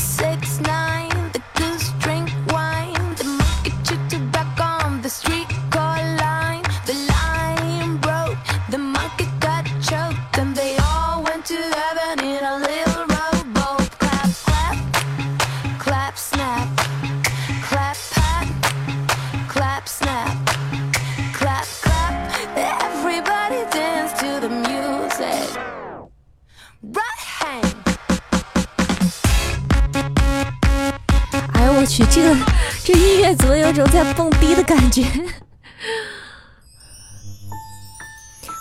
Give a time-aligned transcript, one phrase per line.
[0.00, 0.69] 26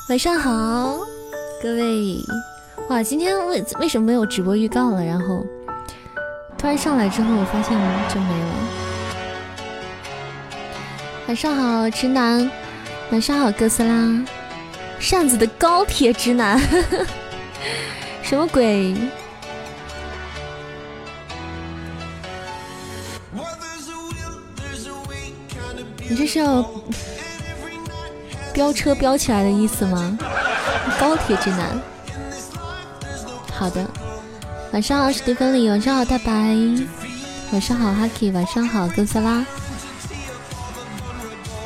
[0.09, 0.97] 晚上好，
[1.61, 2.17] 各位！
[2.89, 5.05] 哇，今天为为什么没有直播预告了？
[5.05, 5.45] 然后
[6.57, 7.77] 突然上来之后，我发现
[8.11, 8.49] 就没了。
[11.27, 12.49] 晚上好，直男！
[13.11, 14.25] 晚上好，哥斯拉！
[14.99, 16.59] 扇子的高铁直男，
[18.23, 18.95] 什么鬼？
[26.09, 26.66] 你这是要？
[28.59, 30.17] 飙车飙起来的意思吗？
[30.99, 31.81] 高铁直男。
[33.53, 33.89] 好的，
[34.73, 36.57] 晚上好，史蒂芬里，晚上好，大白，
[37.53, 39.45] 晚上好，哈 k 晚上好，哥斯拉，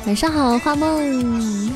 [0.06, 1.72] 晚上好，画梦。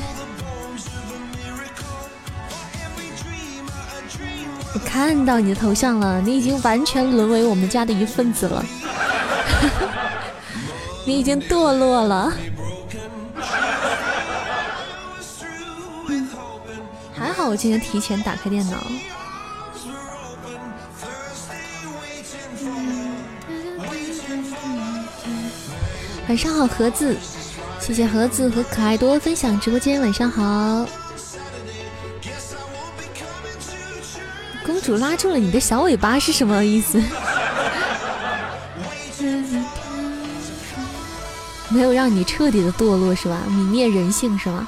[4.73, 8.63] 我看到你的头像了，你已经完全沦为我们家的一份子了，
[11.05, 12.31] 你已经堕落了。
[17.47, 18.83] 我今天提前打开电脑。
[26.27, 27.17] 晚上好，盒子，
[27.79, 29.99] 谢谢盒子和可爱多分享直播间。
[29.99, 30.85] 晚上好，
[34.63, 37.01] 公主拉住了你的小尾巴是什么意思？
[41.69, 43.41] 没有让你彻底的堕落是吧？
[43.47, 44.67] 泯灭人性是吗？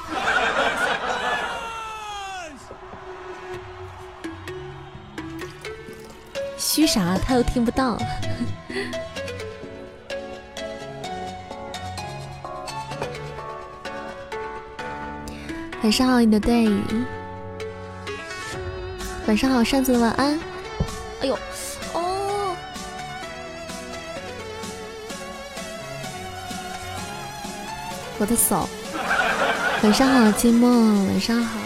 [6.74, 7.18] 虚啥？
[7.18, 7.98] 他又听不到。
[15.82, 16.66] 晚上好，你的队。
[19.26, 20.40] 晚上好，扇子晚安。
[21.20, 21.38] 哎呦，
[21.92, 22.56] 哦。
[28.16, 28.66] 我的手。
[29.82, 31.06] 晚上好，金梦。
[31.08, 31.61] 晚上好。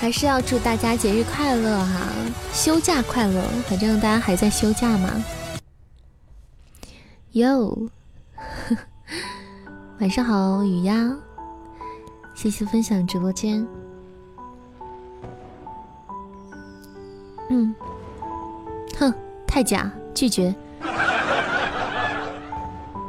[0.00, 2.06] 还是要祝大家节日快乐哈，
[2.52, 5.10] 休假快乐，反正大家还在休假嘛。
[7.32, 7.76] 哟，
[10.00, 11.12] 晚上好，雨丫，
[12.32, 13.66] 谢谢分享直播间。
[17.50, 17.74] 嗯，
[18.98, 19.12] 哼，
[19.46, 20.54] 太假，拒绝。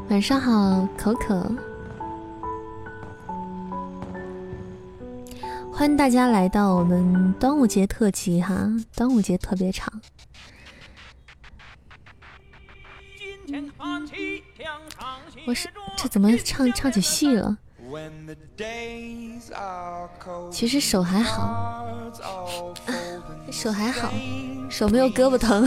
[0.09, 1.49] 晚上好，可可。
[5.79, 9.89] 欢迎大家来到我们端午节特辑哈，端午节特别长。
[15.47, 17.57] 我是这怎么唱唱起戏了？
[20.51, 21.87] 其实手还好，
[23.49, 24.11] 手还好，
[24.69, 25.65] 手没有胳膊疼。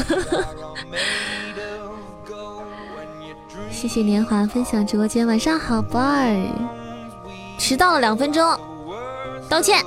[3.73, 6.51] 谢谢年华分享直播间，晚上好，boy，
[7.59, 8.61] 迟到了两分钟，
[9.49, 9.83] 道歉。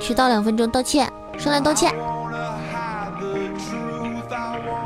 [0.00, 1.94] 迟到两分钟，道歉，上来道歉。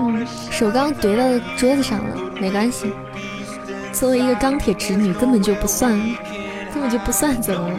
[0.01, 1.23] 嗯，手刚怼到
[1.57, 2.93] 桌子上了，没关系。
[3.93, 5.93] 作为一个钢铁直女，根本就不算，
[6.73, 7.75] 根本就不算怎么了。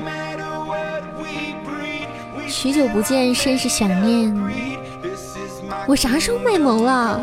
[2.48, 4.34] 许久不见，甚是想念。
[5.86, 7.22] 我啥时候卖萌了？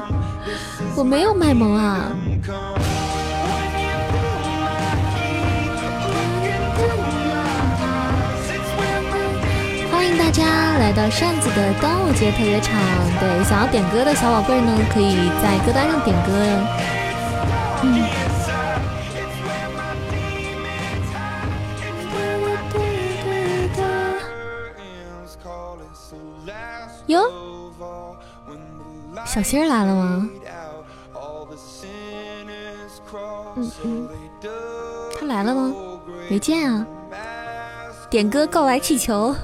[0.96, 2.10] 我没有卖萌啊。
[10.20, 12.78] 大家来到扇子的端午节特别场，
[13.18, 16.32] 对，想要点歌的小宝贝呢，可以在歌单上点歌。
[17.82, 18.04] 嗯。
[27.06, 27.24] 哟，
[29.24, 30.28] 小新来了吗？
[33.56, 34.08] 嗯嗯，
[35.18, 35.72] 他来了吗？
[36.28, 36.86] 没见啊。
[38.10, 39.34] 点歌告白气球。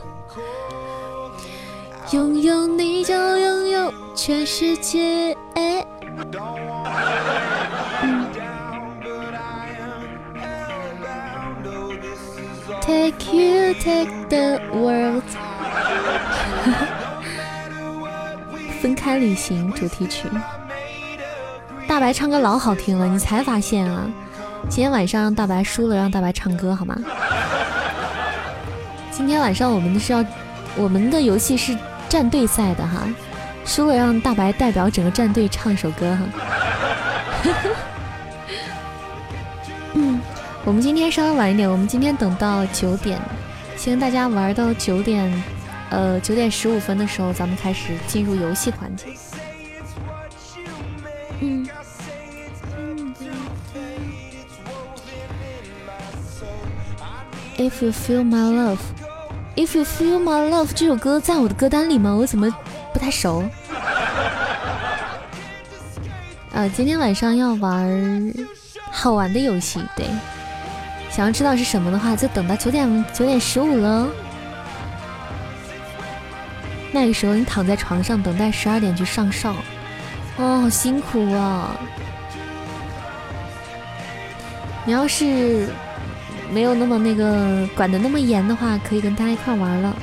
[2.12, 5.36] 拥有你就拥有全世界。
[12.80, 15.24] Take you, take the world。
[18.80, 20.28] 分开旅行主题曲。
[21.88, 24.06] 大白唱歌老好听了，你才发现啊？
[24.68, 26.96] 今天晚上让大白输了，让大白唱歌好吗？
[29.10, 30.24] 今天晚上我们的是要，
[30.76, 31.76] 我们的游戏是
[32.16, 33.06] 战队赛的哈，
[33.66, 36.24] 输了让大白代表整个战队唱首歌哈。
[39.92, 40.18] 嗯，
[40.64, 43.20] 我们今天稍微晚一点，我们今天等到九点，
[43.76, 45.30] 先大家玩到九点，
[45.90, 49.08] 呃，九点十五分的时候，咱们开始进入游戏环节。
[51.40, 51.68] 嗯。
[57.58, 58.78] If you feel my love,
[59.56, 62.14] if you feel my love，这首歌在我的歌单里吗？
[62.14, 62.48] 我怎么
[62.92, 63.42] 不太熟？
[66.52, 68.32] 啊， 今天晚上要玩
[68.90, 70.06] 好玩的游戏，对。
[71.10, 74.06] 想要知道是什么的话，就等到九点九点十五了。
[76.92, 79.54] 那个时候你躺在床上等待十二点去上哨，
[80.36, 81.76] 哦，好辛苦啊！
[84.84, 85.68] 你要是。
[86.52, 89.96] 没有那么那个管的那么严的话，可以跟大家一块玩了。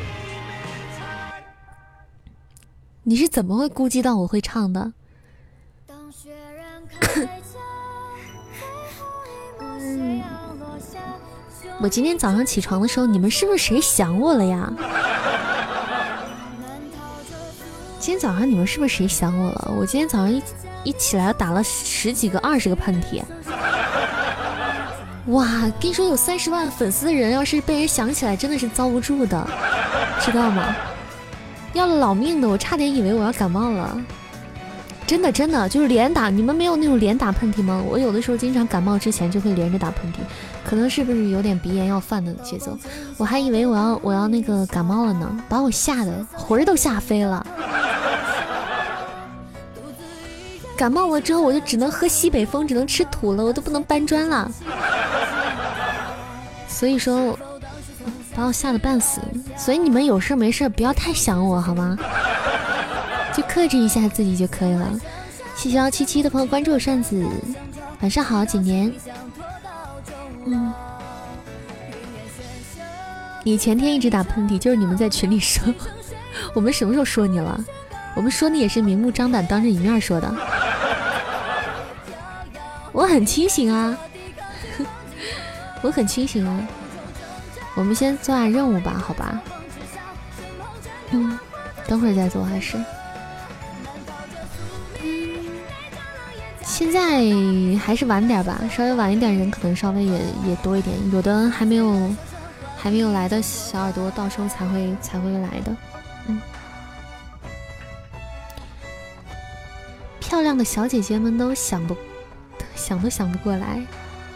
[3.03, 4.93] 你是怎么会估计到我会唱的？
[11.81, 14.71] 我今天早上起床的时候，你们是不是谁想我了呀？
[17.99, 19.73] 今天早上你们是不是谁想我了？
[19.77, 20.41] 我今天早上一
[20.83, 23.21] 一起来打了十几个、二十个喷嚏。
[25.27, 29.47] 哇，跟你说有三十万粉丝的人，要是被人想起来，真的是遭不住的，
[30.19, 30.75] 知道吗？
[31.73, 33.97] 要了老命的，我差点以为我要感冒了。
[35.07, 37.81] 真的真的，就是连打，你们没有那种连打喷嚏吗？
[37.87, 40.17] 我有的时候经常感冒之前就会连着打喷嚏，
[40.67, 42.77] 可能是不是有点鼻炎要犯的节奏？
[43.17, 47.45] 我还以为我要我要那个感冒了呢，把我吓得魂儿都吓飞了。
[50.83, 54.51] 感冒了之后，我就只能喝西北风，只能吃土了，我都不能搬砖了。
[56.67, 57.39] 所以说，
[58.35, 59.21] 把我吓得半死。
[59.57, 61.97] 所以你们有事没事不要太想我好吗？
[63.33, 64.91] 就克制一下自己就可以了。
[65.55, 67.25] 谢谢幺七七的朋友关注扇子，
[68.01, 68.93] 晚上好，几年。
[70.43, 70.73] 嗯，
[73.45, 75.63] 你前天一直打喷嚏，就是你们在群里说。
[76.53, 77.57] 我们什么时候说你了？
[78.15, 80.35] 我们说你也是明目张胆当着你面说的。
[82.93, 83.97] 我很清醒啊。
[85.83, 86.65] 我很清醒哦，
[87.75, 89.41] 我们先做下任务吧，好吧？
[91.11, 91.37] 嗯，
[91.85, 92.77] 等会儿再做还是？
[96.63, 97.21] 现在
[97.77, 102.09] 还是晚点吧，稍微晚一点人可能稍微也也多一点，有的还没有
[102.77, 105.75] 还没有来的小耳朵，到时候才会才会来的。
[106.27, 106.41] 嗯，
[110.19, 111.95] 漂亮的小姐姐们都想不
[112.83, 113.81] 想都想不过来，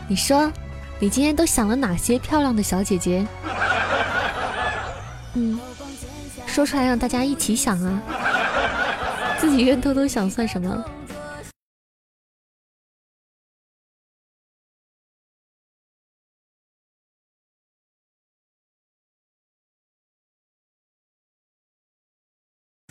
[0.08, 0.50] 你说？
[1.00, 3.28] 你今天都想了哪些漂亮的小姐姐？
[5.36, 5.60] 嗯，
[6.48, 8.02] 说出来让大家一起想啊！
[9.38, 10.84] 自己愿偷偷想算什么？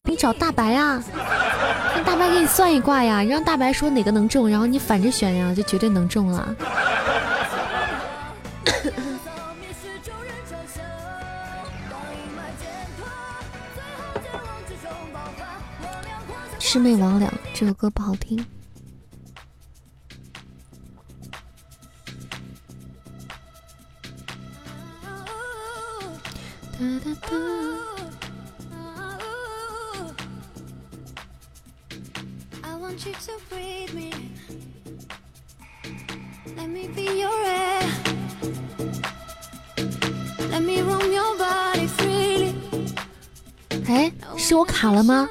[0.05, 1.03] 你找大白啊，
[2.07, 3.21] 大白给你算一卦呀！
[3.21, 6.55] 你让大白说哪个能中，然后你反着选呀，就绝对能中了。
[16.61, 18.47] 魑魅魍魉这首歌不好听。
[43.89, 45.29] 哎，是我卡了吗？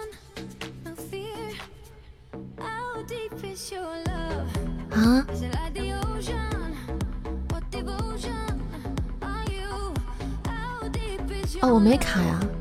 [4.92, 5.26] 啊！
[11.62, 12.40] 哦，我没卡呀。
[12.42, 12.55] 嗯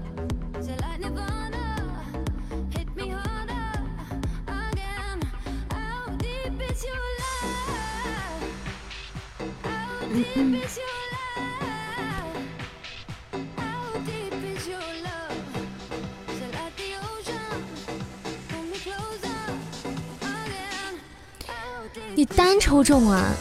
[22.36, 23.32] 单抽中啊？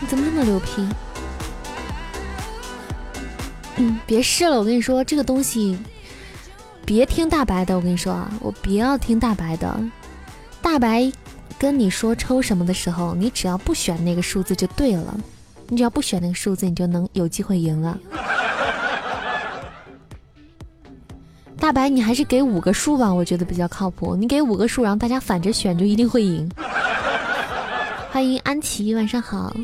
[0.00, 0.86] 你怎么这么牛批？
[3.76, 5.78] 嗯，别试了，我跟你说，这个东西
[6.84, 9.78] 别听大白的，我跟你说啊，我别要听大白的。
[10.62, 11.10] 大白
[11.58, 15.14] 跟你说抽什么的时候，你只要不选那个数字就对了。
[15.68, 17.98] 你只要不选那个数字，你就能有机会赢了。
[21.58, 24.14] 大白，你还是给五个数吧，我觉得比较靠谱。
[24.14, 26.48] 你给五个数，然后大家反着选，就一定会赢。
[28.16, 29.54] 欢迎安琪，晚上好。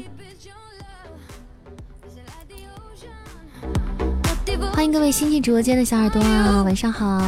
[4.74, 7.18] 欢迎各位新进直播间的小耳朵啊，晚上好。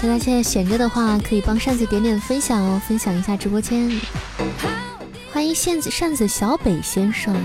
[0.00, 4.00] 大家现在闲着的话，可以帮扇子点点分享哦，分享一下直播间。
[5.30, 7.36] 欢迎扇子扇子小北先生，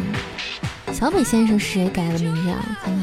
[0.93, 2.65] 小北先生是谁改的名字啊？
[2.81, 3.00] 看看，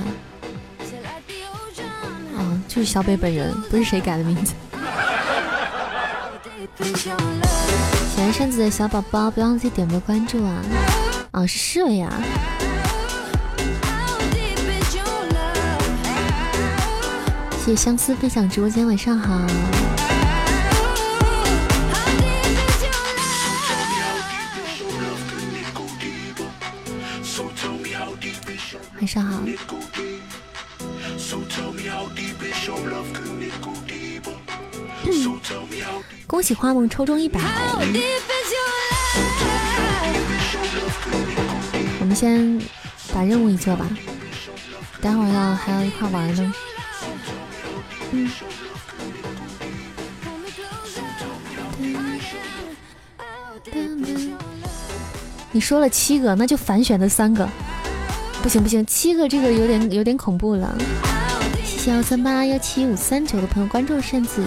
[2.78, 4.54] 是小北本人，不是谁改的名字。
[6.94, 7.10] 喜
[8.20, 10.62] 欢扇子的小宝宝，不要忘记点个关注啊！
[11.32, 12.12] 哦，是侍卫啊。
[17.64, 19.36] 谢相思分享直播间，晚上好。
[29.00, 29.40] 晚上好。
[36.38, 37.40] 恭喜花梦抽中一百。
[41.98, 42.62] 我们先
[43.12, 43.84] 把任务一做吧，
[45.00, 46.54] 待会儿要还要一块玩呢。
[48.12, 48.30] 嗯。
[55.50, 57.48] 你说了七个，那就反选的三个。
[58.44, 60.72] 不行不行，七个这个有点有点恐怖了。
[61.64, 64.40] 谢谢幺三八幺七五三九的朋友关注扇子，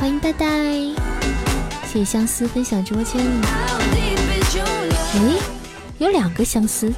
[0.00, 0.46] 欢迎呆呆。
[1.84, 3.22] 谢谢相思分享直播间。
[5.12, 5.38] 诶，
[5.98, 6.90] 有两个相思。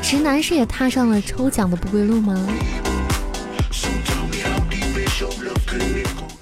[0.00, 2.34] 直男是也踏上了抽奖的不归路吗？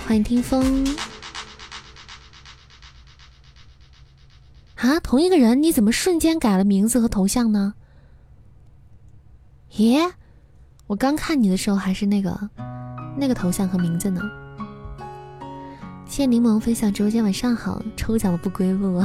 [0.06, 0.86] 欢迎听风。
[4.76, 7.74] 啊，同一个人，你怎么瞬间改了名字和头像呢？
[9.78, 10.12] 耶，
[10.88, 12.38] 我刚看你的时候还是那个
[13.16, 14.22] 那个头像和名字呢。
[16.04, 19.04] 谢谢柠檬分享直播间，晚上好，抽奖的不归路。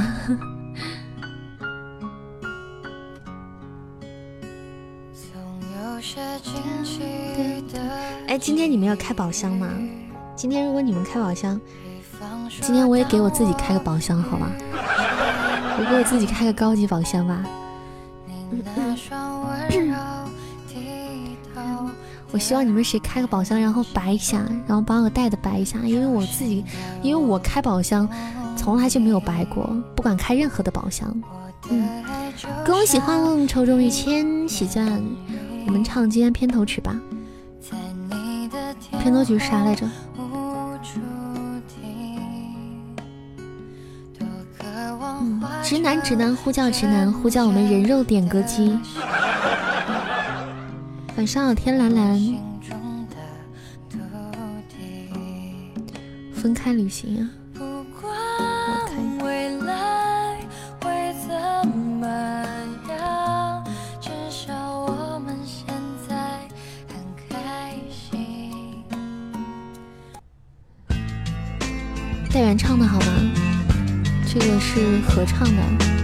[8.27, 9.67] 哎，今天你们要开宝箱吗？
[10.35, 11.59] 今天如果你们开宝箱，
[12.61, 14.51] 今天我也给我自己开个宝箱，好吧？
[15.79, 17.43] 我给我自己开个高级宝箱吧。
[22.31, 26.63] 我希望你们谁开个宝箱，然后白一下，然后把我带的白一下，因为我自己，
[27.03, 28.07] 因为我开宝箱
[28.55, 31.13] 从来就没有白过，不管开任何的宝箱。
[31.69, 32.03] 嗯，
[32.65, 35.01] 恭喜花梦抽中一千喜钻，
[35.67, 36.95] 我们唱今天片头曲吧。
[38.99, 39.85] 片头曲是啥来着？
[45.63, 48.77] 直男直男呼叫直男呼叫我们人肉点歌机。
[51.17, 52.19] 晚上好，天蓝蓝。
[56.33, 57.29] 分开旅行啊。
[72.33, 73.05] 带原唱的好吗？
[74.25, 76.00] 这个是合唱的。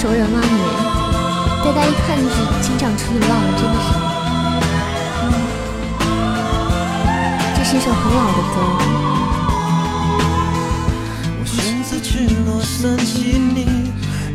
[0.00, 0.40] 熟人吗？
[0.40, 0.48] 你，
[1.62, 3.88] 呆呆一看就是经常出去浪，真的是。
[7.54, 8.56] 这是一首很老的歌。
[12.02, 13.60] 去洛杉矶，你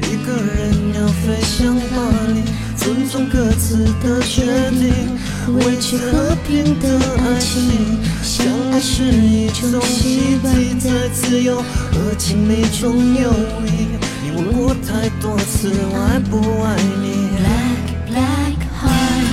[0.03, 2.43] 一个人要飞向巴黎，
[2.77, 5.17] 尊重各自的决定，
[5.65, 7.97] 维持和平的爱情。
[8.21, 13.33] 相爱是一种习惯，在自由和亲密中游
[13.65, 13.87] 移。
[14.23, 14.74] 你问过
[15.05, 16.33] 太多次，我爱不
[16.63, 19.29] 爱你？Black black heart，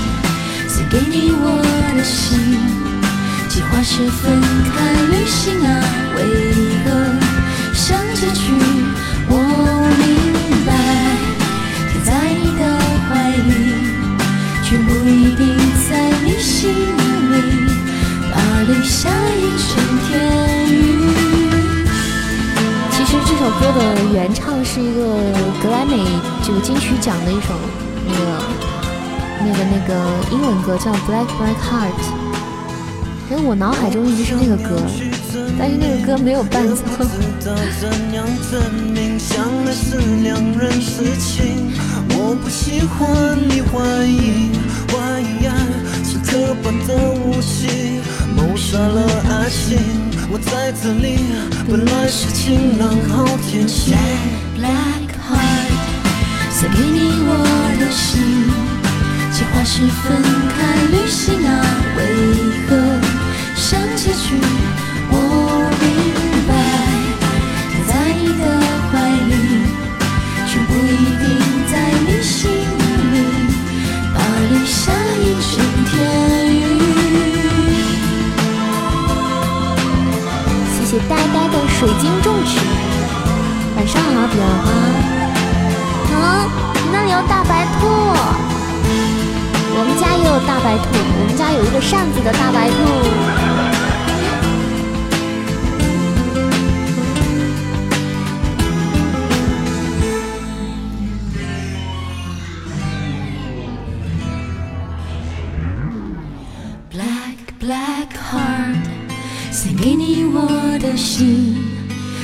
[0.68, 1.64] 赐给你我
[1.96, 2.60] 的心。
[3.48, 4.38] 计划是分
[4.68, 4.76] 开
[5.08, 5.80] 旅行啊，
[6.14, 6.20] 为
[6.84, 6.92] 何？
[7.72, 8.52] 想结局，
[9.30, 9.32] 我
[9.96, 10.04] 明
[10.66, 10.70] 白，
[11.88, 12.60] 贴在你的
[13.08, 13.50] 怀里，
[14.62, 15.56] 却不一定
[15.88, 15.90] 在
[16.22, 17.34] 你心里，
[18.30, 18.36] 把
[18.68, 19.40] 留下一
[19.72, 19.72] 整
[20.06, 20.12] 天
[23.12, 23.42] 其实这首。
[23.60, 23.80] 歌的
[24.14, 25.02] 原唱是一个
[25.62, 26.02] 格莱美
[26.42, 27.52] 这个金曲奖的一首
[28.08, 28.20] 那个
[29.40, 29.94] 那个那个
[30.32, 31.92] 英文歌，叫《Black Black Heart》。
[33.30, 34.80] 哎我脑海中一直是那个歌，
[35.58, 36.82] 但是那个歌没有伴奏。
[48.34, 50.11] 谋杀了爱情。
[50.34, 51.18] 我在这里，
[51.68, 53.92] 本来是晴朗好天气。
[54.56, 55.68] Black heart，
[56.50, 57.36] 送给你我
[57.78, 58.48] 的心，
[59.30, 60.16] 计划是分
[60.48, 60.56] 开
[60.90, 61.50] 旅行啊，
[61.98, 62.00] 为
[62.66, 62.70] 何
[84.34, 84.48] 有啊，
[86.10, 86.16] 嗯，
[86.90, 87.86] 那里有大白兔。
[89.74, 90.84] 我们家也有大白兔，
[91.18, 93.71] 我们家有一个扇子的大白兔。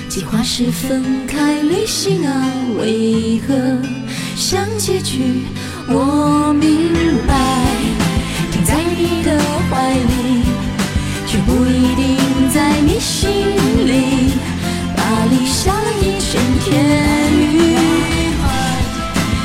[0.08, 2.50] 计划是分开旅行啊，
[2.80, 3.54] 为何
[4.34, 5.44] 像结局？
[5.86, 6.92] 我明
[7.26, 7.34] 白，
[8.50, 9.38] 停在你的
[9.70, 10.42] 怀里，
[11.26, 12.16] 却不一定
[12.52, 13.28] 在你心
[13.86, 14.32] 里。
[14.96, 16.66] 巴黎下了一整天
[17.36, 17.76] 雨，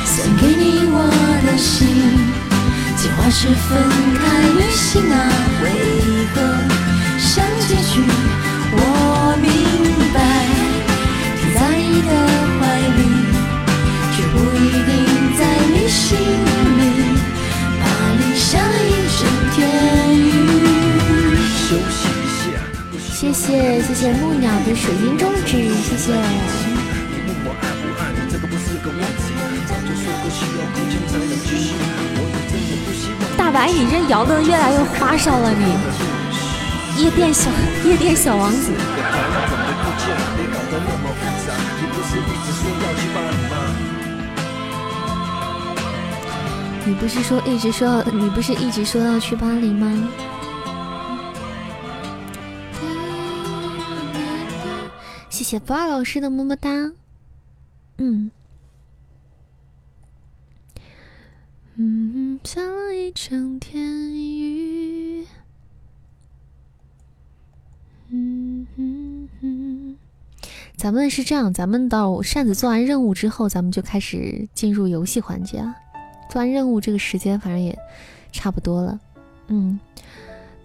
[0.06, 0.96] 送给你我
[1.46, 1.86] 的心，
[2.96, 3.78] 计划是分
[4.16, 5.14] 开旅行啊，
[5.62, 5.66] 为
[6.34, 6.40] 何？
[7.18, 8.00] 像结局，
[8.72, 8.78] 我
[9.40, 9.48] 明
[10.12, 10.18] 白，
[12.02, 12.10] 的
[12.58, 13.00] 怀里，
[14.12, 14.90] 却不一定
[15.38, 15.40] 在
[15.72, 16.80] 你心里。
[17.80, 17.82] 巴
[18.18, 19.20] 黎下一整
[19.54, 19.56] 天
[20.14, 20.18] 雨。
[22.98, 25.50] 谢谢谢谢木鸟的水晶种植，
[25.82, 26.12] 谢谢。
[33.36, 37.02] 大白，你这摇的越来越花哨了，你。
[37.02, 37.50] 夜店小
[37.84, 38.70] 夜店小王子，
[47.04, 50.08] 不是说一直说你不是一直说要去巴黎吗？
[55.28, 56.70] 谢谢波儿老师的么么哒，
[57.98, 58.30] 嗯，
[61.74, 65.26] 嗯，下了一整天雨。
[68.08, 69.96] 嗯哼哼，
[70.74, 75.74] 咱们是这样，咱们到扇子做完任务之后，咱们就开始进入游戏环节啊。
[76.34, 77.78] 做完任务这个时间，反正也
[78.32, 78.98] 差不多了。
[79.46, 79.78] 嗯，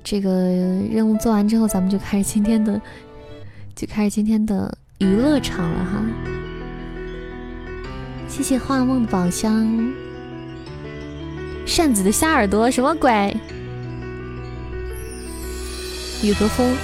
[0.04, 0.32] 这个
[0.92, 2.82] 任务做完之后，咱们就开始今天的，
[3.76, 6.04] 就开始今天的娱乐场了哈。
[8.28, 9.94] 谢谢画梦的宝箱，
[11.68, 13.38] 扇子的瞎耳朵，什么鬼？
[16.24, 16.76] 雨和风。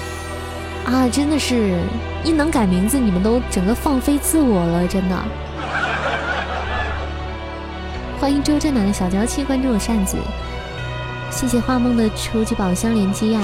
[0.86, 1.80] 啊，真的是
[2.24, 5.26] 一能改名字，你们都整个放飞自我了，真的。
[8.20, 10.18] 欢迎周震南的小娇妻关注我扇子，
[11.30, 13.42] 谢谢画梦的初级宝箱连击呀。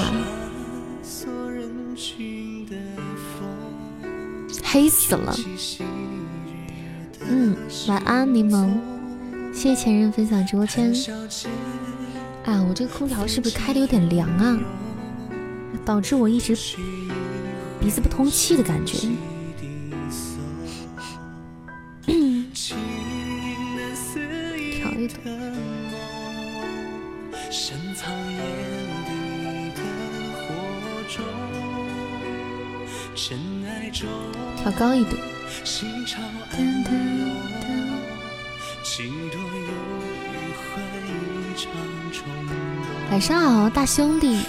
[4.63, 5.35] 黑死了。
[7.27, 7.55] 嗯，
[7.87, 8.71] 晚安柠檬，
[9.53, 10.93] 谢谢前任分享直播间。
[12.45, 14.57] 啊，我这个空调是不是开的有点凉啊？
[15.85, 16.57] 导致我一直。
[17.79, 19.07] 鼻子不通气的感觉。
[25.07, 25.17] 调一度。
[34.57, 35.17] 调高一度。
[43.11, 44.39] 晚上好，大兄弟。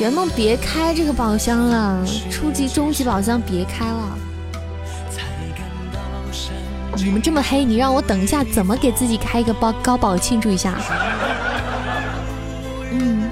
[0.00, 4.18] 圆梦，别开这个宝箱了，初级、中级宝箱别开了。
[7.08, 10.74] 你们这么黑，你让我等一下怎么给自己开一个包高宝庆祝一下？
[12.92, 13.30] 嗯，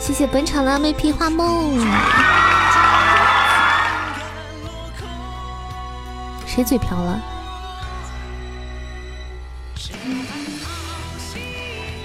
[0.00, 1.78] 谢谢本场的 MVP 画梦。
[6.44, 7.22] 谁嘴瓢了？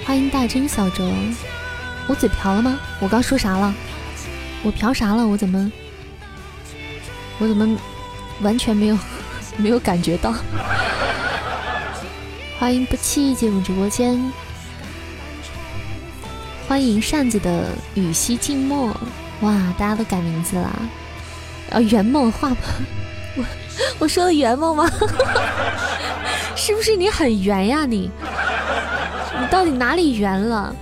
[0.06, 1.10] 欢迎大真小哲。
[2.06, 2.78] 我嘴瓢了吗？
[3.00, 3.74] 我刚说啥了？
[4.62, 5.26] 我瓢啥了？
[5.26, 5.72] 我怎么？
[7.40, 7.76] 我怎么？
[8.42, 8.96] 完全没有
[9.58, 10.32] 没有感觉到。
[12.58, 14.32] 欢迎不弃进入直播间，
[16.66, 18.88] 欢迎扇子的雨溪静默。
[19.42, 20.82] 哇，大家都改名字了。
[21.70, 22.48] 啊，圆梦画，
[23.36, 23.44] 我
[24.00, 24.90] 我说的圆梦吗？
[26.56, 27.86] 是不是你很圆呀？
[27.86, 28.10] 你
[29.40, 30.74] 你到底哪里圆了？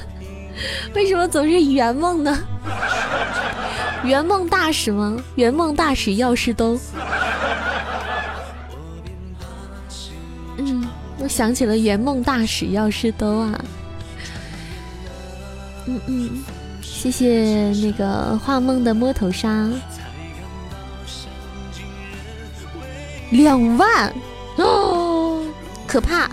[0.94, 2.38] 为什么总是圆梦呢？
[4.04, 5.16] 圆梦大使吗？
[5.34, 6.80] 圆梦大使药师兜。
[11.34, 13.64] 想起了圆梦大使药师兜啊。
[15.86, 16.44] 嗯嗯，
[16.80, 19.68] 谢谢那个画梦的摸头杀。
[23.32, 24.14] 两万
[24.58, 25.44] 哦，
[25.88, 26.30] 可怕！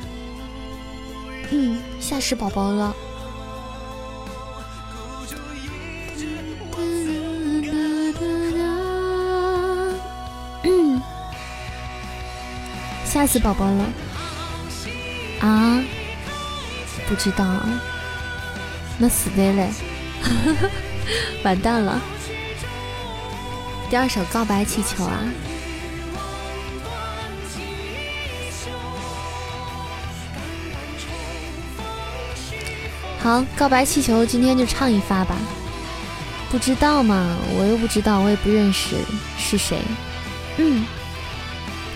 [1.49, 2.95] 嗯，吓死宝宝了。
[10.63, 11.01] 嗯，
[13.03, 13.83] 吓死宝宝了
[15.41, 15.84] 啊！
[17.10, 17.45] 不知道，
[18.97, 19.69] 那死的嘞，
[21.43, 21.99] 完蛋了。
[23.89, 25.19] 第二首告白气球啊。
[33.19, 35.36] 好，告白气球，今天就唱一发吧。
[36.49, 38.95] 不知道嘛，我又不知道，我也不认识
[39.38, 39.80] 是谁。
[40.58, 40.86] 嗯，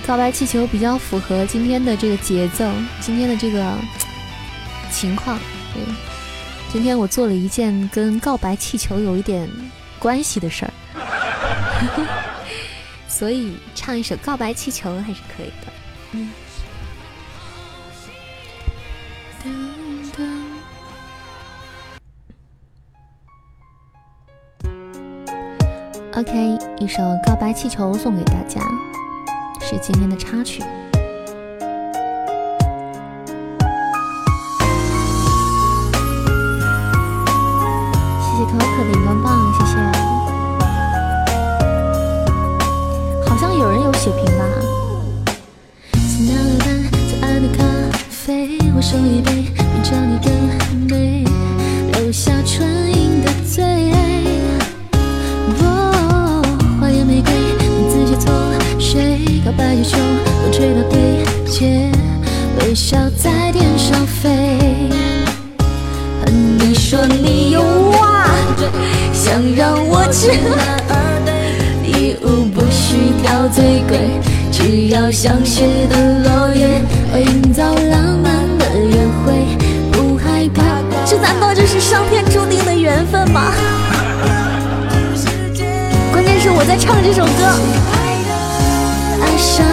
[0.05, 3.75] 告白气球比较符合今天的这个节奏，今天的这个
[4.91, 5.39] 情况。
[5.73, 5.81] 对，
[6.71, 9.49] 今天我做了一件跟告白气球有一点
[9.97, 10.71] 关系的事儿，
[13.09, 15.73] 所以唱一首告白气球还是可以的。
[16.11, 16.29] 嗯。
[26.13, 28.61] OK，一首《告白气球》送给大家，
[29.67, 30.59] 是今天的插曲。
[30.59, 30.65] 谢
[38.37, 39.73] 谢可可的荧光棒，谢谢。
[43.27, 44.45] 好像有人有血瓶吧？
[46.27, 46.35] 留
[70.07, 70.29] 我知
[71.81, 76.79] 礼物不需挑最贵，只要像雪的落叶，
[77.11, 79.33] 会营造浪漫的约会，
[79.91, 80.61] 不害怕。
[81.07, 83.51] 这难道就是上天注定的缘分吗？
[86.11, 87.31] 关键是我在唱这首歌。
[89.23, 89.65] 爱上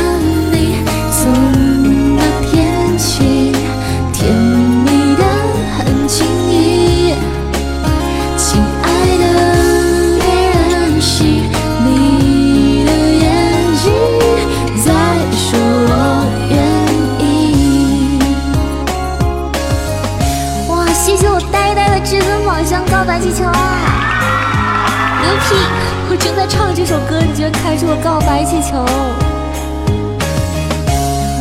[26.23, 28.77] 正在唱这首歌，你居然开出了告白气球。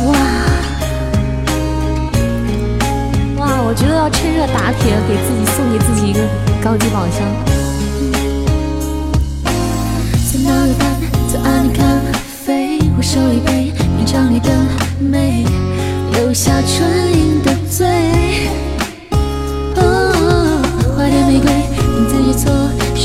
[0.08, 0.12] 哇
[3.38, 6.18] 哇我觉得要趁热打铁，给自己送给自己一个
[6.60, 7.22] 高级宝箱。
[10.32, 10.82] 在那个밤
[11.32, 11.84] 在爱你咖
[12.44, 14.50] 啡，我手里杯，品尝你的
[14.98, 15.46] 美，
[16.12, 16.82] 留下唇
[17.16, 17.86] 印的嘴。
[20.96, 21.52] 花店玫瑰，
[21.94, 22.50] 名字写错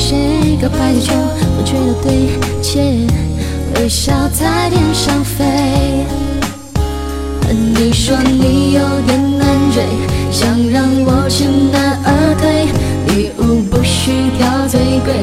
[0.08, 0.58] 谁？
[0.62, 2.30] 告白气球，风吹到对
[2.62, 3.06] 街，
[3.76, 5.44] 微笑在天上飞。
[7.76, 9.84] 你说你有点难追。
[10.32, 11.44] 想让我知
[11.74, 12.68] 难而退，
[13.08, 15.14] 礼物不需挑最贵，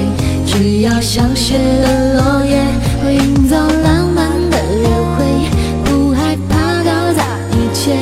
[0.44, 2.62] 只要像雪的落叶，
[3.02, 5.48] 会营造浪漫的约会，
[5.82, 7.96] 不害怕搞砸一切，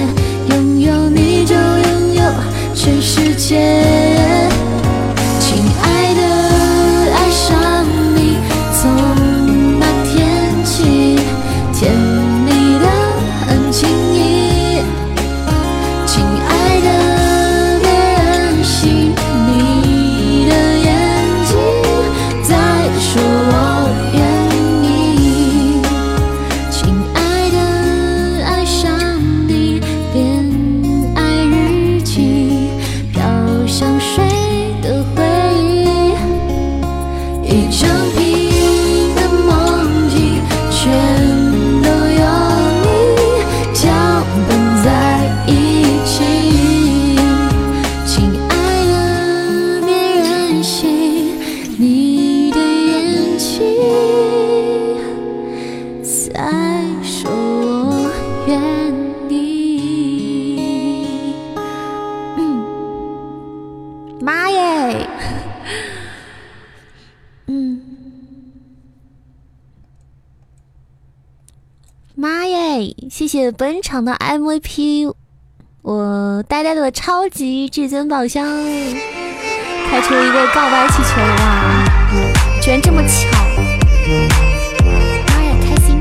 [0.51, 2.23] 拥有你就拥有
[2.75, 4.02] 全世界。
[73.57, 75.12] 本场的 MVP，
[75.83, 78.47] 我呆呆的超级至尊宝箱
[79.91, 81.85] 开出一个告白气球哇！
[82.62, 83.29] 居然这么巧！
[85.29, 86.01] 妈呀，开心！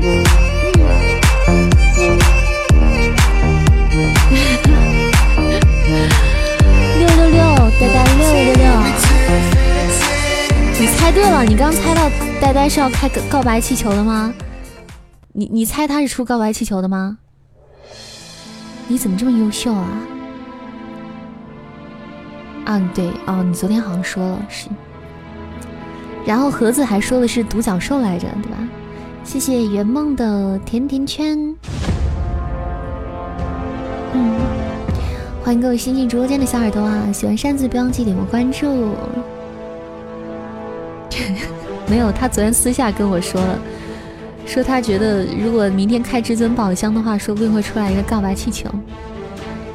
[6.98, 7.40] 六六六，
[7.78, 8.64] 呆呆六六六！
[10.80, 12.08] 你猜对了，你刚猜到
[12.40, 14.32] 呆呆是要开告白气球的吗？
[15.34, 17.18] 你你猜他是出告白气球的吗？
[18.88, 19.88] 你怎么这么优秀啊？
[22.64, 24.68] 啊，对哦，你昨天好像说了是。
[26.24, 28.58] 然后盒子还说的是独角兽来着，对吧？
[29.24, 31.38] 谢谢圆梦的甜甜圈。
[34.12, 34.34] 嗯，
[35.42, 37.10] 欢迎各位新进直播间的小耳朵啊！
[37.12, 38.94] 喜欢扇子不忘记点个关注。
[41.88, 43.58] 没有，他昨天私下跟我说了。
[44.46, 48.68] 说他觉得如果明天开至尊宝箱的话，说不定会出来一个告白气球。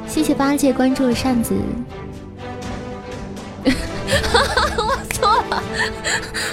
[0.08, 1.56] 谢谢八戒关注了扇子。
[4.77, 5.63] 我错了，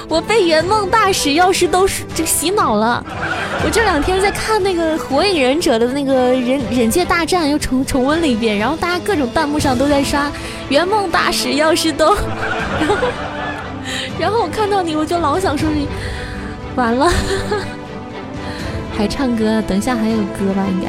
[0.08, 3.04] 我被圆梦大使药师都这洗脑了。
[3.64, 10.30] 我这两天在看那个火影忍者的那个忍忍界大战，又重重温了一遍，然后大家各种弹幕上都在刷
[10.68, 12.14] 圆梦大使药师都，
[12.80, 12.96] 然后
[14.18, 15.86] 然后我看到你，我就老想说你
[16.74, 17.12] 完了。
[18.96, 19.60] 还唱歌？
[19.62, 20.64] 等一下还有歌吧？
[20.68, 20.88] 应该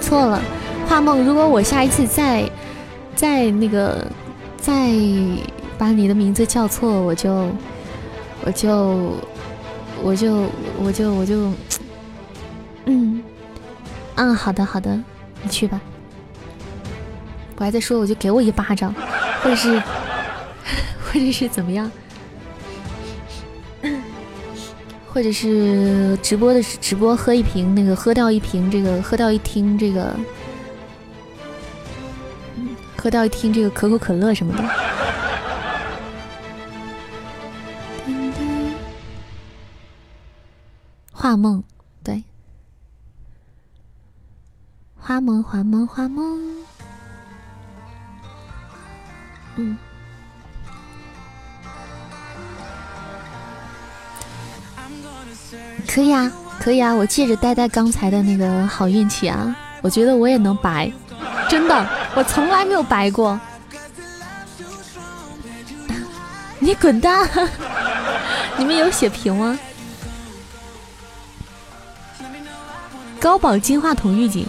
[0.00, 0.40] 错了。
[0.88, 2.48] 画梦，如果我下一次再
[3.14, 4.06] 再那个
[4.56, 4.90] 再
[5.78, 7.48] 把你的名字叫错，我就
[8.44, 9.14] 我就
[10.02, 10.46] 我就
[10.82, 11.52] 我就我就
[12.86, 13.22] 嗯
[14.16, 14.98] 嗯，好的好的，
[15.42, 15.80] 你去吧。
[17.56, 18.94] 我还在说，我就给我一巴掌，
[19.42, 19.80] 或者是
[21.04, 21.90] 或者是怎么样？
[25.12, 30.14] 或者是直播的直播喝一瓶那个喝掉一瓶这个喝掉一听这个，
[32.96, 34.62] 喝掉一听这个可口可乐什么的。
[41.12, 41.62] 画梦，
[42.02, 42.22] 对，
[44.96, 46.40] 画梦画梦画梦，
[49.56, 49.76] 嗯。
[55.92, 56.94] 可以啊，可以啊！
[56.94, 60.90] 我借着呆呆刚才的那个好运气啊，我觉得我也能白，
[61.48, 63.38] 真的，我从来没有白过。
[66.60, 67.28] 你滚蛋！
[68.56, 69.58] 你们有血瓶吗？
[73.18, 74.46] 高保金话筒预警。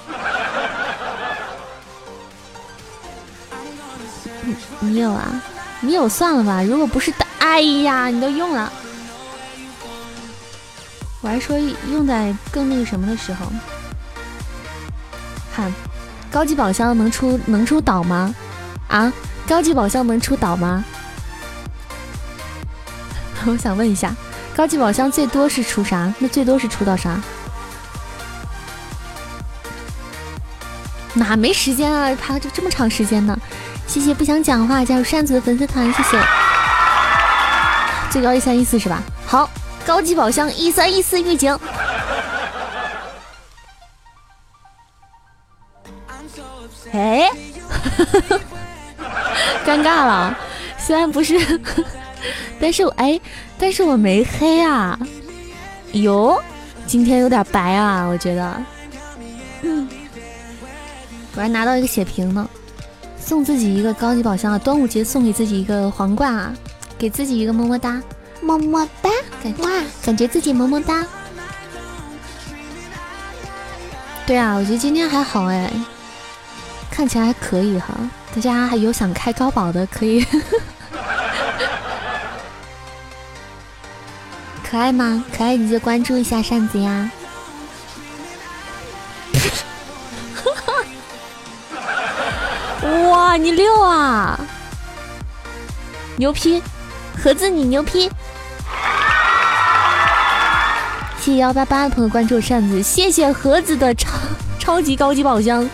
[4.80, 5.42] 你有啊？
[5.80, 8.72] 你有算了吧，如果不是的，哎呀，你都用了。
[11.22, 11.58] 我还说
[11.92, 13.46] 用在更那个什么的时候，
[15.56, 15.72] 看
[16.32, 18.34] 高级宝箱能出能出岛吗？
[18.88, 19.14] 啊，
[19.48, 20.84] 高级宝箱能出岛吗？
[23.46, 24.16] 我想问一下，
[24.56, 26.12] 高级宝箱最多是出啥？
[26.18, 27.22] 那最多是出到啥？
[31.14, 32.16] 哪没时间啊？
[32.16, 33.38] 爬了这这么长时间呢？
[33.86, 36.20] 谢谢不想讲话加入扇子的粉丝团，谢谢。
[38.10, 39.04] 最高一三一四是吧？
[39.28, 39.48] 好。
[39.86, 41.58] 高级宝箱一三一四预警，
[46.94, 47.30] 哎，
[49.66, 50.38] 尴尬了。
[50.78, 51.60] 虽然不是，
[52.60, 53.20] 但是哎，
[53.58, 54.98] 但是我没黑啊。
[55.94, 56.42] 哟，
[56.88, 58.62] 今天有点白啊，我觉得。
[61.36, 62.48] 我还拿到一个血瓶呢，
[63.18, 64.60] 送自己一个高级宝箱啊！
[64.60, 66.54] 端午节送给自己一个皇冠啊，
[66.98, 68.02] 给自己一个么么哒。
[68.42, 69.10] 么么哒，
[69.44, 69.70] 感哇，
[70.04, 71.06] 感觉自己么么哒。
[74.26, 75.72] 对啊，我觉得今天还好哎，
[76.90, 77.94] 看起来还可以哈。
[78.34, 80.24] 大家还有想开高保的可以，
[84.64, 85.24] 可爱吗？
[85.36, 87.12] 可爱你就关注一下扇子呀。
[93.10, 94.40] 哇，你六啊，
[96.16, 96.64] 牛批，
[97.22, 98.10] 盒子你牛批。
[101.22, 104.10] 谢谢幺八八的朋友关注扇子，谢谢盒子的超
[104.58, 105.70] 超级高级宝箱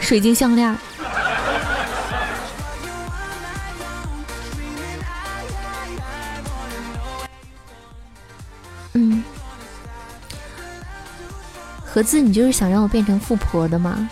[0.00, 0.74] 水晶项链。
[8.94, 9.22] 嗯，
[11.84, 14.08] 盒子，你就是想让我变成富婆的吗？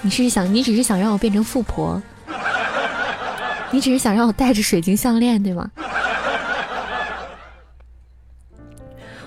[0.00, 2.02] 你是想，你只是想让我变成富婆？
[3.70, 5.70] 你只是想让我戴着水晶项链对吗？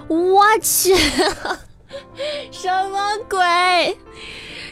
[0.07, 0.95] 我去，
[2.51, 3.97] 什么鬼？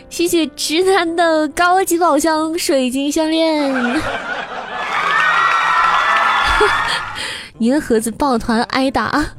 [0.09, 4.01] 谢谢直男的高级宝箱水晶项链。
[7.59, 9.33] 银盒子抱团挨打，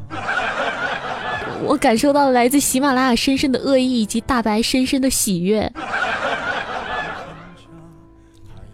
[1.64, 5.70] 我感受到了来自喜马拉雅深深的恶意以及大白深深的喜悦。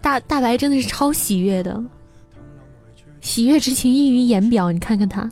[0.02, 1.82] 大大白真的是超喜悦的，
[3.20, 4.70] 喜悦之情溢于言表。
[4.70, 5.28] 你看看他，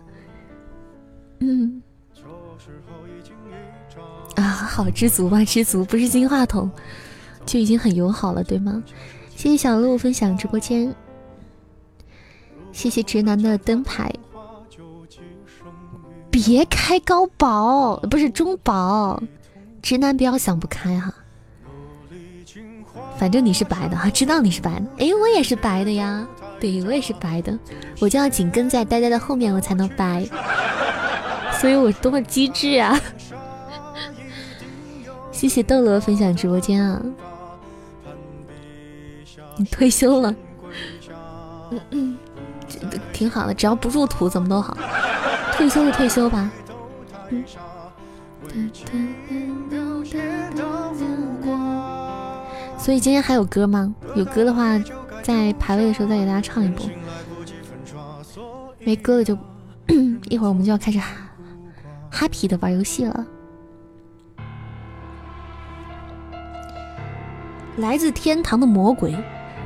[1.41, 1.83] 嗯，
[4.37, 6.71] 啊，好知足吧，知足不是金话筒
[7.45, 8.83] 就已经很友好了，对吗？
[9.37, 10.95] 谢谢小鹿分享直播间，
[12.73, 14.11] 谢谢直男的灯牌，
[16.31, 19.23] 别开高保，不是中保，
[19.83, 21.13] 直男不要想不开哈。
[23.19, 24.87] 反正你是白的哈，知道你是白的。
[24.99, 26.27] 哎，我也是白的呀，
[26.59, 27.59] 对我也是白的，
[28.01, 30.27] 我就要紧跟在呆呆的后面，我才能白。
[31.61, 32.99] 所以我多么机智啊！
[35.33, 37.03] 谢谢豆罗分享直播间啊！
[39.57, 40.35] 你退休了，
[41.71, 42.19] 嗯嗯，
[43.13, 44.77] 挺好的，只要不入土，怎么都好。
[45.53, 46.51] 退休就退休吧。
[47.31, 47.45] 嗯
[52.79, 53.93] 所以今天还有歌吗？
[54.15, 54.79] 有歌的话，
[55.23, 56.87] 在排位的时候再给大家唱一波。
[58.79, 59.37] 没歌了就
[60.31, 61.01] 一会儿我们就要开始
[62.17, 63.27] happy 的玩游戏了。
[67.77, 69.15] 来自天堂的魔鬼，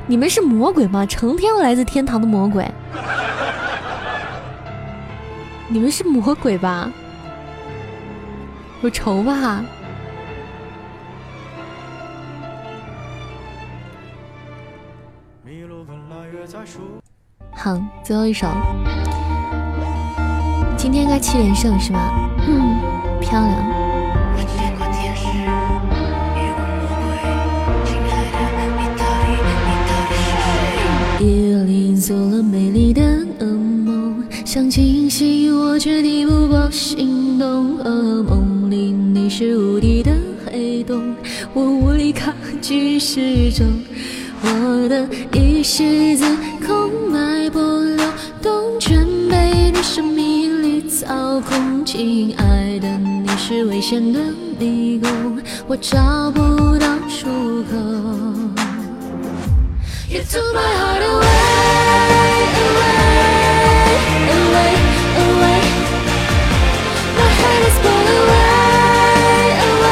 [0.05, 1.05] 你们是魔鬼吗？
[1.05, 2.69] 成天来自天堂的魔鬼，
[5.69, 6.91] 你们是魔鬼吧？
[8.81, 9.63] 有仇吧？
[17.53, 18.47] 好，最后一首，
[20.75, 22.11] 今天该七连胜是吧？
[22.47, 22.79] 嗯，
[23.19, 23.71] 漂亮。
[31.19, 33.01] 夜里做了美丽的
[33.39, 33.45] 噩
[33.85, 37.77] 梦，想清醒我却抵不过心动。
[37.79, 40.11] 噩梦里你是无底的
[40.45, 41.15] 黑洞，
[41.53, 43.67] 我无力抗拒失重。
[44.43, 46.25] 我的意识自
[46.65, 48.03] 空脉搏流
[48.41, 50.40] 动，全被你生命
[51.01, 51.83] 操控。
[51.83, 54.19] 亲爱的，你是危险的
[54.59, 57.75] 迷宫，我找不到出口。
[60.07, 61.25] You took my heart away,
[62.61, 62.85] away,
[64.29, 64.73] away,
[65.17, 65.61] away.
[67.17, 68.37] My head is blown away,
[69.71, 69.89] away,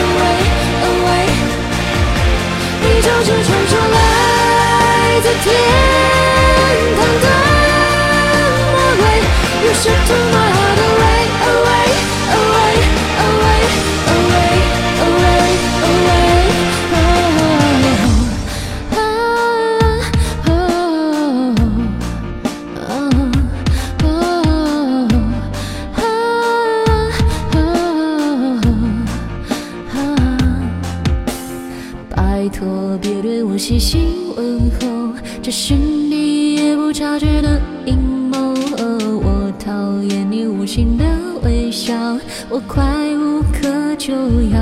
[0.00, 0.40] away,
[0.88, 1.28] away.
[2.80, 3.94] 你就是传说来
[5.20, 5.48] 自天
[32.50, 37.39] 托，别对我细心问候，这是你也不察觉
[41.90, 41.96] 笑，
[42.48, 42.84] 我快
[43.16, 44.60] 无可救药。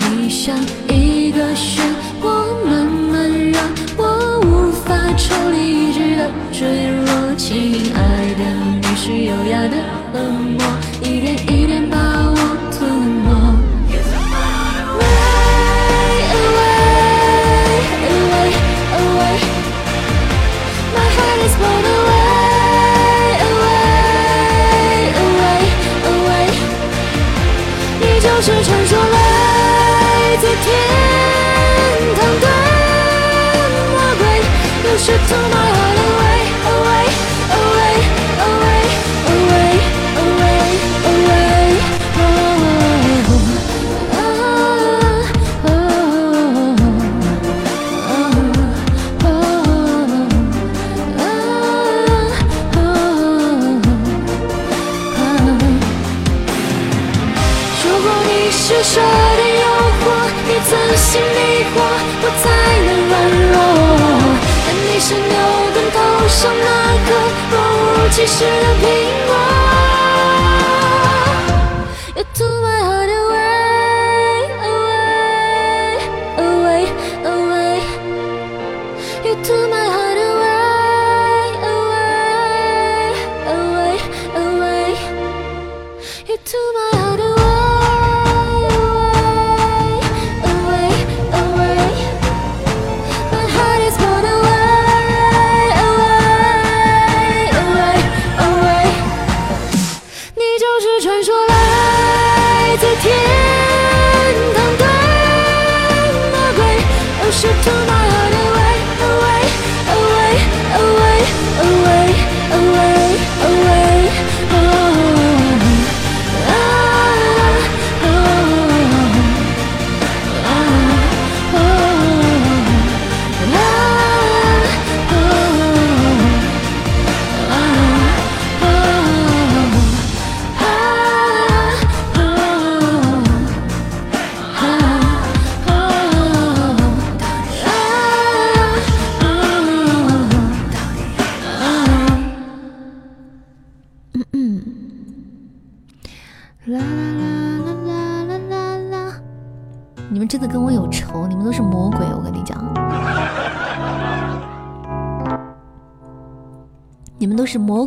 [0.00, 0.54] 你像
[0.86, 1.80] 一个漩
[2.20, 3.62] 涡，慢慢让
[3.96, 7.34] 我无法抽离，一直的坠落。
[7.38, 7.98] 亲爱
[8.36, 8.42] 的，
[8.82, 9.76] 你是优雅的
[10.12, 10.22] 冷
[10.58, 10.62] 漠，
[11.00, 11.96] 一点一点把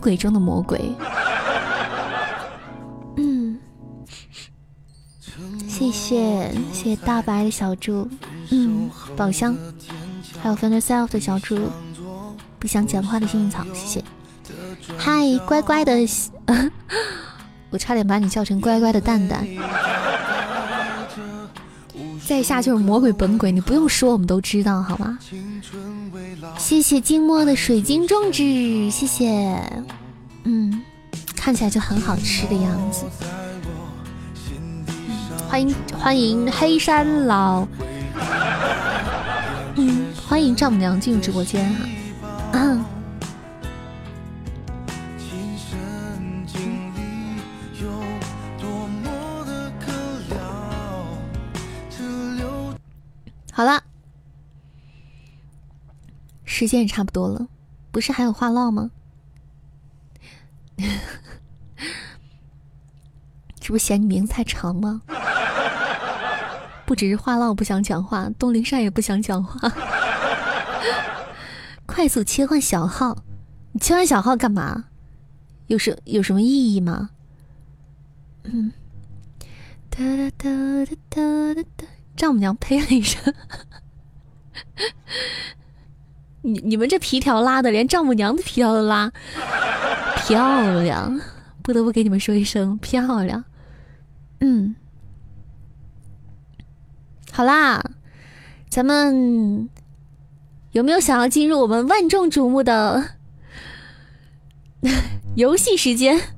[0.06, 0.80] 鬼中的魔鬼。
[3.18, 3.58] 嗯，
[5.68, 8.08] 谢谢谢谢大白的小猪，
[8.52, 8.88] 嗯，
[9.18, 9.58] 宝箱，
[10.40, 11.58] 还有 Find Yourself 的小猪，
[12.60, 14.04] 不想讲话的幸运草，谢谢。
[14.96, 15.92] 嗨，乖乖的，
[17.72, 19.44] 我差点把你叫成乖乖的蛋蛋。
[22.28, 25.18] 在下就是魔鬼本鬼，你不用说，我们都知道，好吗？
[26.58, 29.62] 谢谢静默的水晶种植，谢谢。
[31.56, 33.06] 看起来就很好吃的样子。
[35.48, 37.66] 欢迎欢迎黑山老，
[39.78, 41.74] 嗯，欢迎丈母娘进入直播间
[42.52, 42.86] 哈。
[53.54, 53.82] 好了，
[56.44, 57.48] 时间也差不多了，
[57.92, 58.92] 不是还有话唠吗？
[63.66, 65.02] 这不是嫌你名字太长吗？
[66.86, 69.74] 不只是话唠不想讲话，东林善也不想讲话。
[71.88, 73.18] 快速切换小号，
[73.72, 74.86] 你切换小号干嘛？
[75.66, 77.10] 有什有什么意义吗？
[78.44, 78.72] 嗯。
[79.90, 81.88] 哒哒哒哒哒哒哒。
[82.16, 83.34] 丈母娘呸了一声，
[86.44, 89.12] 你你们这皮条拉的，连丈母娘的皮条都拉，
[90.18, 91.20] 漂亮！
[91.64, 93.44] 不得不给你们说一声漂亮。
[94.48, 94.76] 嗯，
[97.32, 97.84] 好啦，
[98.70, 99.68] 咱们
[100.72, 103.16] 有没有想要进入我们万众瞩目的
[105.36, 106.22] 游戏时间？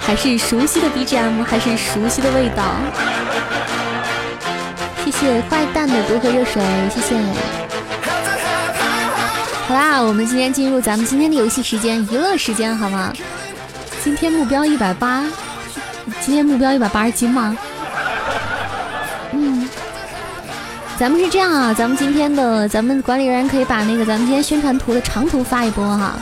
[0.00, 2.74] 还是熟悉的 BGM，还是熟悉的味道。
[5.04, 6.60] 谢谢坏蛋的多喝热水，
[6.90, 7.67] 谢谢。
[9.68, 13.12] 好啦，我们今天进入咱们今天的游戏时间，娱乐时间，好吗？
[14.02, 15.22] 今天目标一百八，
[16.22, 17.54] 今天目标一百八十斤吗？
[19.32, 19.68] 嗯，
[20.98, 26.14] 咱们是这样啊，咱们今天的咱们管理人可以把那个咱们今天宣传图的长图发一波哈。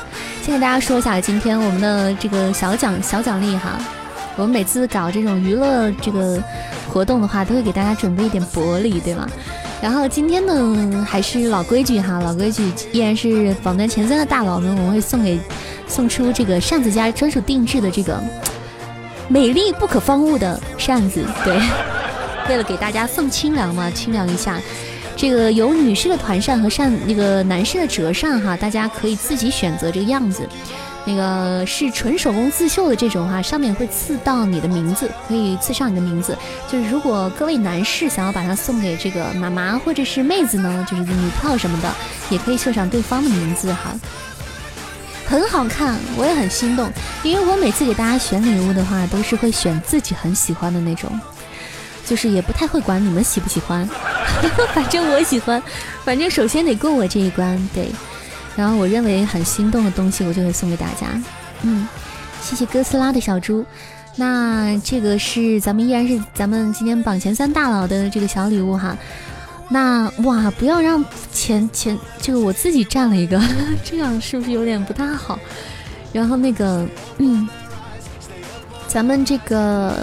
[0.42, 3.78] 先给大家说一下，今天我们的这个小奖小奖励哈，
[4.34, 6.42] 我们每次搞这种娱乐这个
[6.92, 9.24] 活动的话，都会给大家准备一点薄礼，对吗？
[9.82, 15.38] 然后今天呢，还是老规矩哈，老规矩依然是榜单前三的大佬们，我们会送给
[15.86, 18.18] 送出这个扇子家专属定制的这个
[19.28, 21.58] 美丽不可方物的扇子， 对，
[22.48, 24.60] 为了给大家送清凉嘛，清凉一下。
[25.14, 30.46] 这个有女士的团扇和扇，那个男士的折扇哈，大家可以自己选择这个样子。
[31.06, 36.36] 那个是纯手工刺绣的这种哈，上面会刺到你的名字，可以刺上你的名字。
[36.68, 41.90] 就是如果各位男士想要把它送给这个妈妈或者是妹子呢，就是女票什么的，
[42.28, 43.94] 也可以绣上对方的名字哈。
[45.26, 46.90] 很好看，我也很心动，
[47.22, 51.10] 因为我每次给大家选礼物的话，都是会选自己很喜欢的那种。
[52.04, 53.88] 就是也不太会管你们喜不喜欢，
[54.72, 55.60] 反正我喜欢，
[56.04, 57.90] 反正首先得过我这一关，对。
[58.56, 61.06] 然后我认为很心动的东西，我就会送给大家。
[61.62, 61.86] 嗯，
[62.40, 63.64] 谢谢哥斯拉的小猪。
[64.16, 68.96] 那这个是咱们依然是咱们今天榜前三大佬的这个小礼物哈。
[69.68, 73.40] 那哇，不要让前前这个我自己占了一个，
[73.84, 75.38] 这样是不是有点不大好？
[76.12, 76.86] 然后那个，
[77.18, 77.48] 嗯，
[78.88, 79.94] 咱们这个。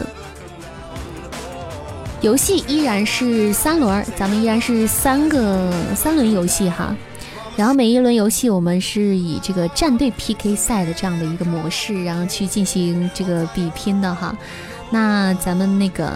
[2.22, 6.96] 游戏依然是三轮，咱们依然是三个三轮游戏哈。
[7.56, 14.36] 然后每一轮游戏我们是以这个战队 PK 赛的这样的一个模式，然后去进行这个比拼的哈。
[14.90, 16.14] 那咱们那个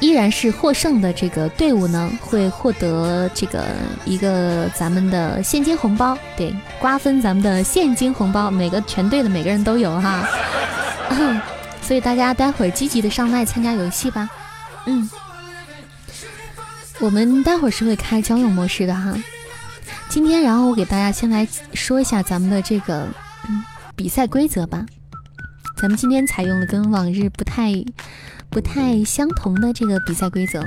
[0.00, 3.64] 依然是获胜的这个队伍呢，会获得这个
[4.04, 10.28] 一个咱们的现金红包，对，瓜分咱们的现金红包，每个全队的每个人都有哈。
[11.82, 14.28] 所以大家待会儿积极的上麦参加游戏吧。
[14.86, 15.10] 嗯，
[17.00, 19.12] 我们待会儿是会开交友模式的哈。
[20.08, 23.06] 今天，然后我给大家先来说一下咱们的这个
[23.94, 24.84] 比赛规则吧。
[25.76, 27.72] 咱们今天采用了跟往日不太。
[28.50, 30.62] 不太相同的这个比赛规则，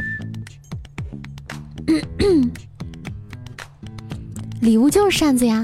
[4.60, 5.64] 礼物就是扇子呀，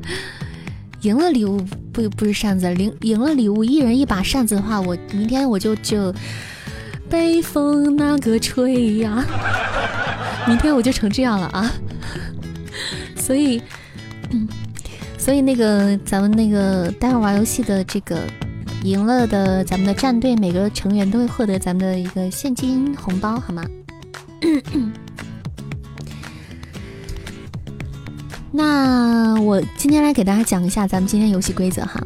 [1.02, 1.62] 赢了礼物
[1.92, 6.14] 不不是扇子，赢赢了礼物一人一把扇子的话，我明天我就就
[7.10, 9.22] 北风那个吹呀，
[10.48, 11.70] 明天我就成这样了啊，
[13.28, 13.60] 所以，
[15.18, 18.22] 所以那个咱们那个待会儿玩游戏的这个。
[18.84, 23.64] 赢了的，咱们的战队每个成员都会获得咱们的一个现金红包，好吗？
[28.52, 32.00] 那我今天来给大家讲一下咱们今天游戏规则哈。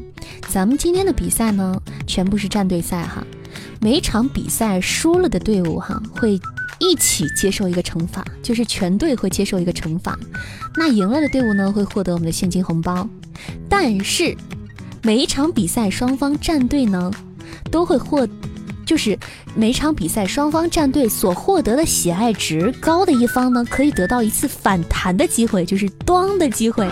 [0.49, 3.23] 咱们今天的比赛呢，全部是战队赛哈。
[3.79, 6.41] 每场比赛输了的队伍哈，会
[6.79, 10.19] 一起接受一个惩罚，就是全队会接受一个惩罚。
[10.77, 13.09] 那赢了的队伍呢，会获得我们的现金红包，
[13.69, 14.37] 但是。
[15.05, 17.11] 每一场比赛，双方战队呢
[17.73, 18.25] 都会获，
[18.87, 19.19] 就是
[19.57, 26.89] 每场比赛双方战队所获得的喜爱值高的一方呢，可以得到一次反弹的机会，就是端的机会。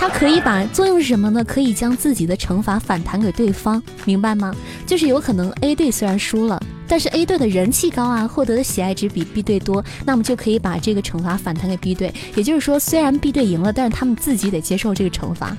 [0.00, 1.42] 它可以把作用是什么呢？
[1.42, 4.54] 可以将自己的惩罚反弹给对方，明白吗？
[4.86, 12.14] 就是有可能 A 队虽然输了，但是 A 队的人气高啊，获得的喜爱值比 B 队多，那么就可以把这个惩罚反弹给 B 队。
[12.36, 15.56] 也就是说，虽然 B 队赢了，但是他们自己得接受这个惩罚。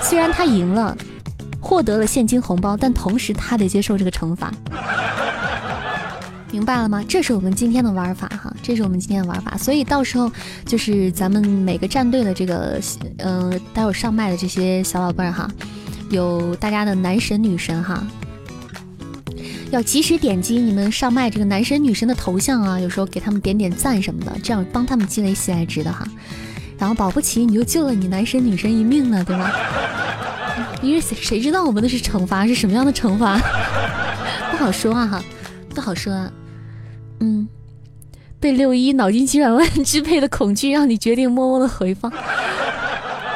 [0.00, 0.96] 虽然他赢了，
[1.60, 4.52] 获得了现金红包，但同时他得接受这个惩罚，
[6.52, 7.02] 明白了吗？
[7.08, 9.56] 这是我们今天的玩法哈，这是我们今天的玩法。
[9.56, 10.30] 所以到时候
[10.66, 12.78] 就是咱们每个战队的这个，
[13.16, 15.50] 嗯，待会上麦的这些小宝贝儿哈，
[16.10, 18.06] 有大家的男神女神哈，
[19.70, 26.06] 要及时点击你们上麦这个男神女神的头像啊，有时候给他们点点赞什么的，这样帮他们积累喜爱值的哈。
[26.78, 29.50] 然后保不齐你就救了你男神女神一命呢，对吧？
[30.82, 33.38] 因为谁谁知道我们的是惩罚是什么样的惩罚？
[34.50, 35.24] 不好说啊哈，
[35.74, 36.30] 不好说啊。
[37.22, 37.48] 嗯，
[38.40, 42.10] 被六一脑筋急转弯支配的恐惧让你决定默默的回放。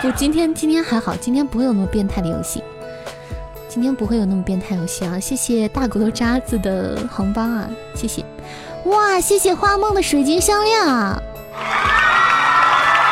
[0.03, 2.63] 不，今天今天还好，今天不会有那么变态的游戏。
[3.69, 5.21] 今天不会有那么变态游戏啊！
[5.21, 8.25] 谢谢大骨头渣子的红包啊，谢谢。
[8.87, 11.23] 哇，谢谢花梦的水晶项链啊。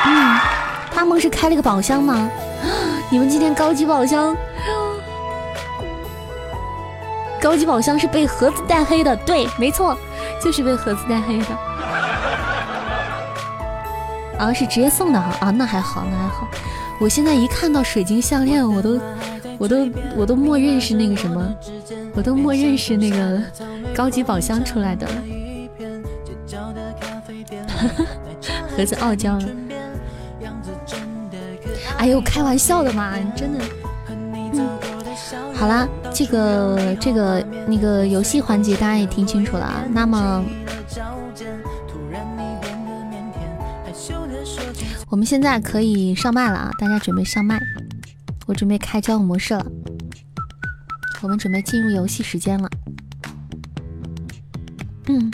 [0.07, 0.39] 嗯，
[0.93, 2.31] 花梦是开了个宝箱吗？
[3.11, 4.35] 你们今天高级宝箱，
[7.41, 9.97] 高级宝箱是被盒子带黑的，对，没错，
[10.45, 11.47] 就是被盒子带黑的。
[14.39, 16.47] 啊，是直接送的哈，啊，那还好，那还好。
[17.01, 19.01] 我现在一看到水晶项链，我都，
[19.59, 21.43] 我都，我都默认是那个什么，
[22.15, 23.41] 我都默认是那个
[23.95, 25.09] 高级宝箱出来的。
[28.77, 29.45] 盒子傲娇了。
[31.97, 33.65] 哎呦，开玩笑的嘛，你真的。
[35.57, 39.85] 好啦，这个这个那个游戏环节大家也听清楚了啊。
[39.91, 40.45] 那么，
[45.09, 46.71] 我们现在可以上麦了啊！
[46.79, 47.59] 大家准备上麦，
[48.47, 49.65] 我准备开交友模式了。
[51.23, 52.69] 我们准备进入游戏时间了。
[55.07, 55.33] 嗯，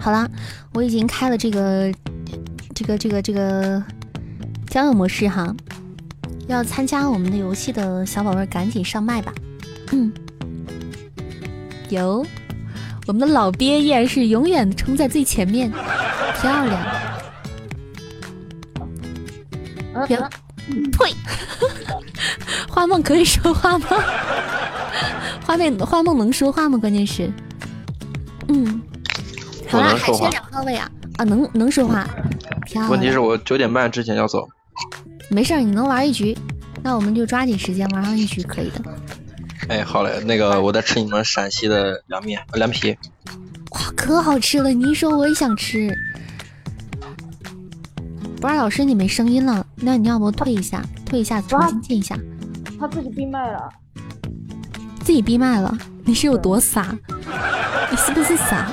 [0.00, 0.26] 好啦，
[0.72, 1.92] 我已经开了这个
[2.74, 3.82] 这个这个这个
[4.68, 5.54] 交友模式哈。
[6.46, 9.34] 要参加我们的游戏的小宝贝，赶紧上麦吧！
[9.92, 10.12] 嗯，
[11.88, 12.24] 有
[13.06, 15.70] 我们的老鳖依然是永远冲在最前面，
[16.40, 16.86] 漂亮！
[20.06, 20.28] 别了，
[20.92, 21.14] 呸！
[22.68, 23.86] 花梦可以说话吗？
[25.46, 26.76] 花妹，花梦能说话吗？
[26.76, 27.32] 关键是，
[28.48, 28.82] 嗯，
[29.68, 30.90] 好啦，还缺两号位啊！
[31.16, 32.06] 啊，能能说话，
[32.66, 32.90] 漂亮。
[32.90, 34.46] 问题是我九点半之前要走。
[35.30, 36.36] 没事儿，你能玩一局，
[36.82, 38.82] 那我们就抓紧时间玩上一局，可以的。
[39.68, 42.96] 哎，好嘞，那个我在吃你们陕西的凉面、凉皮，
[43.72, 44.72] 哇，可好吃了！
[44.72, 45.92] 你一说我也想吃。
[48.40, 52.16] 不二老师，你没声音了，那你要不退一下，退一下，重新进一下。
[52.78, 53.68] 他自己闭麦了。
[55.02, 55.76] 自己闭麦了？
[56.04, 56.96] 你是有多傻？
[57.90, 58.70] 你是不是傻？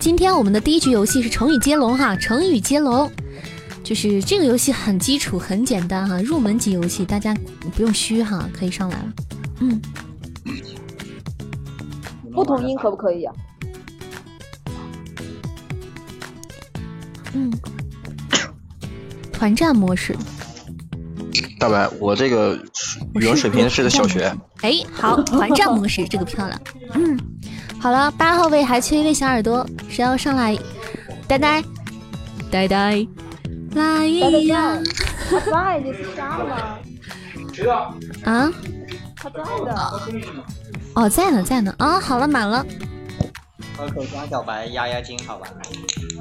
[0.00, 3.08] 今天我们的第一局游戏是成语接龙哈，成语接龙。
[3.92, 7.36] 就是这个游戏很基础，很简单哈，入门级游戏，大家
[7.76, 9.12] 不用虚哈，可以上来了。
[9.60, 9.78] 嗯，
[12.32, 13.28] 不同音可不可以？
[17.34, 17.52] 嗯，
[19.30, 20.16] 团战模式。
[21.58, 22.56] 大白，我这个
[23.16, 24.34] 语文水平是在小学。
[24.62, 26.58] 哎，好，团战模式这个漂亮。
[26.94, 27.20] 嗯，
[27.78, 30.56] 好了，八号位还缺一位小耳朵，谁要上来？
[31.28, 31.62] 呆呆，
[32.50, 33.06] 呆呆。
[33.74, 34.78] 来呀！
[35.30, 36.78] 他在，你是瞎了吗？
[38.24, 38.52] 啊？
[39.16, 39.72] 他在的。
[40.94, 41.74] 哦，在呢，在呢。
[41.78, 42.64] 啊，好了，满了。
[43.76, 45.46] 喝口瓜小白压压惊，好吧。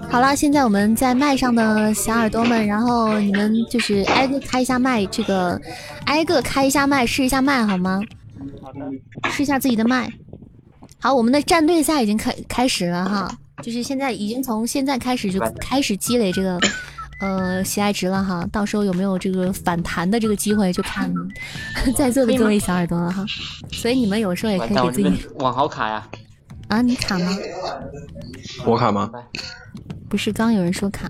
[0.09, 5.59] 好了，现在我们在麦上的小耳朵们，然后你们就是挨个开一下麦，这个
[6.05, 7.99] 挨个开一下麦，试一下麦好吗？
[8.61, 8.79] 好的。
[9.31, 10.11] 试一下自己的麦。
[10.99, 16.59] 好，我们的战队赛已经开开始了哈，就是现在已经从现在开始就开始积累这个
[17.21, 21.11] 呃喜爱值了哈，到时候有没有这个反弹的这个机会，就看
[21.95, 23.23] 在座的各位小耳朵了哈。
[23.71, 26.07] 所以你们有时候也可以给自己网好卡呀。
[26.67, 27.37] 啊，你卡吗？
[28.65, 29.11] 我卡吗？
[30.09, 31.09] 不是，刚有人说卡。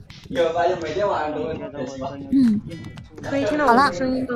[2.31, 2.61] 嗯，
[3.21, 4.35] 可以听到我的声音吗？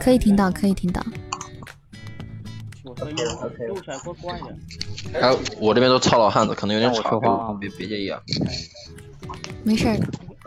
[0.00, 1.00] 可以听到，可以听到。
[5.14, 8.20] 哎，我这边都糙老汉子，可能有点吵，别别介意啊。
[9.62, 9.96] 没事儿，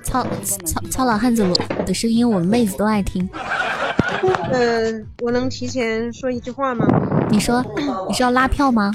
[0.09, 0.25] 糙
[0.65, 1.45] 糙糙老汉子
[1.85, 3.29] 的声音，我们妹子都爱听。
[4.51, 4.91] 呃，
[5.21, 6.87] 我能提前说一句话吗？
[7.29, 7.63] 你说，
[8.07, 8.91] 你是要拉票吗？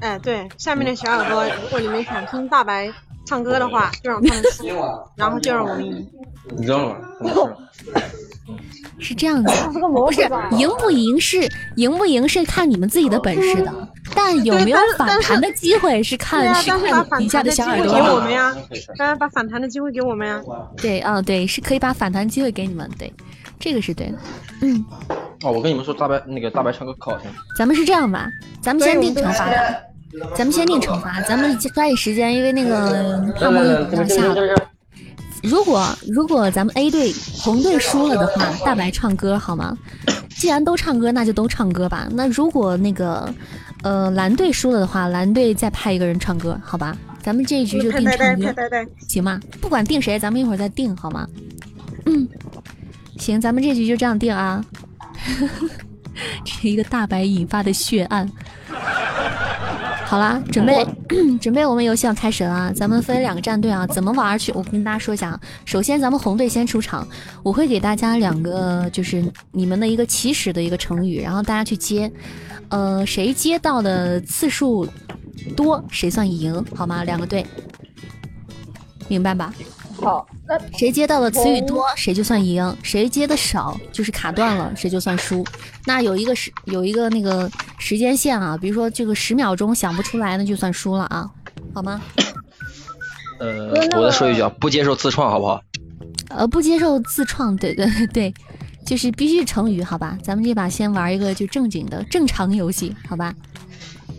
[0.00, 2.92] 哎，对，下面的小耳朵，如果你们想听大白
[3.24, 4.66] 唱歌的话，就让他们输，
[5.16, 6.06] 然后就让我们赢。
[6.50, 6.96] 你知道吗？
[8.98, 10.22] 是这样子，不是
[10.52, 13.72] 赢不赢是赢不赢是看你们自己的本事的，
[14.14, 17.94] 但有没有反弹的机会是看是看底下的小耳朵。
[17.94, 18.54] 给我们呀，
[18.96, 20.40] 当然把反弹的机会给我们呀。
[20.76, 23.12] 对，啊，对，是可以把反弹机会给你们，对，
[23.58, 24.18] 这个是对的。
[24.62, 24.84] 嗯。
[25.42, 27.30] 哦，我跟你们说，大白那个大白唱歌可好听。
[27.56, 28.28] 咱们是这样吧，
[28.60, 29.48] 咱们先定惩罚，
[30.34, 34.69] 咱们先定惩罚，咱们抓紧时间，因为那个怕梦一要下了。
[35.42, 39.76] 如果如果咱们 A 队红队输了的话，大白唱歌好吗？
[40.36, 42.08] 既然都唱歌，那就都唱歌吧。
[42.12, 43.32] 那如果那个
[43.82, 46.96] 呃蓝队输了的话，蓝队再派一个人唱歌，好吧？
[47.22, 48.54] 咱们这一局就定唱歌，
[49.06, 49.38] 行吗？
[49.60, 51.28] 不管定谁，咱们一会儿再定好吗？
[52.06, 52.26] 嗯，
[53.18, 54.64] 行，咱们这局就这样定啊。
[56.44, 58.30] 这是一个大白引发的血案。
[60.10, 60.84] 好啦，准备
[61.40, 62.72] 准备，我们游戏要开始了。
[62.74, 64.50] 咱们分两个战队啊，怎么玩去？
[64.56, 65.40] 我跟大家说一下啊。
[65.64, 67.06] 首先，咱们红队先出场，
[67.44, 72.10] 我会给大家两个，就是你们的一个起始的一个成语，然后大家去接。
[72.70, 74.84] 呃，谁接到的次数
[75.56, 77.04] 多，谁算赢，好吗？
[77.04, 77.46] 两个队，
[79.06, 79.54] 明白吧？
[80.00, 80.26] 好。
[80.76, 85.46] 谁接到的词语多，谁就算赢；谁接的少，就是卡断了，谁就算输。
[85.86, 87.48] 那有一个时有一个那个
[87.78, 91.30] 时间线啊，比如说这个十秒钟想不出来，那就算输了啊，
[91.72, 92.00] 好吗？
[93.38, 95.62] 呃，我再说一句啊，不接受自创，好不好？
[96.28, 98.34] 呃，不接受自创，对对对，
[98.84, 100.18] 就是必须成语，好吧？
[100.22, 103.32] 咱们这把先玩一个就正经的正常游戏，好吧？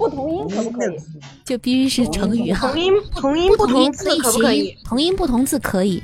[0.02, 0.98] 不同音可不可以？
[1.46, 2.72] 就必须是成语哈。
[2.72, 4.76] 同音同音不同字可不可以？
[4.84, 6.02] 同音不同字可以。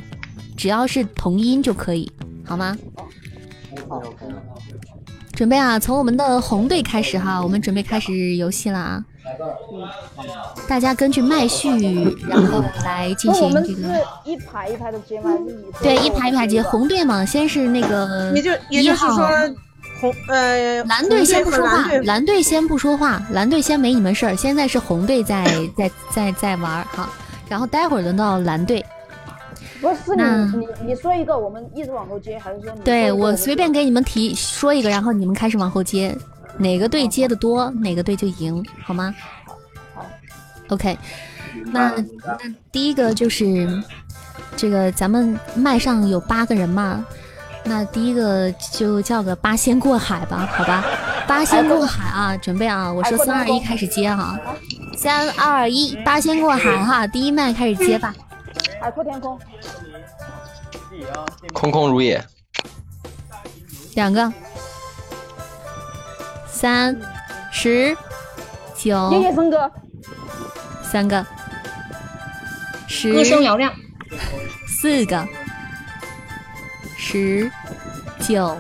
[0.55, 2.11] 只要是同音就可以，
[2.45, 2.77] 好吗？
[5.33, 9.05] 准备啊，从我们的红队开始哈，我们准备开始游戏了啊！
[10.67, 11.69] 大家根据麦序，
[12.27, 14.03] 然后来进行这个。
[14.25, 15.31] 一排一排的接吗？
[15.79, 16.63] 对，一排一排接。
[16.63, 19.29] 红队嘛，先是那个也就也就是说，
[19.99, 24.35] 红呃蓝队先不说话，蓝队先不说话，蓝队先没你们事儿。
[24.35, 25.45] 现在是红队在
[25.77, 27.09] 在在在玩哈，
[27.49, 28.83] 然后待会儿轮到蓝队。
[29.79, 32.71] 不是你你你说一个，我们一直往后接，还是说？
[32.83, 36.17] 对我随便给你们提说一个，然后你们开始往后接，
[36.57, 39.13] 哪个队接的多，哪个队就赢，好吗？
[39.93, 40.03] 好
[40.69, 40.97] ，OK。
[41.65, 41.93] 那
[42.25, 42.37] 那
[42.71, 43.67] 第一个就是
[44.55, 47.05] 这个，咱们麦上有八个人嘛，
[47.68, 50.84] 那第一个就叫个八仙过海吧，好吧？
[51.28, 54.39] 八仙过海啊，准备啊，我说三二一开始接哈，
[54.97, 58.15] 三二一，八仙过海哈，第一麦开始接吧。
[58.80, 59.38] 海阔天空，
[61.53, 62.24] 空空如也。
[63.95, 64.32] 两个，
[66.47, 66.95] 三
[67.51, 67.97] 十
[68.76, 69.11] 九。
[69.11, 69.70] 夜夜笙歌。
[70.84, 71.26] 三个，
[72.88, 73.13] 十。
[73.13, 73.74] 歌声嘹亮。
[74.68, 75.28] 四个，
[77.09, 77.49] 十
[78.19, 78.57] 九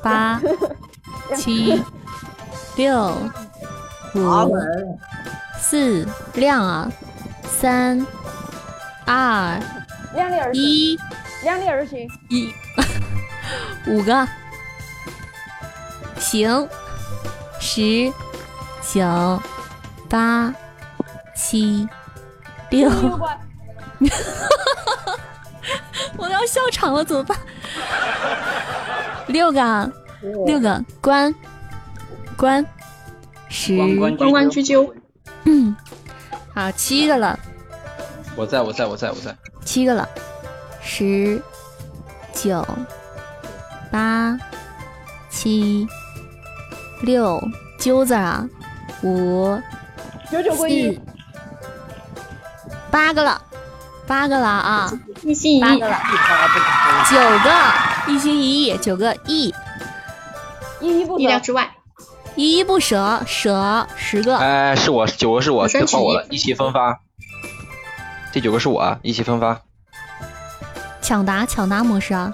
[0.00, 0.40] 八
[1.34, 1.82] 七
[2.76, 3.16] 六
[4.14, 4.56] 五
[5.58, 6.92] 四亮啊
[7.42, 8.06] 三。
[9.04, 9.58] 二，
[10.14, 10.96] 量力而一，
[11.42, 12.08] 量力而行。
[12.28, 12.54] 一，
[13.88, 14.28] 五个，
[16.20, 16.68] 行，
[17.58, 18.12] 十，
[18.82, 19.42] 九，
[20.08, 20.54] 八，
[21.34, 21.88] 七，
[22.70, 22.88] 六，
[26.18, 27.38] 我要笑场了，怎么办？
[29.28, 29.92] 六个，
[30.46, 31.34] 六个关
[32.36, 32.64] 关
[33.48, 34.92] 十关关关雎鸠，
[35.44, 35.74] 嗯，
[36.54, 37.38] 好七个了，
[38.36, 40.08] 我在我在我在我在，七个了，
[40.82, 41.40] 十
[42.32, 42.66] 九
[43.90, 44.36] 八
[45.30, 45.86] 七
[47.02, 47.40] 六
[47.78, 48.48] 揪子啊，
[49.02, 49.60] 五
[50.30, 51.00] 九九归一，
[52.90, 53.40] 八个了，
[54.06, 54.92] 八个了啊，
[55.22, 55.96] 一心一意八个，了，
[57.10, 59.54] 九个一心一意，九个一
[60.80, 61.22] 依依不舍。
[61.22, 61.70] 意料之外。
[62.36, 67.00] 依依不舍，舍十个，哎，是我九个是我，换我了，一气分发。
[68.32, 69.60] 第九个是我啊，一气风发。
[71.02, 72.32] 抢答抢答模式啊，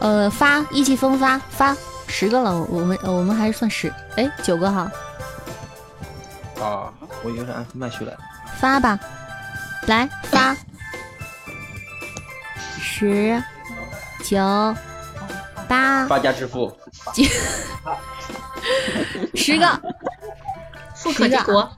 [0.00, 1.74] 呃发意气风发发
[2.06, 4.90] 十个了，我们我们还是算十，哎九个哈，
[6.60, 8.12] 啊，我以为是按麦序来。
[8.60, 8.98] 发吧，
[9.86, 10.54] 来发，
[12.90, 13.40] 十
[14.24, 14.38] 九
[15.68, 16.06] 八。
[16.06, 16.74] 发家致富，
[19.36, 19.66] 十个，
[20.96, 21.70] 富可敌国，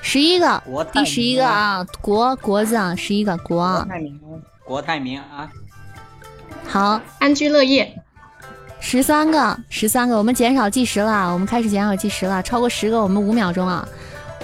[0.00, 0.62] 十一个。
[0.92, 4.20] 第十一个啊，国国字啊，十一个国啊，泰民，
[4.64, 4.80] 国。
[4.80, 5.48] 泰民安。
[6.66, 7.94] 好，安居乐业，
[8.80, 13.86] 十三个，十三个，我们减少计时了，我们开始减少计时了，超过十个我们五秒钟啊，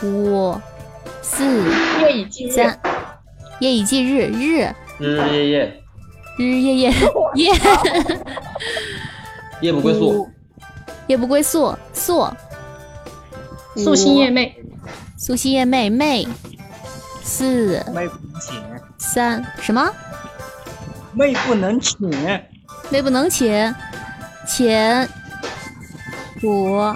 [0.02, 0.54] 五
[1.22, 1.64] 四
[2.54, 2.78] 三，
[3.60, 4.70] 夜以继日，日。
[4.98, 5.82] 日日夜夜，
[6.38, 6.90] 日日夜夜。
[7.34, 7.52] 夜。
[9.60, 10.28] 夜不归宿，
[11.06, 11.16] 夜。
[11.16, 12.28] 不归宿，宿。
[13.76, 14.52] 宿心夜寐，
[15.18, 16.28] 宿心夜寐寐，
[17.22, 17.82] 四。
[17.94, 18.62] 妹不能请，
[18.98, 19.44] 三。
[19.60, 19.90] 什么？
[21.16, 21.96] 寐不能寝。
[22.90, 23.74] 寐不能寝，
[24.46, 25.08] 寝
[26.42, 26.94] 五。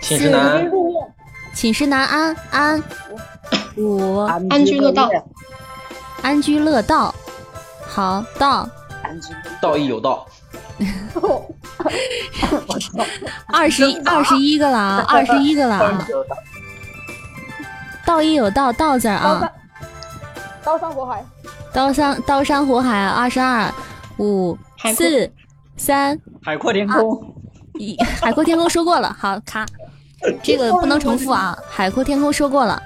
[0.00, 0.40] 寝食难。
[0.40, 0.70] 安，
[1.54, 2.82] 寝食难安安。
[3.76, 4.18] 五。
[4.18, 5.10] 安居乐道，
[6.22, 7.14] 安居乐道，
[7.86, 8.68] 好道。
[9.60, 10.26] 道义有道。
[13.52, 16.06] 二十一二十一个了啊，二十一个了啊，
[18.04, 18.22] 道。
[18.22, 19.50] 义有道道字啊，
[20.62, 21.24] 刀山火海，
[21.72, 23.72] 刀山刀山火海二十二
[24.18, 25.06] 五海阔。
[25.06, 25.32] 四
[25.76, 27.34] 三海阔天空，
[27.74, 29.64] 一，海阔天空说过了，好卡，
[30.42, 32.80] 这个不能重复啊，海阔天空说过了。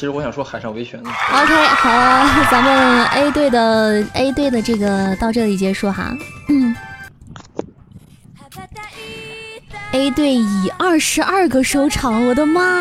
[0.00, 1.10] 其实我想说海上维权呢。
[1.30, 6.16] OK，好了， 咱们 A 队的 A 队的这个到这里结束哈。
[6.48, 6.74] 嗯
[9.92, 12.80] ，A 队以二十二个收场，我的妈！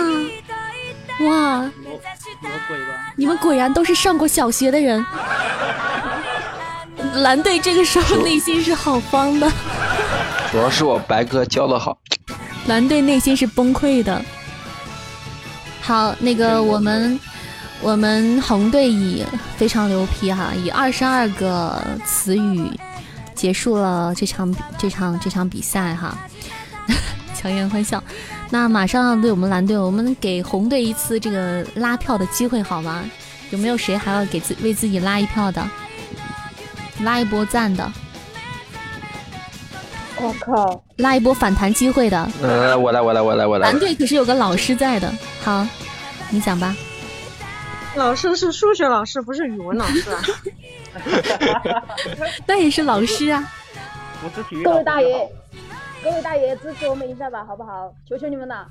[1.27, 1.69] 哇？
[3.17, 5.05] 你们果然都是上过小学的人。
[7.15, 9.51] 蓝队这个时候内心是好慌的，
[10.53, 11.97] 主要是我白哥教的好。
[12.67, 14.23] 蓝队内心是崩溃的。
[15.89, 17.19] 好，那个我们
[17.81, 19.25] 我们红队以
[19.57, 22.69] 非常牛批哈，以二十二个词语
[23.33, 26.15] 结束了这场这场这场比赛哈，
[27.33, 28.03] 强颜欢笑。
[28.51, 33.03] 那马上要对我们蓝队，我们给红队一次这个拉票的机会好吗？
[33.49, 35.67] 有没有谁还要给自为自己拉一票的？
[37.01, 37.91] 拉一波赞的，
[40.21, 42.29] 我靠，拉一波反弹机会的。
[42.41, 43.79] 呃，我来，我来，我来，我来蓝。
[43.79, 45.11] 队可是有个老师在的。
[45.41, 45.65] 好，
[46.29, 46.75] 你讲吧。
[47.95, 50.21] 老师是数学老师，不是语文老师啊。
[52.45, 53.51] 那也是老师啊。
[54.21, 55.29] 不是体育各位大爷，
[56.03, 57.89] 各位大爷支持我们一下吧，好不好？
[58.07, 58.67] 求求你们了，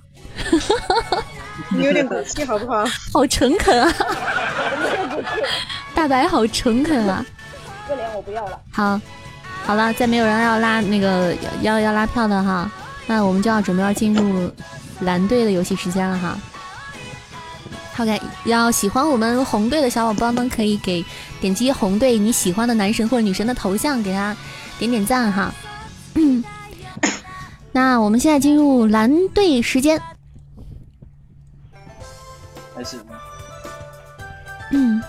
[1.71, 2.85] 你有点骨气好不好？
[3.13, 3.93] 好诚恳啊，
[5.95, 7.25] 大白好诚恳啊。
[7.89, 8.61] 这脸我不要了。
[8.71, 9.01] 好，
[9.69, 12.73] 好了，再没有人要拉那个要要拉票的哈，
[13.07, 14.51] 那我们就要准备要进入
[15.01, 16.39] 蓝队的游戏时间了哈。
[17.99, 21.05] OK，要喜欢我们红队的小伙伴们可以给
[21.39, 24.35] 点击红队你喜欢的男神或者女神的头像，给他
[24.79, 25.53] 点点赞哈。
[26.15, 26.43] 嗯，
[27.71, 30.01] 那我们现在进入蓝队时间。
[32.75, 32.97] 还是
[34.71, 35.03] 嗯，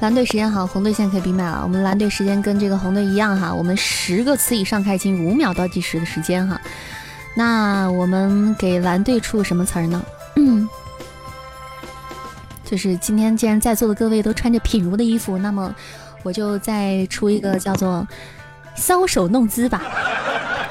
[0.00, 1.60] 蓝队时间好，红队现在可以闭麦了。
[1.62, 6.60] 我们蓝队时间跟这个红队一样哈，我们十个词以上开进五秒倒计时的时间哈。
[7.34, 10.02] 那我们给蓝队出个什么词儿呢？
[10.36, 10.68] 嗯，
[12.64, 15.74] 就是今天既然在座的各位都穿着品如的衣服，那么
[16.22, 18.06] 我就再出一个叫做
[18.76, 19.82] “搔首弄姿”吧。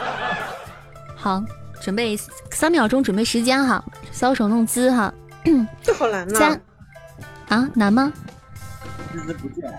[1.18, 1.44] 好，
[1.82, 2.16] 准备
[2.52, 5.12] 三秒钟，准备时间哈，搔首弄姿哈。
[5.82, 6.62] 这好难呐、三
[7.50, 8.14] 啊，难吗？
[9.16, 9.72] 孜孜不倦。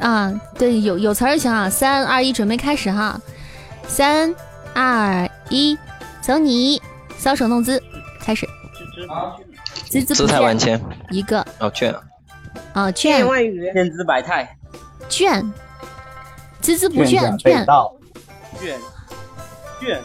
[0.00, 3.20] 啊，对，有有词儿行啊，三二一，准备开始哈，
[3.86, 4.32] 三
[4.74, 5.76] 二一，
[6.20, 6.80] 走你，
[7.18, 7.82] 搔首弄姿，
[8.20, 8.46] 开始。
[9.90, 11.44] 孜孜不姿态万千，一个。
[11.58, 11.94] 哦，卷，
[12.74, 14.56] 啊，千言倦万语，千姿百态，
[15.08, 15.42] 倦，
[16.62, 17.92] 孜孜不倦倦盗，
[18.60, 18.78] 卷
[19.80, 20.00] 卷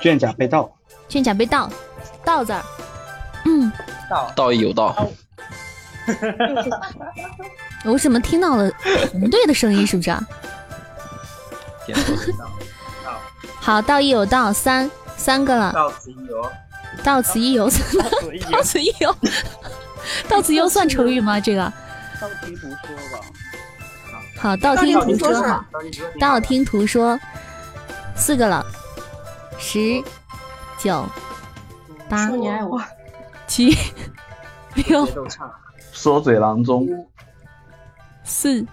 [0.00, 0.70] 卷甲被盗，
[1.08, 1.70] 卷甲被盗，
[2.24, 2.62] 盗字儿，
[3.46, 3.72] 嗯，
[4.10, 4.94] 道道义有道，
[7.84, 8.70] 我怎么听到了
[9.12, 9.86] 红队的声音？
[9.86, 10.20] 是不是啊？
[13.60, 16.50] 好，道义有道，三三个了，到此一游，
[17.04, 17.70] 到此一游，
[18.50, 19.16] 到此一游，
[20.28, 20.68] 到此一游。
[20.68, 21.38] 算成语吗？
[21.38, 21.72] 这个？
[22.20, 23.20] 道听途说吧。
[24.38, 25.64] 好，道听途说哈，
[26.20, 27.18] 道听途说，
[28.16, 28.64] 四个了，
[29.58, 30.02] 十、
[30.78, 31.04] 九、
[32.08, 32.80] 八、说你爱我，
[33.46, 33.76] 七、
[34.74, 35.06] 六、
[36.02, 36.88] 说嘴郎中，
[38.24, 38.66] 四，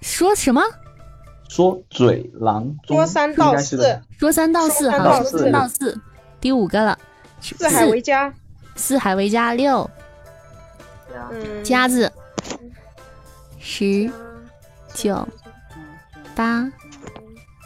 [0.00, 0.60] 说什么？
[1.48, 5.96] 说嘴郎中，说三道应该是四，说三道四，好，说三道四，
[6.40, 6.98] 第五个了，
[7.40, 8.34] 四海为家，
[8.74, 9.88] 四海为家，六。
[11.30, 12.10] 嗯，家字，
[13.60, 14.10] 十、
[14.94, 15.28] 九、
[16.34, 16.68] 八、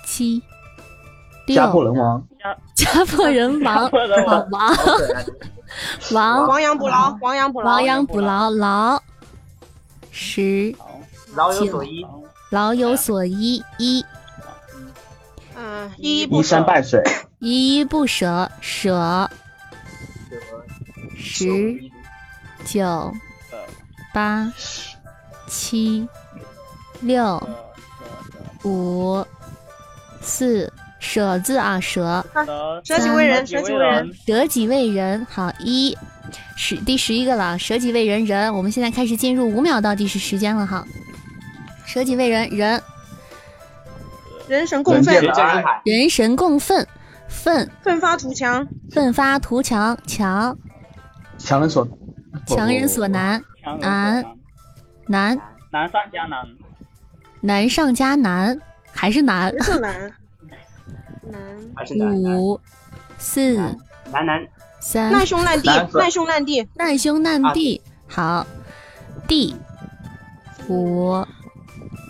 [0.04, 0.42] 七。
[1.46, 2.28] 六、家破六， 人亡，
[2.74, 3.90] 家破人亡，
[4.26, 4.74] 好亡
[6.12, 9.02] 亡，亡羊补牢，亡羊补牢，亡羊补牢，牢，
[10.10, 10.74] 十，
[11.34, 12.06] 老有所依，
[12.50, 14.04] 老有所依，一，
[15.56, 17.02] 嗯，依依不依舍，山败水，
[17.38, 19.30] 依依不舍，舍，
[21.16, 21.78] 十、
[22.64, 23.12] 九、
[24.14, 24.50] 八、
[25.48, 26.08] 七、
[27.00, 27.42] 六、
[28.64, 29.24] 五、
[30.20, 30.72] 四，
[31.06, 32.26] 舍字啊，舍，
[32.82, 35.24] 舍己为人，舍己为人，舍己为人。
[35.30, 35.96] 好，一，
[36.56, 38.52] 十第十一个了，舍己为人，人。
[38.52, 40.84] 我们现在开始进入五秒倒计时时间了哈。
[41.86, 42.82] 舍己为人，人，
[44.48, 46.84] 人神共愤，了，人神共愤，
[47.28, 50.58] 愤，奋发图强，奋发图强，强，
[51.38, 51.86] 强人所
[52.46, 53.40] 强人所难，
[53.80, 54.24] 难。
[55.06, 55.38] 难，
[55.70, 56.44] 难，上加难，
[57.40, 58.60] 难上加难，
[58.92, 59.54] 还是难。
[59.56, 60.12] 不是难，
[61.30, 61.40] 难，
[61.74, 62.58] 还是难五、
[63.18, 63.56] 四、
[64.12, 64.46] 男男
[64.80, 67.80] 三，难兄难弟难兄难弟，难兄难弟。
[68.08, 68.46] 好，
[69.26, 69.54] 弟，
[70.68, 71.24] 五、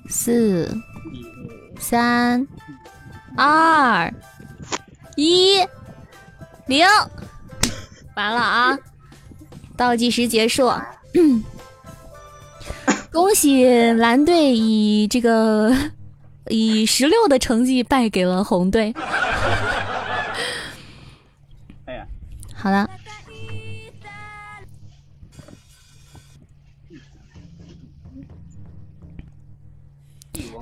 [0.08, 0.70] 四、
[1.78, 2.46] 三、
[3.36, 4.12] 二、
[5.16, 5.58] 一，
[6.66, 6.86] 零，
[8.14, 8.78] 完了啊！
[9.76, 10.70] 倒计时结束。
[13.12, 15.74] 恭喜蓝队以这个
[16.48, 18.94] 以十六的成绩败给了红队。
[21.86, 22.06] 哎呀，
[22.54, 22.88] 好了，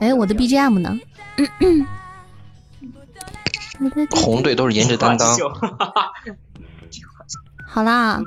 [0.01, 0.99] 哎，我的 BGM 呢？
[4.11, 5.37] 红队都是颜值担当，
[7.67, 8.21] 好啦。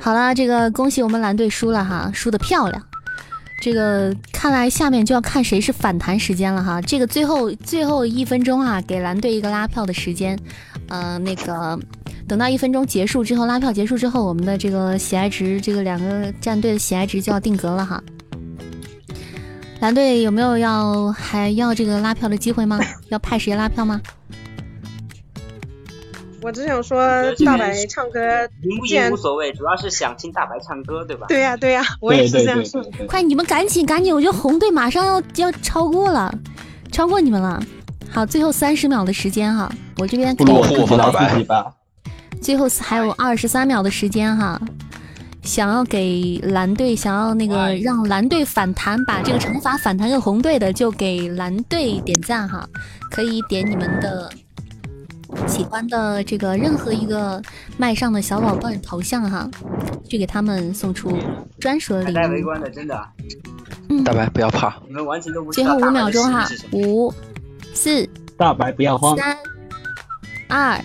[0.00, 2.82] 好啦，这个恭喜我们蓝队输了哈，输的漂亮。
[3.64, 6.82] 这个看来下面就要看谁是反弹时间了哈。
[6.82, 10.38] 这个最后最后一分钟啊，给蓝队一个拉票的时间。
[10.88, 11.80] 呃，那个
[12.28, 18.04] 等到一分钟结束之后，拉票结束之后，我们的这个喜爱值，这个两个战队的喜爱值就要定格了哈。
[19.80, 22.78] 蓝队有没有要还要这个拉票的机会吗？
[23.08, 23.98] 要派谁拉票吗？
[26.44, 27.02] 我只想说
[27.42, 28.20] 大白唱歌，
[28.60, 31.26] 赢不既然赢无所谓，主要是想听大白唱歌，对吧？
[31.26, 32.84] 对呀对呀，我也是这样说。
[33.08, 34.14] 快，你们赶紧赶紧！
[34.14, 36.30] 我觉得红队马上要要超过了，
[36.92, 37.58] 超过你们了。
[38.10, 41.72] 好，最后三十秒的时间哈，我这边给不如我护自己来护大白自己吧。
[42.42, 44.60] 最后还有二十三秒的时间哈，
[45.42, 52.68] 想要给蓝队，想要那个让蓝队反弹，把这个惩罚反弹给红队的，就给蓝队点赞哈，
[53.10, 54.30] 可以点你们的
[55.46, 57.40] 喜欢的这个任何一个
[57.76, 59.48] 麦上的小宝贝儿头像哈，
[60.08, 61.16] 去给他们送出
[61.58, 62.44] 专属的礼物带围物。
[62.44, 63.08] 观的，真的，
[63.88, 66.48] 嗯大，白不要怕，你们完全都不最后五秒钟哈。
[66.72, 67.12] 五、
[67.72, 69.36] 四、大白不要慌，三、
[70.48, 70.80] 二、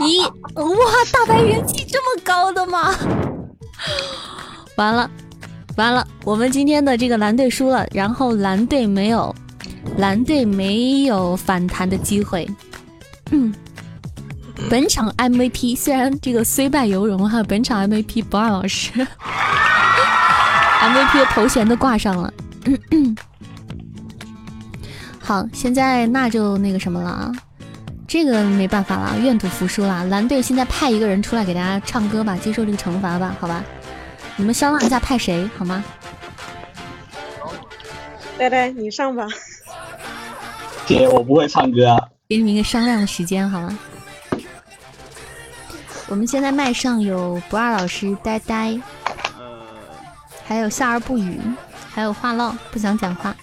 [0.00, 0.64] 一，哇！
[1.12, 2.94] 大白人气这么高的吗？
[4.76, 5.10] 完了，
[5.76, 9.34] 完了，我们今天的这个蓝队输了，然后蓝队没有，
[9.98, 12.48] 蓝队没有反弹的机会。
[13.30, 13.54] 嗯，
[14.68, 18.90] 本场 MVP 虽然这个虽败犹荣哈，本场 MVP 不二老师
[20.80, 22.32] ，MVP 的头衔都挂上了。
[25.18, 27.32] 好，现在那就那个什么了啊，
[28.08, 30.04] 这个没办法了，愿赌服输了。
[30.06, 33.62] 蓝队现在派一个人出来给大家唱歌吧，接受这个惩罚吧，好吧？
[34.36, 35.84] 你们商量一下派谁好吗？
[38.36, 39.26] 呆呆，你上吧。
[40.86, 42.00] 姐我不会唱歌啊。
[42.30, 43.76] 给你们一个商量的时间好吗？
[46.06, 48.80] 我们现在麦上有不二老师、呆呆，
[49.36, 49.58] 呃，
[50.44, 51.40] 还有笑而不语，
[51.92, 53.34] 还有话唠，不想讲话。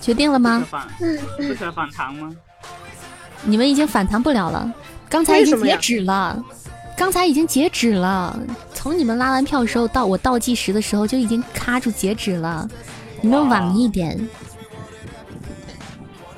[0.00, 0.66] 决定了吗？
[0.98, 2.34] 不可反弹吗？
[3.44, 4.68] 你们已经反弹不了了，
[5.08, 6.44] 刚才已经截止了，
[6.96, 8.36] 刚才已经截止了。
[8.74, 12.68] 从你们拉完票的时候到我倒计时的时候就已经卡住截止了，
[13.20, 14.18] 你们晚一点。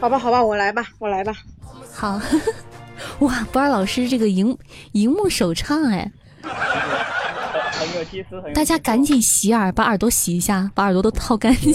[0.00, 1.32] 好吧，好吧，我来吧，我来吧。
[1.92, 2.20] 好，
[3.20, 4.56] 哇，不二老师这个荧
[4.92, 6.10] 荧幕首唱哎，
[8.54, 11.72] 大家赶紧洗耳，把耳朵洗一下，把耳朵都掏干净。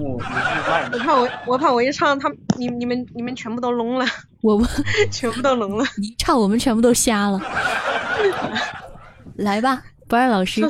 [0.00, 4.06] 我怕我，我怕我一唱，他们你你们你们全部都聋了，
[4.40, 4.68] 我们
[5.12, 5.84] 全部都聋了。
[5.98, 7.40] 一唱我们全部都瞎了。
[9.36, 10.62] 来吧，不二老师？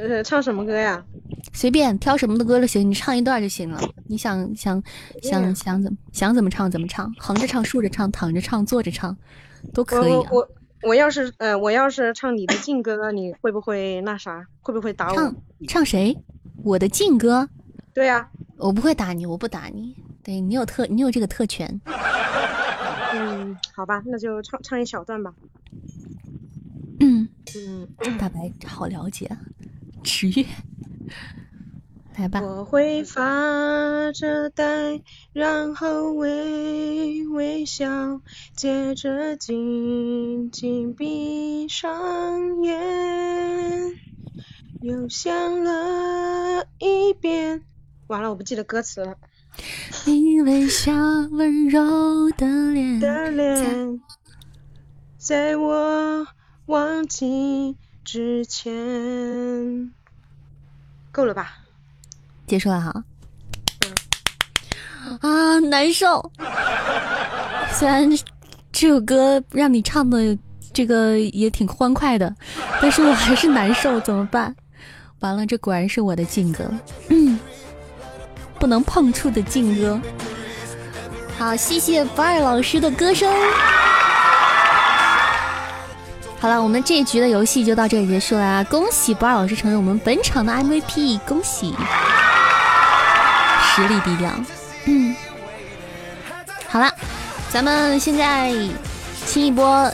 [0.00, 1.04] 呃，唱什么歌呀？
[1.52, 3.78] 随便挑什么的歌都行，你唱一段就行了。
[4.06, 4.82] 你想想
[5.22, 9.14] 想想怎么想怎么唱怎么唱，横着唱、竖着唱、躺着唱、坐着唱，
[9.74, 10.16] 都可以、啊。
[10.30, 10.48] 我我
[10.88, 14.46] 我要是呃，我要是唱你的劲歌，你会不会那啥？
[14.62, 15.36] 会不会打我唱？
[15.68, 16.16] 唱谁？
[16.64, 17.48] 我的劲歌，
[17.92, 19.94] 对呀、我不会打你，我不打你。
[20.22, 21.80] 对你有特，你有这个特权。
[23.12, 25.34] 嗯，好吧，那就唱唱一小段吧。
[27.00, 27.88] 嗯，嗯，
[28.18, 29.30] 大白好了解
[30.00, 30.46] 啊，池月，
[32.16, 32.40] 来吧。
[32.40, 33.20] 我会发
[34.12, 38.22] 着呆，然后微微笑，
[38.54, 42.80] 接着紧紧闭上眼，
[44.80, 47.62] 又想了一遍。
[48.06, 49.16] 完了，我不记得歌词了。
[50.06, 50.92] 你微笑
[51.30, 54.00] 温柔的脸，的脸，
[55.18, 56.26] 在我
[56.66, 57.76] 忘记
[58.12, 58.72] 之前，
[61.12, 61.58] 够了吧？
[62.44, 63.04] 结束了哈。
[65.20, 66.32] 啊，难受。
[67.70, 68.10] 虽然
[68.72, 70.36] 这首歌让你唱的
[70.72, 72.34] 这个也挺欢快的，
[72.82, 74.56] 但是我还是难受，怎么办？
[75.20, 76.68] 完了，这果然是我的劲歌，
[77.10, 77.38] 嗯，
[78.58, 80.00] 不能碰触的劲歌。
[81.38, 83.32] 好，谢谢不二老师的歌声。
[86.40, 88.64] 好了，我们这一局的游戏就到这里结束了啊！
[88.64, 91.74] 恭喜不二老师成为我们本场的 MVP，恭喜！
[93.74, 94.30] 实力低调，
[94.86, 95.14] 嗯，
[96.66, 96.90] 好了，
[97.50, 98.54] 咱们现在
[99.26, 99.92] 清一波，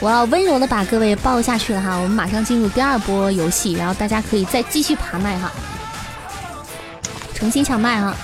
[0.00, 5.50] 我要温柔的把各位抱下去了哈，我们马上进入第二波游戏，然后大家可以再继续爬麦哈，
[7.34, 8.14] 重新抢麦哈。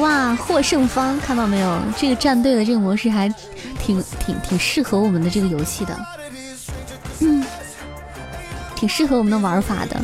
[0.00, 1.78] 哇，获胜方看到没有？
[1.96, 3.28] 这个战队的这个模式还
[3.78, 6.00] 挺挺挺适合我们的这个游戏的，
[7.20, 7.44] 嗯，
[8.74, 10.00] 挺适合我们的玩法的。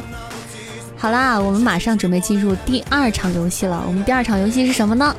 [0.97, 3.83] 好啦，我们马上准备进入第二场游戏了。
[3.87, 5.15] 我们第二场游戏是什么呢？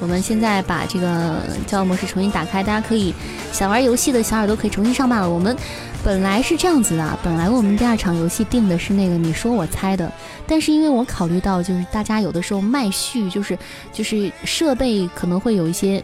[0.00, 3.12] 我们现在把这个交友模式重新打开，大家可以
[3.52, 5.28] 想玩游戏的小耳朵可以重新上麦了。
[5.28, 5.56] 我们
[6.04, 10.10] 本来是这样子的，本来我们第二场游戏定的是那个你说我猜的，
[10.46, 13.58] 但是因为我考虑到就是大家有的时候麦序就是
[13.92, 16.02] 就是设备可能会有一些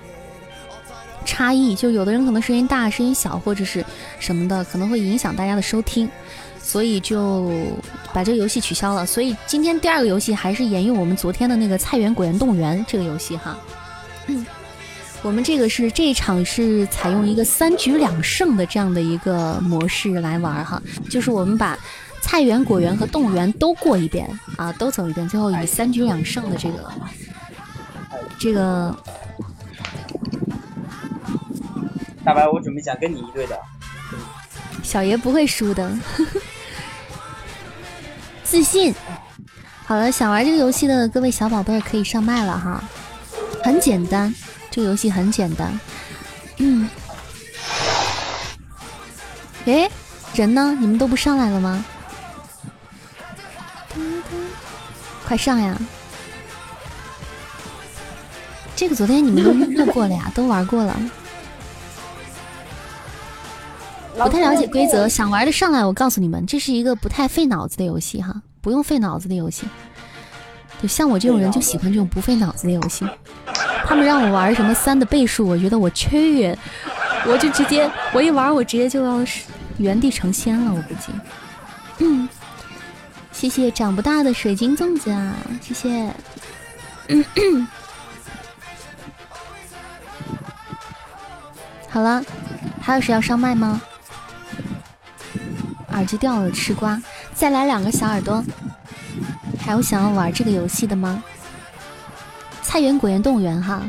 [1.24, 3.84] 差异，就有的人可能声音大、声音小或者是
[4.18, 6.10] 什么的，可能会影响大家的收听，
[6.60, 7.50] 所以就
[8.12, 9.06] 把这个游戏取消了。
[9.06, 13.56] 所以今天第二个游戏还是沿用我们昨天的那个菜园果园动物园这个游戏哈。
[14.26, 14.46] 嗯，
[15.22, 21.78] 我们这个是这一场是采用一个三局两胜的这样的一个模式来玩哈，就是我们把
[22.22, 26.92] 菜园、果园和动物园都过一遍啊，都走一遍，最后以三局两胜的这个
[28.38, 28.96] 这个
[32.24, 33.58] 大白，我准备想跟你一队的。
[34.82, 35.90] 小爷不会输的，
[38.42, 38.94] 自信。
[39.86, 42.82] 好了，想玩这个游戏的各位小宝贝儿可以上麦了哈，
[43.64, 44.32] 很简单，
[44.70, 45.80] 这个游戏很简单。
[46.58, 46.86] 嗯，
[49.64, 49.90] 诶，
[50.34, 50.76] 人呢？
[50.78, 51.82] 你们都不上来了吗？
[55.26, 55.74] 快上呀！
[58.76, 60.94] 这个昨天你们都预录过了呀，都玩过了。
[64.16, 65.82] 不太了解规则，想玩的上来。
[65.82, 69.66] 我告诉你们，这是一个不太费脑子的游戏哈，不用费脑子的游戏。
[70.82, 73.06] 就像我这种人就喜欢这种不费脑子的游戏。
[73.86, 76.56] 他们让我玩什么三的倍数，我觉得我去，
[77.26, 79.24] 我就直接我一玩，我直接就要
[79.78, 81.12] 原地成仙了，我估计。
[81.98, 82.28] 嗯，
[83.30, 86.12] 谢谢长不大的水晶粽子啊，谢谢。
[87.08, 87.68] 嗯嗯
[91.90, 92.24] 好了，
[92.80, 93.80] 还有谁要上麦吗？
[95.92, 97.00] 耳机掉了，吃瓜。
[97.34, 98.42] 再来两个小耳朵。
[99.60, 101.22] 还有想要玩这个游戏的吗？
[102.64, 103.80] 菜园果园动物园哈。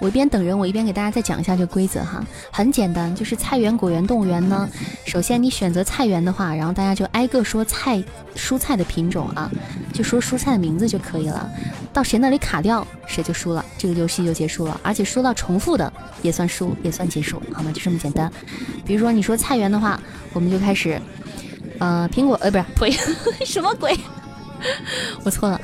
[0.00, 2.20] 我一边等人，我一边给大家再讲一下这个规则哈。
[2.50, 4.68] 很简单，就是菜园果园动物园呢。
[5.06, 8.02] 首先你选择菜园的话，然后大家就挨个说菜
[8.34, 9.48] 蔬菜的品种啊，
[9.92, 11.48] 就说蔬菜的名字就可以了。
[11.92, 14.80] 到谁那里卡掉，谁就输了，这个游戏就结束了。
[14.82, 17.70] 而且说到重复的也算输，也算结束，好吗？
[17.70, 18.28] 就这么简单。
[18.84, 20.00] 比如说你说菜园的话，
[20.32, 21.00] 我们就开始，
[21.78, 22.90] 呃，苹果，呃，不是，呸，
[23.46, 23.96] 什么鬼？
[25.24, 25.60] 我错了。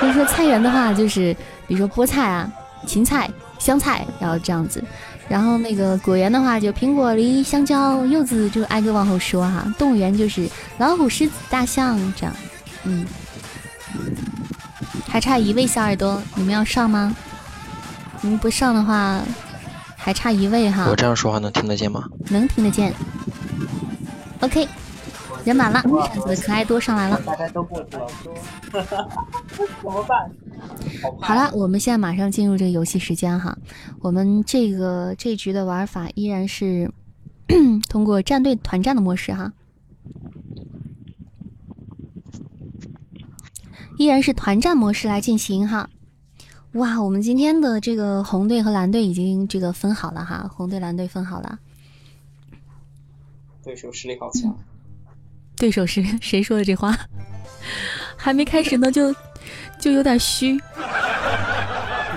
[0.00, 1.34] 就是说菜园的话，就是
[1.66, 2.50] 比如说菠菜啊、
[2.86, 3.30] 芹菜。
[3.58, 4.82] 香菜，然后这样子，
[5.28, 9.72] 然后那个果园的话，就苹果、梨、香蕉、柚子，就挨个往后说哈。
[9.78, 10.48] 动物园就是
[10.78, 12.34] 老虎、狮子、大象这样，
[12.82, 13.06] 嗯。
[15.06, 17.14] 还差一位小耳朵，你们要上吗？
[18.20, 19.22] 你们不上的话，
[19.96, 20.88] 还差一位哈。
[20.90, 22.02] 我这样说话能听得见吗？
[22.30, 22.92] 能听得见。
[24.40, 24.66] OK，
[25.44, 27.20] 人满了，扇子的可爱多上来了。
[27.26, 28.06] 大家都过去了，
[28.70, 30.30] 怎么办？
[31.20, 33.56] 好了，我们现在马上进入这个游戏时间哈。
[34.00, 36.92] 我们这个这局的玩法依然是
[37.90, 39.52] 通过战队团战的模式哈，
[43.98, 45.90] 依然是团战模式来进行哈。
[46.74, 51.58] 哇，我们今天的这个红队和蓝队已经这个分好了哈，红队蓝队分好了。
[53.64, 54.56] 对手实力好强。
[55.62, 56.92] 对手是谁说的这话？
[58.16, 59.14] 还没开始呢就。
[59.80, 60.56] 就有点虚。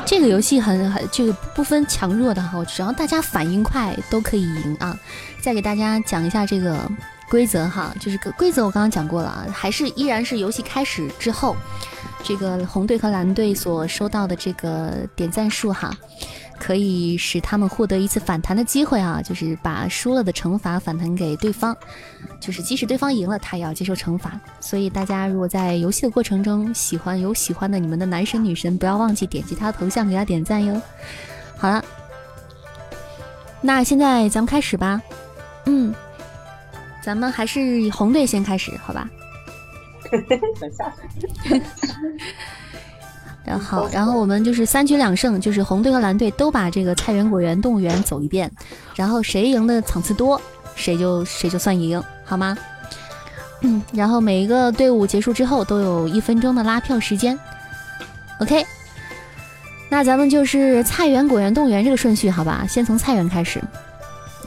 [0.05, 4.95] 这个游戏很很这个不分强弱的哈，只要大家反应快都可以赢啊。
[5.41, 6.87] 再给大家讲一下这个
[7.27, 11.55] 规则哈，就是个规则我刚刚讲过了啊，还是依然是游戏开始之后，
[12.23, 15.91] 这个红队和蓝队所收到的这个点赞数哈。
[16.59, 21.75] 可以使他们获得一次反弹的机会啊，就是把输了的惩罚反弹给对方，
[22.39, 24.39] 就是即使对方赢了，他也要接受惩罚。
[24.59, 30.81] 所以大家如果在游戏的过程中喜欢有喜欢的你们的男神女神，不要忘记点击他的头像给他点赞哟。
[31.57, 31.83] 好了，
[33.61, 35.01] 那现在咱们开始吧。
[35.65, 35.93] 嗯，
[37.03, 39.09] 咱们还是以红队先开始，好吧？
[40.59, 40.93] 等下。
[43.45, 48.51] 然后，然后我们就是三局两胜，就是红队和蓝队都把这个菜园果园动物园走一遍，
[48.95, 50.41] 然后谁赢的场次多，
[50.75, 52.57] 谁就谁就算赢，好吗？
[53.61, 57.39] 嗯，然后每一个队伍结束之后都有一分钟的拉票时间。
[58.39, 58.65] OK，
[59.89, 62.65] 那咱们就是菜园果园动物园这个顺序，好吧？
[62.67, 63.61] 先从菜园开始，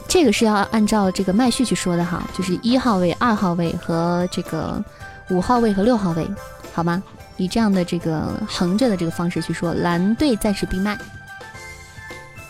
[0.07, 4.83] 这个是要按照这个麦序去说的哈，就是一号位、二号位和这个
[5.29, 6.29] 五号位和六号位，
[6.73, 7.01] 好吗？
[7.39, 10.97] 以这样的这个横着的这个方式去说，蓝队暂时闭麦。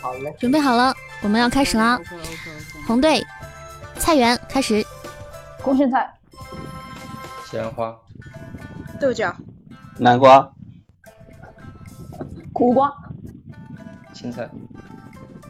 [0.01, 1.99] 好嘞，准备好了，我们要开始了。
[2.87, 3.23] 红队，
[3.99, 4.83] 菜园开始。
[5.61, 6.11] 空心菜。
[7.45, 7.95] 西兰花。
[8.99, 9.31] 豆角。
[9.97, 10.51] 南瓜。
[12.51, 12.91] 苦瓜。
[14.11, 14.49] 青菜。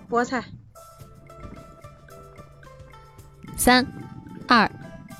[0.09, 0.43] 菠菜。
[3.55, 3.85] 三、
[4.47, 4.69] 二、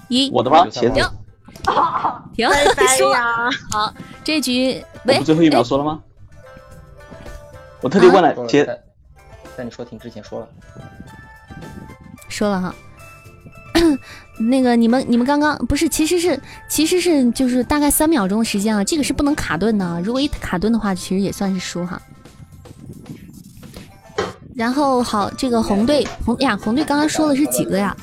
[0.10, 0.30] 一。
[0.32, 0.66] 我的吗？
[0.66, 1.10] 茄子。
[2.34, 2.48] 停，
[2.98, 3.14] 说
[3.72, 3.94] 好，
[4.24, 6.02] 这局喂，最后一秒说了吗？
[7.82, 8.66] 我特地问了，接，
[9.56, 10.48] 在你说停之前说了，
[12.28, 12.76] 说了哈。
[14.38, 22.02] 那个你们你们刚刚不是，其实是其实是就是大概三秒钟的时间啊，这个是不能卡顿的，如果一卡顿的话，其实也算是输哈。
[24.56, 27.96] 然后好，这个红队红呀，红队刚刚说的是几个呀？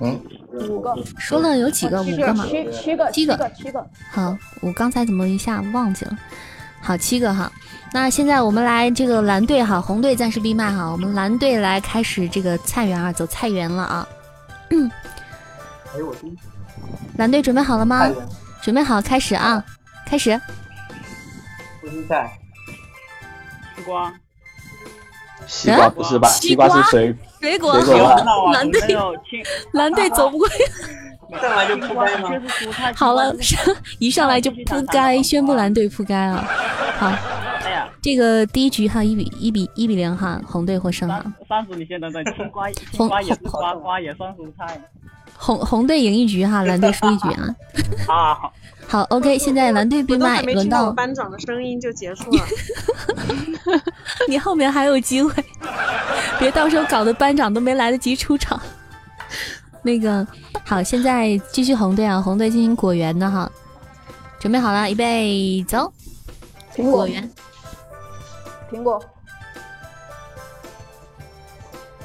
[0.00, 0.18] 嗯。
[0.52, 2.02] 五个，说了有几个？
[2.02, 2.44] 五个吗？
[2.46, 3.86] 七七个，七个，七个。
[4.10, 6.18] 好，我刚才怎么一下忘记了？
[6.80, 7.50] 好，七个哈。
[7.92, 10.90] 那现在我们来这个蓝队哈，红队暂时闭麦哈。
[10.90, 14.08] 我们蓝队来开始这个菜园啊，走菜园了啊。
[14.70, 14.90] 嗯。
[15.94, 16.14] 哎，我
[17.16, 18.08] 蓝队准备好了吗？
[18.62, 19.64] 准备好，开始啊！
[20.06, 20.38] 开始。
[21.80, 22.38] 不是菜。
[23.76, 24.12] 西瓜。
[25.46, 26.28] 西瓜不是吧？
[26.28, 28.52] 西瓜是水水果好。
[28.52, 28.80] 蓝队
[29.72, 30.48] 蓝队走不过。
[31.42, 32.30] 上来就扑街吗？
[32.96, 33.36] 好了，
[34.00, 36.42] 一上来就扑街，宣布蓝队扑街啊！
[36.98, 37.08] 好，
[37.64, 41.22] 哎呀，这个第一局哈，一比一比一比零哈，红队获胜哈。
[41.46, 44.80] 三叔，你先等等，青瓜青瓜也是瓜，瓜也算蔬菜。
[45.36, 47.54] 红红队赢一局哈，蓝队输一局啊。
[48.08, 48.52] 啊好。
[48.88, 52.42] 好，OK，现在蓝队闭麦，轮到班长的声音就结束了。
[54.26, 55.44] 你后面还有机会，
[56.38, 58.58] 别到时候搞得班长都没来得及出场。
[59.82, 60.26] 那个，
[60.64, 63.50] 好，现在继续红队啊，红队进行果园的哈，
[64.40, 65.92] 准备好了，预备走。
[66.74, 67.30] 苹果园。
[68.72, 69.04] 苹果。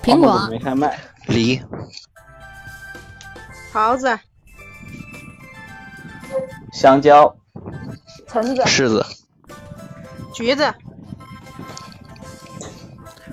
[0.04, 0.48] 苹果。
[0.52, 1.00] 没开麦。
[1.28, 1.62] 梨。
[3.72, 4.20] 桃子。
[6.74, 7.34] 香蕉、
[8.28, 9.06] 橙子、柿子、
[10.34, 10.74] 橘子、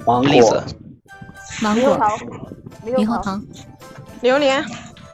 [0.06, 0.64] 芒栗子果、、
[1.62, 1.98] 芒果、
[2.84, 3.40] 猕猴桃、
[4.20, 4.64] 榴莲、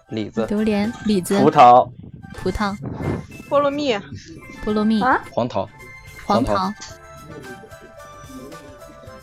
[0.08, 1.88] 李子、榴莲、李子、葡萄、
[2.34, 2.76] 葡萄、
[3.48, 3.94] 菠萝蜜、
[4.64, 5.68] 菠萝蜜、啊，黄桃、
[6.26, 6.72] 黄桃桃、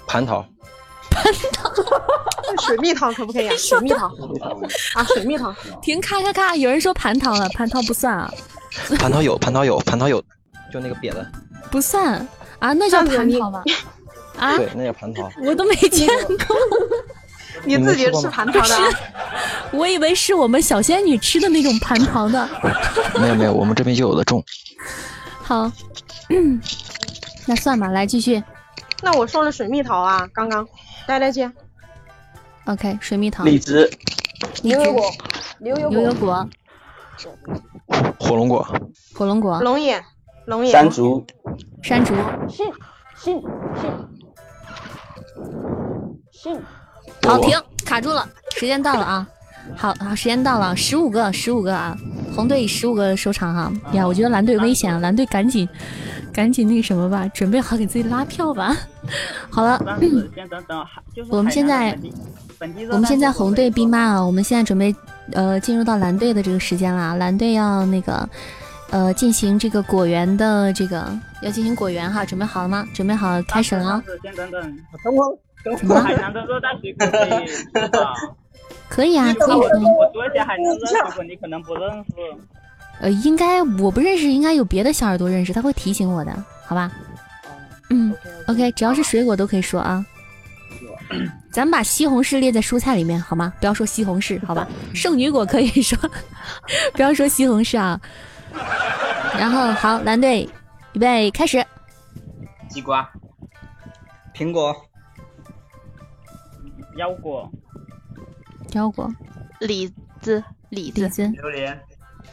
[0.07, 0.45] 蟠桃
[2.65, 3.55] 水蜜桃可不可以啊？
[3.57, 4.07] 水蜜桃
[4.95, 5.53] 啊，水蜜桃。
[5.81, 6.55] 停，咔咔咔！
[6.55, 8.31] 有人说蟠桃了，蟠桃不算啊，
[8.97, 10.21] 蟠桃有，蟠桃有，蟠桃有，
[10.71, 11.25] 就那个瘪的，
[11.71, 12.15] 不算。
[12.59, 13.63] 啊，那叫蟠桃吗？
[14.37, 15.29] 啊，对，那叫蟠桃。
[15.43, 16.07] 我都没见
[16.47, 16.55] 过，
[17.65, 18.89] 你自己吃蟠桃的啊？
[19.71, 22.49] 我以为是我们小仙女吃的那种蟠桃呢。
[23.19, 24.43] 没有没有，我们这边就有的种。
[25.41, 25.71] 好，
[26.29, 26.61] 嗯，
[27.45, 28.41] 那算吧，来继续。
[29.01, 30.65] 那我说了水蜜桃啊，刚刚。
[31.05, 31.51] 来来姐
[32.63, 33.91] ，OK，水蜜桃、荔枝、
[34.61, 35.11] 牛油果、
[35.59, 36.49] 牛油牛油果、果、
[38.19, 38.65] 火龙果、
[39.15, 40.03] 火龙果、龙眼、
[40.45, 41.25] 龙眼、山竹、
[41.81, 42.13] 山竹。
[42.49, 42.63] 是
[43.15, 43.41] 是
[43.79, 43.87] 是
[46.31, 46.61] 是。
[47.27, 49.27] 好，停，卡住了，时间到了啊！
[49.77, 51.95] 好好，时间到了，十五个，十五个啊！
[52.35, 53.71] 红队以十五个收场哈。
[53.93, 55.67] 呀，我觉得蓝队危险啊，蓝队赶紧，
[56.33, 58.75] 赶紧那个什么吧，准备好给自己拉票吧。
[59.49, 59.79] 好了，
[60.35, 60.85] 先等等，
[61.29, 61.97] 我们现在
[62.91, 64.95] 我们现在红队闭麦啊，我们现在准备
[65.33, 67.13] 呃进入到蓝队的这个时间啦。
[67.15, 68.27] 蓝队要那个
[68.89, 71.07] 呃进行这个果园的这个
[71.41, 72.85] 要进行果园哈，准备好了吗？
[72.93, 74.03] 准备好开始了啊！
[74.21, 74.61] 先等等，
[75.03, 78.13] 等会儿，等怎么海南的热带水果可以吃吧？
[78.89, 79.83] 可以啊，可以我可以。
[79.83, 82.13] 我说一些海南热带水果，你可能不认识。
[83.01, 86.31] 呃，应该我不认识，应该有别的小耳朵认识，他会提醒我的，
[86.65, 86.91] 好吧？
[87.89, 88.13] 嗯
[88.47, 90.05] ，OK，只要是水果都可以说啊。
[91.51, 93.53] 咱们把西红柿列在蔬菜里面好吗？
[93.59, 94.67] 不要说西红柿，好吧？
[94.93, 95.97] 圣女果可以说，
[96.93, 97.99] 不要说西红柿啊。
[99.37, 100.47] 然后好，蓝队，
[100.93, 101.63] 预备开始。
[102.69, 103.07] 西瓜、
[104.33, 104.75] 苹果、
[106.97, 107.49] 腰果、
[108.73, 109.11] 腰果、
[109.59, 109.87] 李
[110.21, 111.79] 子、李子、榴莲、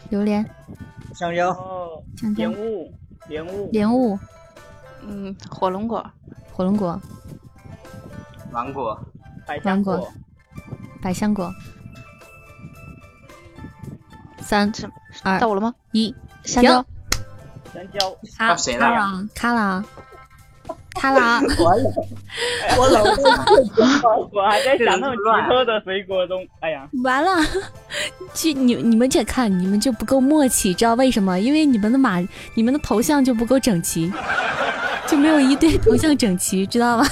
[0.09, 0.49] 榴莲、
[1.15, 2.95] 香蕉、哦，香蕉莲雾、
[3.29, 4.19] 莲雾、莲雾、
[5.03, 6.05] 嗯，火龙果、
[6.53, 6.99] 火龙果、
[8.53, 8.99] 芒果、
[9.47, 10.09] 百香芒果。
[11.03, 11.53] 百香果。
[14.41, 14.71] 三
[15.23, 15.73] 二到我了吗？
[15.93, 16.15] 一，
[16.45, 16.85] 香蕉、
[17.73, 18.17] 香蕉。
[18.37, 18.87] 卡到谁了？
[19.35, 19.85] 卡了，
[20.95, 21.41] 卡了，卡了。
[22.77, 23.05] 我老
[24.33, 27.31] 我还在想那种奇特的水果中，哎呀，完了，
[28.35, 31.39] 去你你们这看你们就不够默契，知道为什么？
[31.39, 32.19] 因为你们的马，
[32.55, 34.13] 你们的头像就不够整齐，
[35.07, 37.07] 就没有一对头像整齐，知道吧？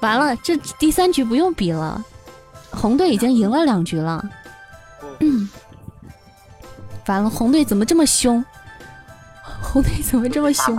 [0.00, 2.02] 完了，这第三局不用比了，
[2.70, 4.24] 红队已经赢了两局了。
[5.20, 5.48] 嗯，
[7.06, 8.44] 完了，红队怎么这么凶？
[9.62, 10.76] 红队怎么这么凶？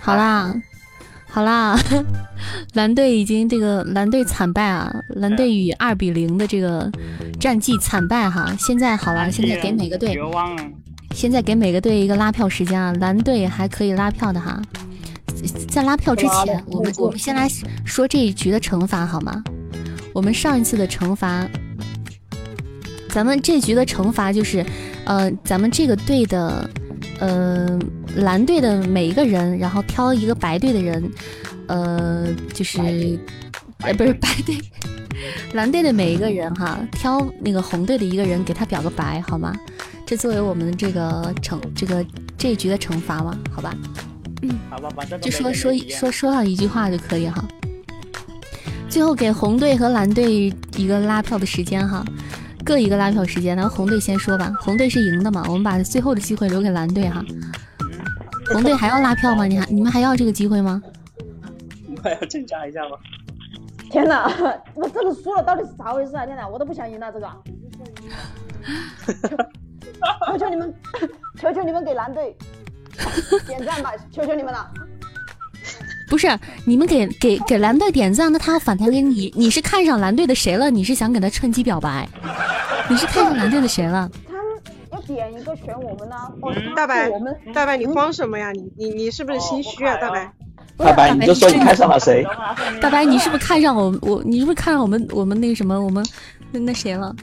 [0.00, 0.54] 好啦，
[1.30, 1.78] 好啦，
[2.74, 6.90] 蓝队已经这个蓝队惨败啊，蓝队以二比零的这个
[7.40, 8.54] 战绩惨败哈。
[8.58, 10.18] 现在好了，现在给每个队。
[11.14, 14.60] 现在给每个队一个拉票时间啊，蓝队还可以拉票的哈。
[15.68, 17.48] 在拉票之前，我们我们先来
[17.84, 19.42] 说这一局的惩罚好吗？
[20.12, 21.48] 我们上一次的惩罚，
[23.08, 24.64] 咱们这局的惩罚就是，
[25.04, 26.70] 呃，咱们这个队的，
[27.18, 27.78] 呃，
[28.16, 31.10] 蓝队的每一个人，然后挑一个白队的人，
[31.66, 33.18] 呃，就是，
[33.78, 34.56] 呃，不是白队，
[35.52, 39.52] 蓝队的每一个人哈，挑那个红队的一个人给他表个白好吗？
[40.06, 42.04] 这作为我们这个惩这个
[42.38, 43.74] 这一局的惩罚嘛，好吧？
[44.70, 47.44] 好吧，反正就说说说说上一句话就可以哈。
[48.88, 52.04] 最后给红队和蓝队一个拉票的时间哈，
[52.64, 53.56] 各一个拉票时间。
[53.56, 57.24] 然后红队先说吧，红队是赢的嘛，我们把最后的机会留给蓝队哈。
[58.52, 59.46] 红队还要拉票吗？
[59.46, 60.80] 你还你们还要这个机会吗？
[61.88, 62.96] 你快要挣扎一下吗。
[63.90, 64.30] 天哪，
[64.74, 66.26] 我这个输了到底是咋回事啊？
[66.26, 67.26] 天哪，我都不想赢了这个。
[70.26, 70.74] 求求你们，
[71.40, 72.36] 求求你们给蓝队
[73.46, 73.92] 点赞吧！
[74.12, 74.68] 求求你们了。
[76.08, 79.32] 不是，你们给给给蓝队点赞，那他要反弹给你。
[79.36, 80.70] 你是看上蓝队的谁了？
[80.70, 82.08] 你是想给他趁机表白？
[82.88, 84.08] 你是看上蓝队的谁了？
[84.28, 84.42] 他们
[84.92, 88.52] 要点一个选我们呢、哦，大白我们，大白，你慌什么呀？
[88.52, 89.96] 你你你是不是心虚啊？
[89.96, 90.32] 大白，
[90.76, 92.24] 大白，你就说你看上了谁？
[92.80, 94.22] 大白，你是不是看上我我？
[94.24, 96.04] 你是不是看上我们我们那个什么我们
[96.52, 97.14] 那那谁了？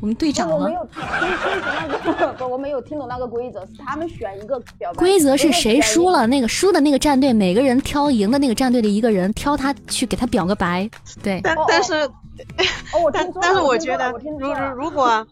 [0.00, 0.72] 我们队长了我没？
[0.72, 4.98] 有听听懂那个，不，我没有听懂那个规则，是他们选一个表白。
[4.98, 6.26] 规则是谁输了？
[6.26, 10.88] 那个输的那个战队，每个人挑赢的那个战队的一个人，挑他去给他表个白。
[11.22, 15.26] 对，但但是，哦，但但是我觉得如如如果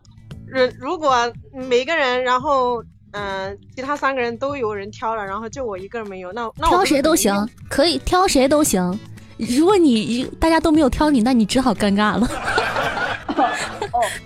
[0.47, 2.82] 如如果每个人，然后
[3.12, 8.99] 嗯、其他三个人都有人挑了，然后就我一个人没有，那那我挑谁都行可以挑谁都行。
[9.39, 12.28] 如果你大家都没有挑你，那你只好尴尬了。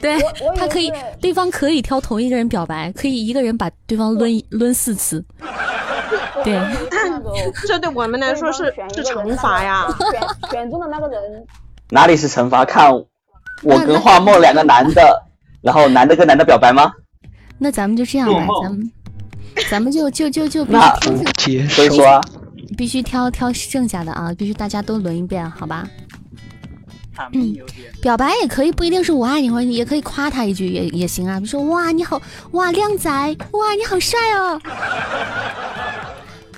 [0.01, 0.18] 对
[0.56, 5.24] 他可以，对方可以挑同一个人表白，可以一个人把对方抡抡四次。
[6.44, 6.60] 对，
[7.66, 8.64] 这对我们来说是
[8.94, 9.86] 是惩罚呀。
[10.10, 11.20] 选选中的那个人，
[11.90, 12.64] 哪里是惩罚？
[12.64, 12.93] 看
[13.62, 15.22] 我跟画梦两个男的，
[15.60, 16.93] 然后男的跟男的表白吗？
[17.59, 18.93] 那咱们就这样吧，咱们
[19.70, 20.94] 咱们就就就就那
[21.68, 22.20] 所以说
[22.73, 25.86] 啊，必须挑挑剩下的啊，必须大家都轮一遍，好吧？
[27.35, 27.55] 嗯，
[28.01, 31.39] 表白也可以，不一定是我爱你，或者你也可以夸他一句也也行啊。
[31.39, 32.20] 比如说哇你好，
[32.53, 33.11] 哇靓仔，
[33.53, 34.59] 哇你好帅哦，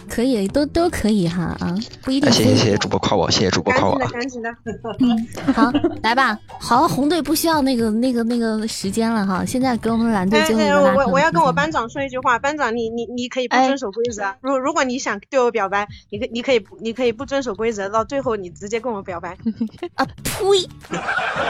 [0.09, 2.31] 可以，都都可以哈啊，不一定。
[2.32, 4.51] 谢谢谢谢主播夸我，谢谢主播夸我赶紧的，。
[4.52, 5.52] 赶紧的。
[5.52, 5.70] 好，
[6.02, 11.70] 来吧，好，红队不需要那个那个那个时间了哈，现在给我们蓝队哎哎，最后一个我我要跟我班。
[11.74, 14.36] 长说一句话，班长你你你可以不哎遵守规则啊。
[14.40, 19.36] 如如果你想对我表白，你可你可以你可以不遵守规则，到最后你直接跟我表白。
[19.97, 20.40] 啊呸！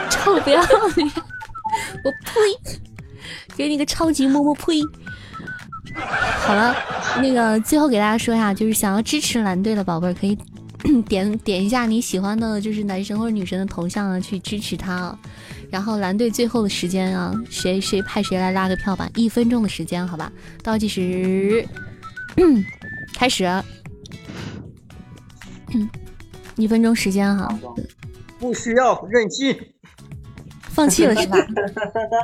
[0.09, 0.62] 臭不要
[0.97, 1.12] 脸！
[2.05, 2.81] 我呸！
[3.55, 4.81] 给你个超级么么呸！
[5.93, 6.74] 好了，
[7.20, 10.36] 那个最后给大家说一下，就是想要支持蓝队的宝贝儿，可以
[11.09, 15.19] 点点一下你喜欢的，就是男神或者女神的头像啊，去支持他啊。
[15.70, 20.31] 然后蓝队最后的时间啊，谁谁派谁来拉个票吧，一分钟的时间，好吧？
[20.62, 21.66] 倒计时，
[23.15, 23.44] 开始。
[26.56, 27.48] 一分钟时间哈，
[28.39, 29.56] 不需要任性。
[30.74, 31.38] 放弃了 是吧？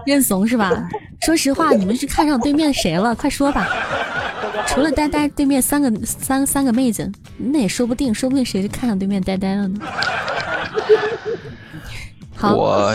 [0.05, 0.89] 认怂是吧？
[1.23, 3.15] 说实话， 你们是看上对面谁了？
[3.15, 3.69] 快说吧！
[4.67, 9.81] 除了呆呆，对面三个三三个妹子，那也说不定，说不定谁是看上对面呆呆了呢。
[12.37, 12.95] 好，我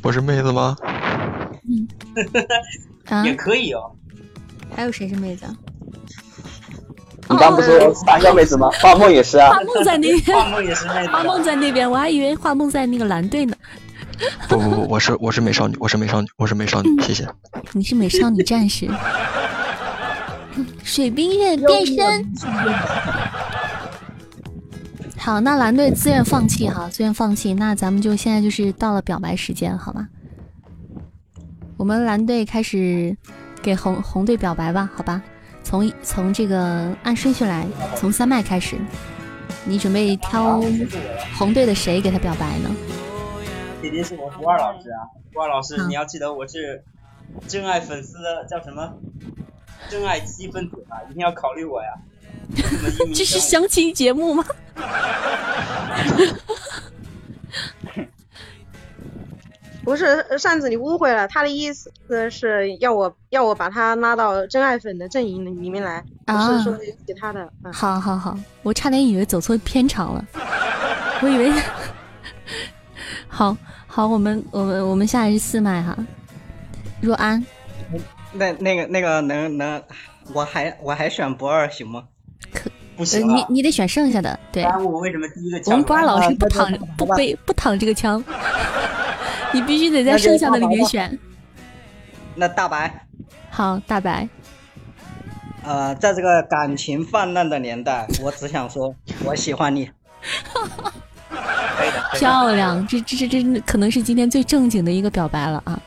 [0.00, 0.76] 不是妹子吗？
[1.68, 3.90] 嗯，也可以哦。
[4.74, 5.54] 还有谁是妹子啊？
[7.30, 8.70] 你刚不是说三个妹子吗？
[8.80, 9.62] 画梦也是啊画。
[9.62, 13.56] 梦在那边，画梦也是妹子画梦在那边，我还以为画梦在那个蓝队呢。
[14.48, 17.28] 不不不，我是我是美少女，我是美少女，我是美少女，谢谢。
[17.72, 18.88] 你是美少女战士，
[20.82, 22.26] 水冰月变身。
[25.16, 27.54] 好，那蓝队自愿放弃哈，自愿放弃。
[27.54, 30.06] 那咱们就现在就是到了表白时间，好吧？
[31.76, 33.16] 我们蓝队开始
[33.62, 35.22] 给红红队表白吧，好吧？
[35.62, 38.76] 从从这个按顺序来，从三麦开始。
[39.64, 40.62] 你准备挑
[41.36, 42.70] 红队的谁给他表白呢？
[43.80, 46.84] 铁定是我胡二老师啊，胡二老师，你要记得我是
[47.46, 48.94] 真爱粉丝的叫什么？
[49.88, 51.94] 真爱七分子啊，一定要考虑我呀。
[53.14, 54.44] 这是相亲节目吗？
[59.84, 61.90] 不是呃扇子，你误会了，他的意思
[62.30, 66.76] 是要我要我把他拉到真爱粉的阵营里面来，不啊是说
[67.06, 67.50] 其他的。
[67.64, 70.22] 嗯好好好，我差点以为走错片场了，
[71.22, 71.52] 我以为。
[73.28, 73.56] 好
[73.86, 75.96] 好，我们我们我们下来是四麦哈，
[77.00, 77.44] 若安，
[78.32, 79.82] 那那个那个能能，
[80.32, 82.04] 我还我还选不二行吗？
[82.52, 83.34] 可不呃行啊！
[83.34, 88.22] 你你得选剩下的，对我为什么第一个我们不二老师不抢躺不背不躺这个枪，
[89.52, 91.18] 你必须得在剩下的里面选。
[92.34, 93.06] 那大白，
[93.50, 94.28] 好，大白，
[95.64, 98.94] 呃，在这个感情泛滥的年代，我只想说，
[99.24, 99.90] 我喜欢你。
[102.14, 105.80] 漂亮，这这这这可能是今天最正经的一个表白了啊！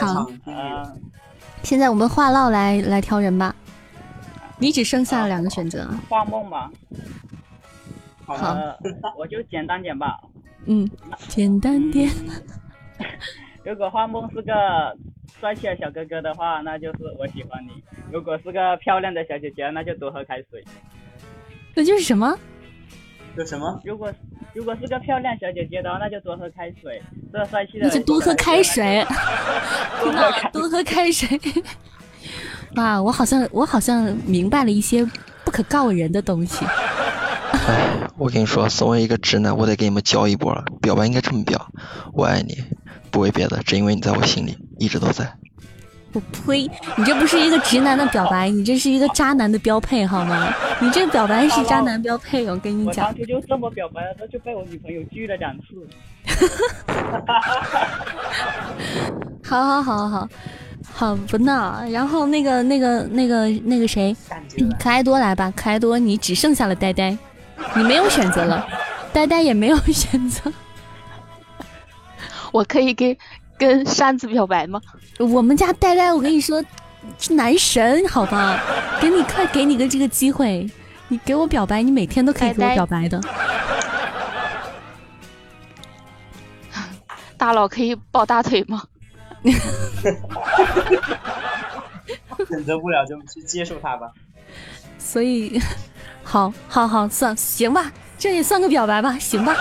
[0.00, 0.30] 好。
[1.62, 3.54] 现在我们话唠来来挑人吧，
[4.58, 5.88] 你只剩下了两个选择。
[6.08, 6.70] 画梦吧。
[8.24, 8.76] 好呃，
[9.16, 10.18] 我就简单点吧。
[10.66, 10.88] 嗯，
[11.28, 12.10] 简单点。
[13.64, 14.52] 如果画梦是个
[15.40, 17.70] 帅气的小哥哥的话，那就是我喜欢你；
[18.10, 20.64] 如果是个漂亮的小姐姐，那就多喝开水。
[21.74, 22.36] 那就是什么？
[23.36, 23.80] 有什么？
[23.84, 24.12] 如果
[24.54, 27.00] 如果是个漂亮小姐姐的话，那就多喝开水；
[27.32, 29.04] 这帅气的那就多喝开水。
[30.52, 31.40] 多喝开水。
[32.76, 35.04] 哇，我好像我好像明白了一些
[35.44, 36.64] 不可告人的东西。
[37.66, 40.64] 哎，我跟你说，身为一个直男，我得给你们教一波了。
[40.80, 41.70] 表白应该这么表：
[42.12, 42.56] 我爱你，
[43.10, 45.34] 不为别的，只因为你在我心里一直都在。
[46.12, 46.70] 我呸！
[46.96, 50.52] 你这不是一个直男的表白，你这是一个渣男的标配，好吗？
[50.80, 53.18] 你这表白是渣男标配，我跟你讲我当。
[53.18, 55.88] 初就这么表白了，就被我女朋友拒了两次。
[59.44, 60.28] 好好好好
[60.92, 61.82] 好，不闹。
[61.90, 64.14] 然后那个那个那个那个谁，
[64.78, 67.16] 可爱多来吧，可爱多，你只剩下了呆呆，
[67.74, 68.66] 你没有选择了，
[69.12, 70.52] 呆呆也没有 选择。
[72.52, 73.16] 我可以给
[73.58, 74.80] 跟扇子表白吗？
[75.18, 76.64] 我们家呆呆，我跟你说，
[77.18, 78.60] 是男神，好吧？
[79.00, 80.68] 给你快给你个这个机会，
[81.08, 83.20] 你给我表白，你每天都可以给我表白的。
[87.36, 88.82] 大佬可以抱大腿吗？
[92.48, 94.10] 选择不了就去接受他吧。
[94.98, 95.60] 所以，
[96.22, 99.56] 好，好，好，算行吧，这也算个表白吧，行吧。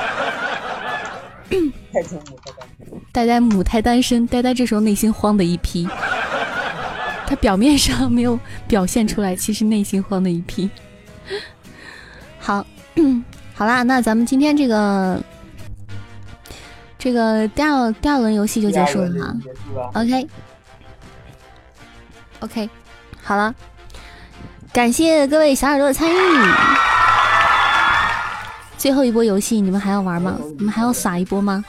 [1.93, 5.87] 太宠母太单身，呆呆母胎单身，呆呆这时候内心慌的一批。
[7.27, 10.69] 他表面上没有表现出来，其实内心慌的一批。
[12.39, 12.65] 好，
[13.53, 15.21] 好啦，那咱们今天这个
[16.97, 19.35] 这个第二第二轮游戏就结束了哈。
[19.41, 19.91] 结束了。
[19.93, 20.27] OK
[22.39, 22.69] OK，
[23.21, 23.53] 好了，
[24.73, 26.15] 感谢各位小耳朵的参与。
[28.81, 30.39] 最后一波游戏，你们还要玩吗？
[30.57, 31.63] 你们还要耍一波吗？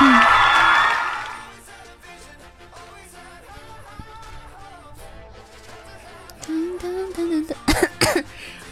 [0.00, 0.22] 嗯。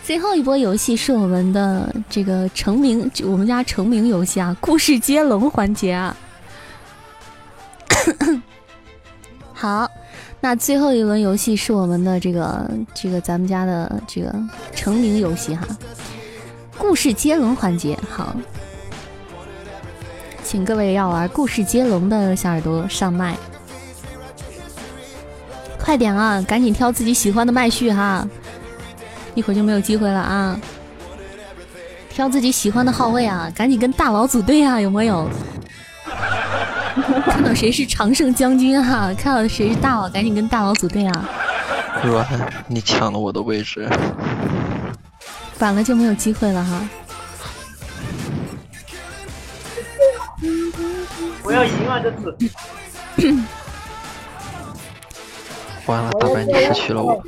[0.03, 6.17] 最后一波游戏是我们的这个成名，我们家成名游戏啊，故事接龙环节啊。
[9.53, 9.87] 好，
[10.41, 14.35] 那最后一轮游戏是我们的这个这个咱们家的这个
[14.75, 15.67] 成名游戏哈，
[16.81, 17.97] 故事接龙环节。
[18.09, 18.35] 好，
[20.43, 23.37] 请各位要玩故事接龙的小耳朵上麦，
[25.79, 28.27] 快点啊，赶紧挑自己喜欢的麦序哈，
[29.35, 30.59] 一会儿就没有机会了啊。
[32.09, 35.29] 挑自己喜欢的号位啊，赶紧跟大佬组队啊，有没有？
[37.27, 41.29] 看到谁是常胜将军哈，看到谁是大佬，赶紧跟大佬组队啊！
[42.03, 42.27] 软，
[42.67, 43.87] 你抢了我的位置，
[45.61, 46.89] 反了就没有机会了哈。
[51.43, 52.01] 我要赢啊！
[52.01, 52.35] 这次
[55.85, 57.23] 完了，大白你失去了我。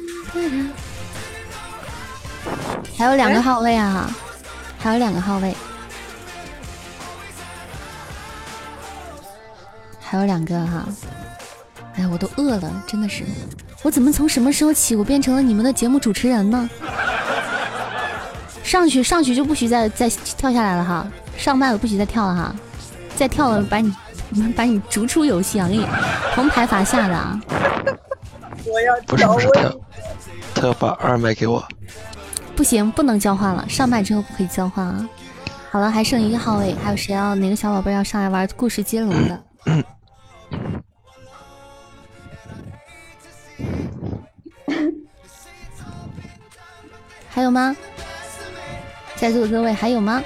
[2.96, 4.10] 还有两个号位啊，
[4.78, 5.54] 还有两个号位，
[10.00, 10.88] 还有两个哈。
[11.96, 13.24] 哎呀，我都饿了，真的是。
[13.82, 16.70] 我怎么从什么时候起，我变成了你们的节目主持人呢？
[18.62, 21.06] 上去上去就不许再再跳下来了哈，
[21.36, 22.54] 上麦了不许再跳了哈，
[23.16, 23.92] 再跳了把你
[24.56, 25.68] 把你逐出游戏啊！
[25.68, 25.86] 给你
[26.34, 27.38] 红牌罚下的啊！
[28.64, 29.78] 我要不是不是，他要
[30.54, 31.62] 他要把二麦给我。
[32.56, 35.08] 不行，不能交换了，上麦之后不可以交换啊！
[35.70, 39.42] 好了，还剩一个号位，还有谁要哪个小宝贝要上来玩故事接龙的？
[47.28, 47.76] 还有吗？
[49.22, 50.20] 在座的各位还有吗？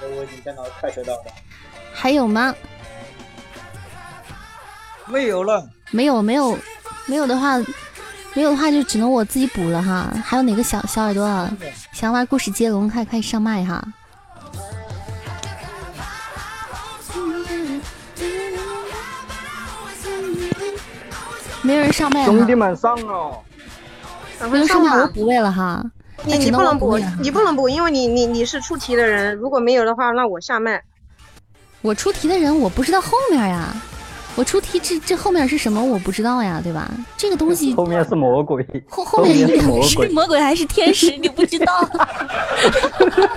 [0.00, 1.32] 我已经看到快车道了。
[1.94, 2.52] 还有吗？
[5.06, 6.58] 没有了，没有没有
[7.06, 7.56] 没有的话，
[8.34, 10.12] 没有的话就只能我自己补了哈。
[10.24, 11.48] 还有哪个小小耳朵啊
[11.92, 13.80] 想玩故事接龙，快快上麦哈！
[21.62, 23.40] 没有人上麦哈，兄弟们上哦！
[24.50, 25.82] 没有上麦我补位了哈。
[26.24, 30.80] 你你不能补你不能补，因为你你你是出题的人，如果没有的话，那我下麦。
[31.80, 33.74] 我出题的人我不知道后面呀，
[34.36, 36.88] 我出题这这后面是什么我不知道呀，对吧？
[37.16, 40.08] 这个东西后面是魔鬼，后后面是魔是鬼。
[40.10, 41.16] 魔鬼还是天使？
[41.16, 41.88] 你不知道。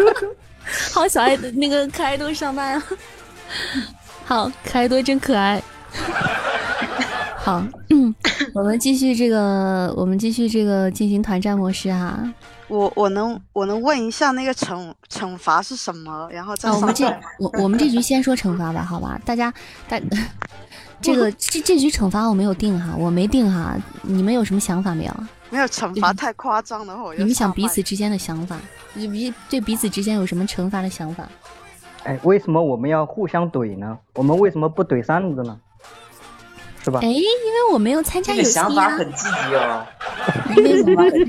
[0.94, 2.84] 好，小爱的那个可爱多上麦啊。
[4.26, 5.60] 好，可爱多真可爱。
[7.46, 8.16] 好，嗯，
[8.56, 12.18] 我们继续这个，我们继续这个进行团战模式哈。
[12.68, 16.28] 我我能我能问一下那个惩惩罚是什么？
[16.32, 17.06] 然后再啊，我们这
[17.38, 19.22] 我我们这局先说惩罚吧，好吧？
[19.24, 19.54] 大家
[19.88, 20.02] 大
[21.00, 25.14] 这个这这局惩罚我没有定哈，我没定哈，你们有什么想法没有？
[25.52, 28.58] 没有惩罚太夸张的话，我你们想彼此之间的想法，
[28.96, 31.30] 你彼对彼此之间有什么惩罚的想法？
[32.06, 34.00] 哎，为什么我们要互相怼呢？
[34.16, 35.56] 我们为什么不怼扇子呢？
[36.86, 37.08] 是吧哎，？
[37.08, 39.84] 因为我没有参加这个游戏呀、想法很积极哦。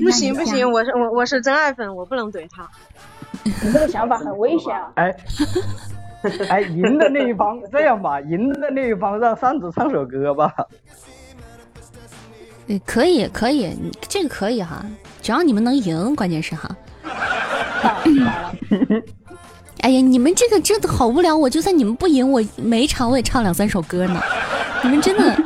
[0.03, 2.69] 不行不行，我是我我是真爱粉，我不能怼他。
[3.43, 4.91] 你这个想法很危险啊！
[4.93, 5.15] 哎，
[6.47, 10.53] 哎，赢的那一方这样吧， 赢的那一方让扇子唱首歌吧。
[12.67, 13.75] 呃可以可以，
[14.07, 14.85] 这个可以哈，
[15.23, 16.69] 只要你们能赢，关键是哈。
[19.81, 21.35] 哎呀，你们这个真的好无聊！
[21.37, 24.21] 我就算你们不赢，我每一场我也唱两三首歌呢。
[24.83, 25.43] 你们真的，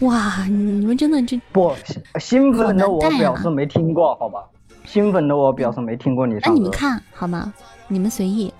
[0.00, 1.74] 哇，你们真的这不
[2.20, 4.44] 兴奋的我表示没听过，好吧？
[4.84, 6.48] 兴奋的我表示没听过你唱歌。
[6.48, 7.52] 那你们看好吗？
[7.88, 8.52] 你们随意。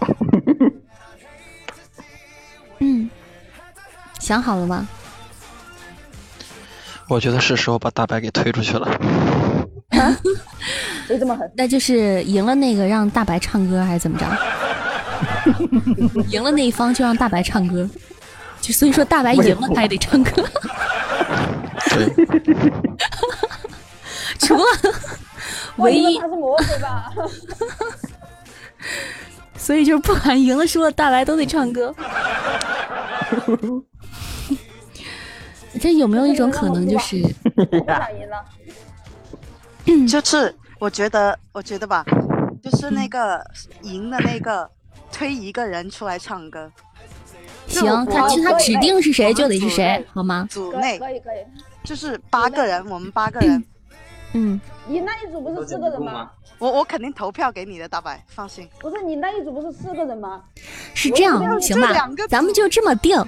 [2.78, 3.08] 嗯，
[4.18, 4.88] 想好了吗？
[7.08, 8.88] 我觉得是时候把大白给推出去了。
[11.06, 11.50] 谁这么狠？
[11.56, 14.26] 那就是赢了那个让大白唱歌，还是怎么着？
[16.30, 17.88] 赢了那一方就让大白唱歌，
[18.60, 20.44] 就所以说大白赢了他也得唱歌。
[24.38, 24.64] 除了
[25.76, 27.12] 唯一，他是魔鬼吧？
[29.56, 31.94] 所以就是不管赢了输了，大白都得唱歌。
[35.80, 37.16] 这有没有一种可能，就是
[37.56, 38.44] 我想赢了。
[40.08, 42.04] 就是我觉得，我觉得吧，
[42.62, 43.44] 就是那个
[43.82, 44.68] 赢的那个
[45.12, 46.70] 推一个人出来唱歌。
[47.68, 50.46] 行，他他指定是谁就得是谁，好吗？
[50.50, 51.38] 组内可以可以，
[51.84, 53.64] 就是八个人，我们八个人。
[54.34, 56.30] 嗯，你那一组不是四个人吗？
[56.58, 58.68] 我我肯定投票给你的，大白，放心。
[58.80, 60.42] 不是你那一组不是四个人吗？
[60.94, 61.92] 是这样，行吧？
[62.28, 63.22] 咱们就这么定，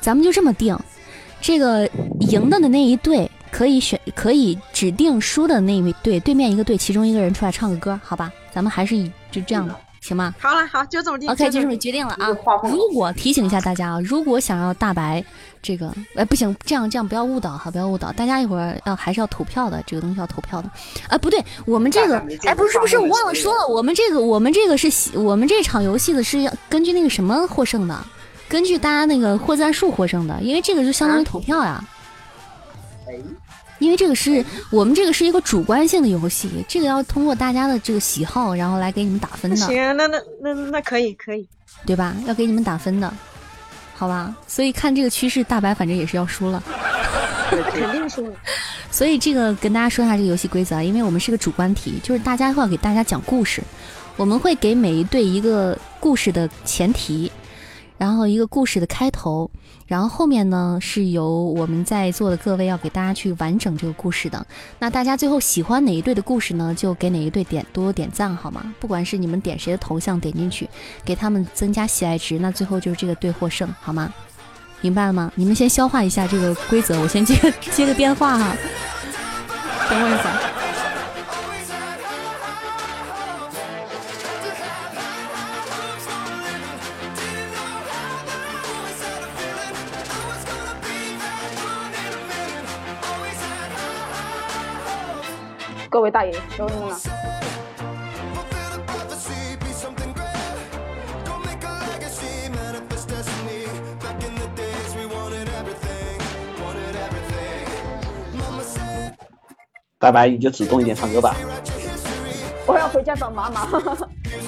[0.00, 0.76] 咱们就这么定。
[1.40, 1.86] 这个
[2.20, 8.30] 赢的的那一队可以选，可以指定输的那一队对面一个队其中一个人出来唱个歌，好吧？
[8.52, 10.34] 咱们还是以就这样的，行吗？
[10.38, 11.30] 好了，好，就这么定。
[11.30, 12.28] OK，就这么决定了啊！
[12.64, 15.24] 如果提醒一下大家啊，如果想要大白
[15.62, 20.70] 这个，哎，不行，这样这样不要误导哈，不要误导，大家一会儿要还是要投票的，这个东西要投票的。
[21.08, 27.98] 啊，不对，我们这个，哎，不是不是，我忘了说了，我们这个我们这个是我们这场游戏的是要根据那个什么获胜的，
[28.48, 31.82] 根据大家那个获赞数获胜的，因为这个就相当于投票呀。
[33.78, 39.56] 因为这个是我们这个是一个主观性的游戏，这个要通过大家的这个喜好，然后来给你们打分的。
[39.56, 41.46] 行，那那那那可以可以，
[41.84, 42.16] 对吧？
[42.26, 43.12] 要给你们打分的，
[43.94, 44.34] 好吧？
[44.48, 46.62] 所以看这个趋势，大白反正也是要输了，
[47.50, 48.36] 肯定输了。
[48.90, 53.62] 所以这个跟大家说一下这个游戏规则啊，因为我们是个主观题，就是大家要给大家讲故事，
[54.16, 57.30] 我们会给每一队一个故事的前提，
[57.98, 59.50] 然后一个故事的开头。
[59.86, 64.44] 然后后面呢，是由我们在座的各位要给大家去完整这个故事的。
[64.80, 66.74] 那大家最后喜欢哪一队的故事呢？
[66.74, 68.74] 就给哪一队点多点赞好吗？
[68.80, 70.68] 不管是你们点谁的头像点进去，
[71.04, 74.12] 给他们增加喜爱值，那最后就是这个队获胜，好吗？
[74.80, 75.30] 明白了吗？
[75.36, 78.56] 你们先消化一下这个规则，我先接个接个电话哈。
[79.88, 80.65] 等我一会
[95.96, 96.98] 各位大爷，都弄了。
[109.98, 111.34] 大白，你就主动一点唱歌吧。
[112.66, 113.66] 我要回家找妈妈。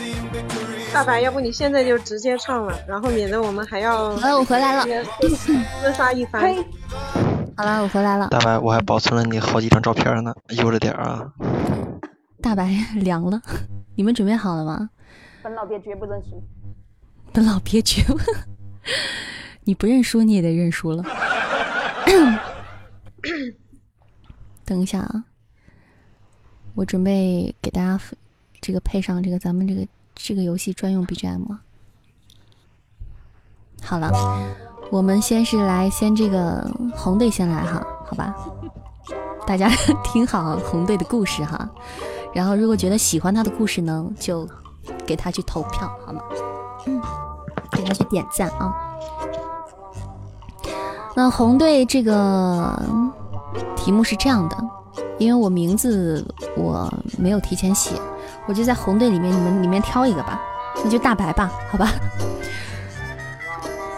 [0.93, 4.15] 大白，要不你现在就直接唱了，然后免得我们还要。
[4.16, 4.85] 哎，我回来了。
[5.23, 6.55] 自杀一番。
[7.59, 8.29] 好了，我回来了。
[8.29, 11.33] 大白，我还保存了你好几张照片呢，悠着点啊。
[12.41, 13.43] 大白凉了，
[13.97, 14.89] 你们准备好了吗？
[15.43, 16.41] 本老鳖绝不认输。
[17.33, 18.17] 本老鳖绝不，
[19.65, 21.03] 你不认输你也得认输了。
[24.65, 25.25] 等一下啊，
[26.77, 28.01] 我准备给大家
[28.61, 31.59] 这个配上这个咱们这个这个游戏专用 BGM。
[33.83, 34.13] 好了，
[34.90, 36.66] 我们先是来先这个
[36.97, 38.35] 红队先来哈，好吧？
[39.47, 39.69] 大家
[40.02, 41.69] 听好红队的故事哈。
[42.32, 44.48] 然后，如果觉得喜欢他的故事呢，就
[45.06, 46.23] 给他去投票，好吗？
[46.86, 47.01] 嗯，
[47.73, 48.74] 给他去点赞啊。
[51.15, 52.81] 那红队这个
[53.77, 54.56] 题目是这样的，
[55.19, 57.90] 因为我名字我没有提前写，
[58.47, 60.40] 我就在红队里面你们里面挑一个吧，
[60.82, 61.90] 那就大白吧，好吧？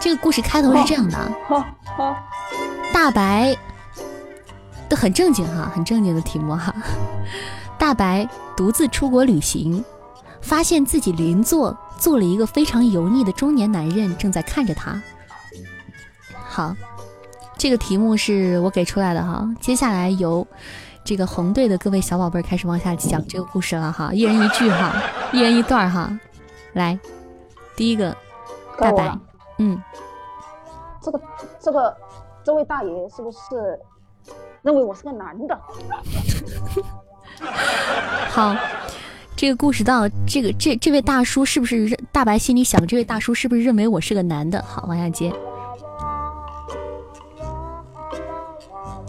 [0.01, 1.17] 这个故事开头是这样的，
[1.47, 1.63] 好，
[1.95, 2.17] 好，
[2.91, 3.55] 大白
[4.89, 6.73] 都很正经哈，很正经的题目哈。
[7.77, 9.85] 大白独自出国旅行，
[10.41, 14.99] 发现自己邻座坐了一个非常油腻的中年男人，正在看着他。
[16.33, 16.75] 好，
[17.55, 19.47] 这个题目是我给出来的哈。
[19.59, 20.45] 接下来由
[21.03, 24.95] 这个红队的各位小宝贝开始往下讲这个故事了哈，一人一句哈，
[25.31, 26.11] 一人一段哈。
[26.73, 26.97] 来，
[27.75, 28.17] 第一个，
[28.79, 29.15] 大白，
[29.61, 29.79] 嗯，
[31.03, 31.21] 这个
[31.59, 31.95] 这个
[32.43, 33.79] 这位大爷是不是
[34.63, 35.55] 认为我是个男的？
[38.31, 38.55] 好，
[39.35, 44.59] 这个故事到这个这这位大叔是不是大白心里想，这位大叔是不是认为我是个男的？
[44.63, 45.29] 好，往下接。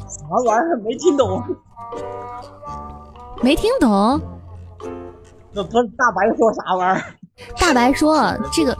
[0.06, 0.76] 啥玩意儿？
[0.84, 1.42] 没听懂。
[3.42, 4.20] 没听懂。
[5.54, 7.04] 那不是大白说啥玩意儿？
[7.58, 8.76] 大白说：“这个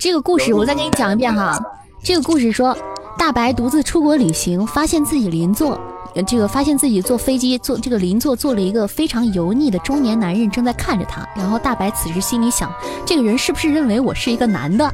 [0.00, 1.58] 这个故事，我再给你讲一遍哈。
[2.02, 2.74] 这个故事说，
[3.18, 5.78] 大白独自出国旅行，发现自己邻座，
[6.14, 12.72] 呃这个发现自己坐飞机坐这个邻座坐了一个非常油腻的中年男人正在看着他，然后大白此时心里想，
[13.04, 14.90] 这个人是不是认为我是一个男的？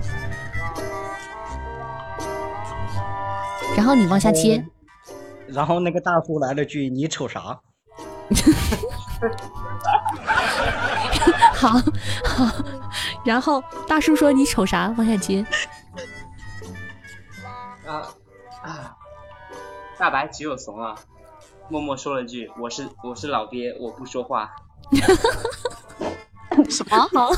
[3.76, 4.66] 然后你往下接，
[5.46, 7.60] 然后那个大叔来了句：“你瞅啥
[11.54, 11.68] 好
[12.26, 12.46] 好，
[13.26, 14.94] 然后大叔说你瞅啥？
[14.96, 15.44] 往下接，
[17.84, 18.06] 啊
[18.62, 18.96] 啊！
[19.98, 20.94] 大白只有怂啊，
[21.68, 24.48] 默默说了句：“我是我是老鳖，我不说话。
[26.70, 26.96] 什么？
[27.12, 27.32] 好，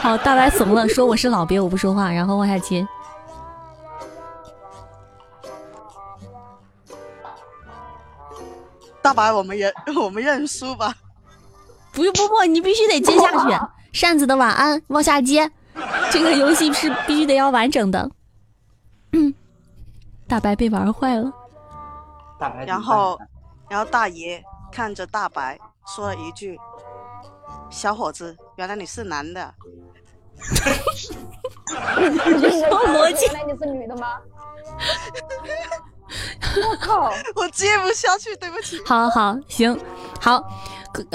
[0.00, 2.86] 好，大白怂了，说我是老鳖，我不说话，然后往下接。
[9.02, 10.94] 大白，我们认 我们认输吧。
[11.92, 13.52] 不用不不，你必须得接下去。
[13.92, 15.50] 扇子的晚安，往下接。
[16.10, 18.10] 这个游戏是必须得要完整的。
[19.12, 19.32] 嗯，
[20.26, 21.32] 大白被玩坏了。
[22.38, 23.18] 大白然后，
[23.68, 24.42] 然后大爷
[24.72, 26.58] 看着大白说了一句
[27.70, 29.54] ：“小伙子，原来你是男的。
[31.98, 34.18] 逻辑原来你是女的吗？
[36.70, 37.12] 我靠！
[37.36, 38.80] 我接不下去，对不起。
[38.86, 39.78] 好好行，
[40.20, 40.42] 好，呃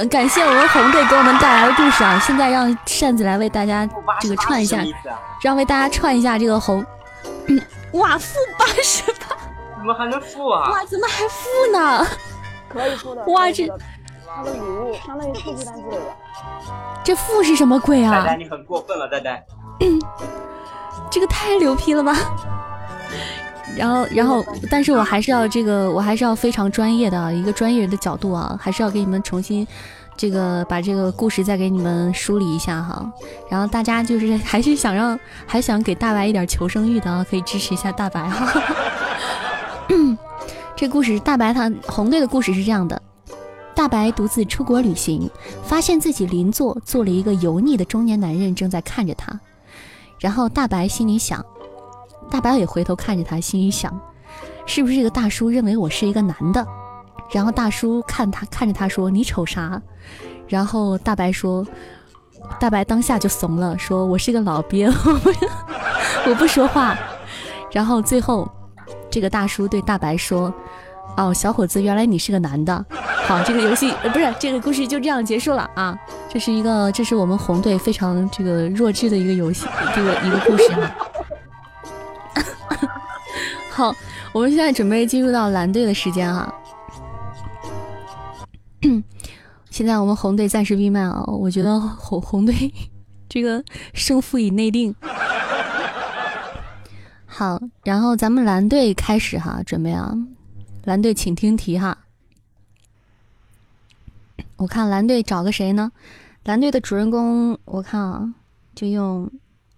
[0.09, 2.19] 感谢我们红队给我们带来的故事啊！
[2.19, 3.87] 现在让扇子来为大家
[4.21, 4.79] 这个串一下，
[5.41, 6.85] 让为大家串一下这个红。
[7.47, 7.61] 嗯，
[7.93, 9.35] 哇，负八十八，
[9.77, 10.69] 怎么还能负啊？
[10.69, 12.07] 哇，怎么还负呢？
[12.69, 13.23] 可以付的。
[13.25, 13.67] 哇，这
[14.25, 16.15] 他的礼物相当于数字单之类的。
[17.03, 18.25] 这负是什么鬼呆啊？
[18.25, 19.43] 呆你很过分了，呆呆。
[21.11, 22.15] 这个太牛批了吧！
[23.77, 29.67] 然后，然后，但是我还是要这个，我还是要非常专业的啊一个专业人的角度啊，还是要给你们重新
[30.15, 33.11] 这个把这个故事再给你们梳理一下哈。
[33.49, 38.61] 然后大家就是还是想让， 还想给大白一点求生欲的啊，可以支持一下大白哈。
[40.75, 43.01] 这故事大白他红队的故事是这样的：
[43.73, 45.29] 大白独自出国旅行，
[45.63, 49.39] 发现自己邻座坐了一个油腻的中年男人正在看着他，
[50.19, 51.43] 然后大白心里想。
[52.33, 53.95] 大白也回头看着他，心里想，
[54.65, 56.65] 是不是这个大叔认为我是一个男的？
[57.31, 59.79] 然后大叔看他看着他说：“你瞅啥？”
[60.49, 61.63] 然后大白说
[62.59, 65.29] ：“大白当下就怂了，说我是个老鳖，我不
[66.31, 66.97] 我不说话。”
[67.71, 68.49] 然后最后，
[69.11, 70.51] 这个大叔对大白说
[71.15, 72.83] ：“哦，小伙子，原来你是个男的。”
[73.27, 75.95] 好，这个游戏呃不是这个故事就这样结束了啊！
[76.27, 80.91] 这是一个这是我们红队非常这个弱智的一个游戏，这个一个故事哈。
[83.73, 83.91] 好，
[84.31, 86.53] 我们现在准备进入到蓝队的时间哈。
[89.71, 92.71] 现在我们红队暂时闭麦啊，我觉得红红队
[93.27, 93.63] 这个
[93.95, 94.93] 胜负已内定。
[97.25, 100.13] 好，然后咱们蓝队开始哈，准备啊，
[100.83, 101.97] 蓝队请听题哈。
[104.57, 105.91] 我看蓝队找个谁呢？
[106.43, 108.31] 蓝队的主人公，我看啊，
[108.75, 109.31] 就用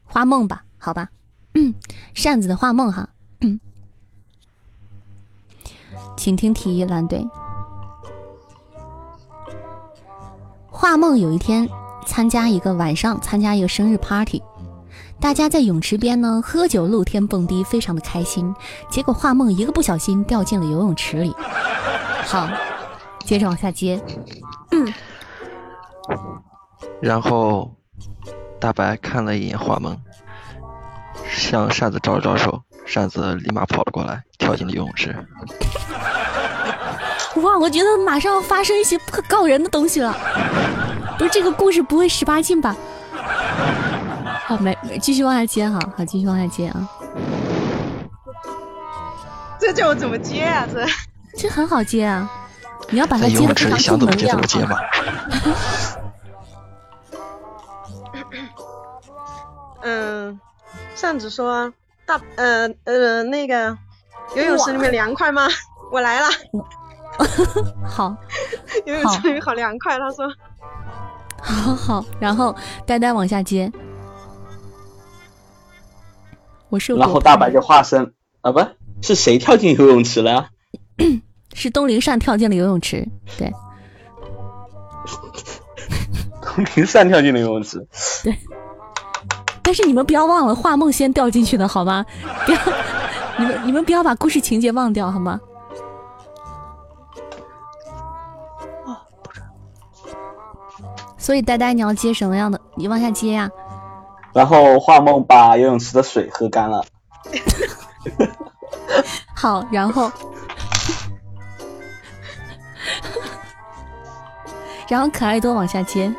[0.03, 1.07] 花梦吧，好吧，
[2.13, 3.07] 扇子的画梦哈。
[6.15, 7.27] 请听题，蓝队。
[10.69, 11.67] 画梦有一天
[12.05, 14.41] 参加一个晚上参加一个生日 party，
[15.19, 18.53] 大家在泳池边呢喝酒、露天蹦迪，非常的开心。
[18.89, 21.35] 结果画梦一个不小心掉进了游泳池里。
[22.25, 22.47] 好，
[23.23, 24.01] 接着往下接。
[24.71, 24.93] 嗯，
[27.01, 27.73] 然后
[28.59, 29.97] 大白看了一眼画梦，
[31.29, 35.14] 向扇子招了招手，扇子立马跑了过来，跳进了游泳池。
[37.41, 40.16] 哇，我觉得马上要发生一些不可告人的东西了。
[41.18, 42.76] 不是这个故事不会十八禁吧？
[44.45, 46.90] 好，没没，继续往下接哈，好，继续往下接啊。
[49.60, 50.66] 这叫我怎么接啊？
[50.72, 50.86] 这
[51.38, 52.30] 这很好接啊，
[52.90, 54.80] 你要把它接的非常池里想怎么正能量接怎么接吧。
[59.82, 60.40] 嗯，
[60.95, 61.74] 扇子说
[62.06, 63.77] 大呃呃那个
[64.36, 65.48] 游泳池里面凉快吗？
[65.91, 66.27] 我来了。
[67.88, 68.15] 好，
[68.86, 69.98] 游泳池里面好凉快。
[69.98, 70.27] 他说
[71.41, 72.56] 好好，然后
[72.86, 73.72] 呆呆往下接。
[76.69, 78.60] 我是然后大白就化身啊，不
[79.02, 80.49] 是谁跳进游泳池了呀？
[81.53, 83.07] 是东林善跳进了游泳池，
[83.38, 83.49] 对
[86.41, 87.88] 东林善跳进了游泳池。
[88.23, 88.36] 对。
[89.65, 92.05] 但是你们不要忘了，画梦先掉进去的好吗？
[92.45, 92.59] 不要，
[93.37, 95.39] 你们你们不要把故事情节忘掉好吗？
[101.17, 102.61] 所以呆呆你要接什么样的？
[102.75, 103.49] 你往下接呀、
[104.31, 106.85] 然后画梦把游泳池的水喝干了。
[109.35, 110.09] 好，然后，
[114.87, 116.11] 然后可爱多往下接，我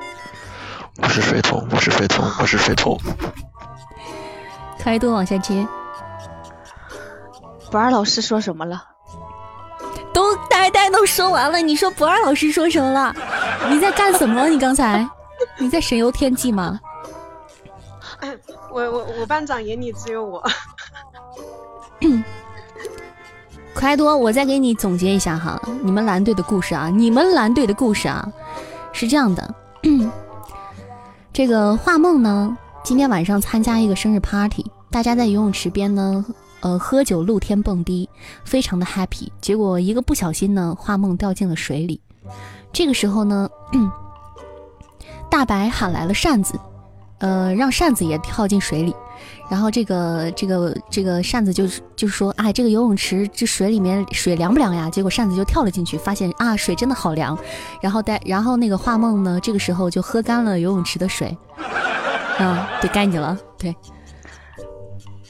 [1.17, 3.01] 是水桶，我是水桶，我是水桶。
[4.79, 5.67] 可爱多往下接，
[7.71, 8.85] 不二老师说什么了？
[10.13, 13.15] 都呆呆都说完了，你说不二老师说什么了？
[13.71, 14.47] 你在干什么？
[14.47, 15.09] 你刚才
[15.59, 16.79] 你在神游天际吗？
[18.21, 18.37] 哎，
[18.71, 20.47] 我我我班长眼里只有我。
[23.73, 28.31] 可爱多，我再给你总结一下哈，你们蓝队的故事啊，你们蓝队的故事啊，
[28.93, 29.55] 是这样的，
[31.37, 36.25] 这个画梦呢，今天晚上参加一个生日 party，大家在游泳池边呢，
[36.61, 38.09] 呃，喝酒露天蹦迪，
[38.43, 42.01] 非常的 happy，结果一个不小心呢，画梦掉进了水里，
[42.73, 43.51] 这个时候呢，
[45.29, 46.59] 大白喊来了扇子，
[47.19, 48.97] 呃，让扇子也跳进水里。
[49.51, 54.91] 然后这个这个这个扇子就是就是说，哎，这个游泳池这水里面水凉不凉呀？
[54.91, 57.39] 结果扇子就跳了进去，发现啊，水真的好凉。
[57.81, 61.37] 然后带然后那个画梦呢，这个时候就喝干了游泳池的水，
[62.39, 63.75] 啊，对，该你了，对。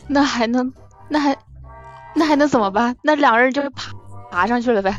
[0.09, 0.73] 那还能
[1.09, 1.37] 那还
[2.15, 2.97] 那还能怎么办？
[3.03, 3.93] 那两个人就爬
[4.31, 4.95] 爬上去了呗。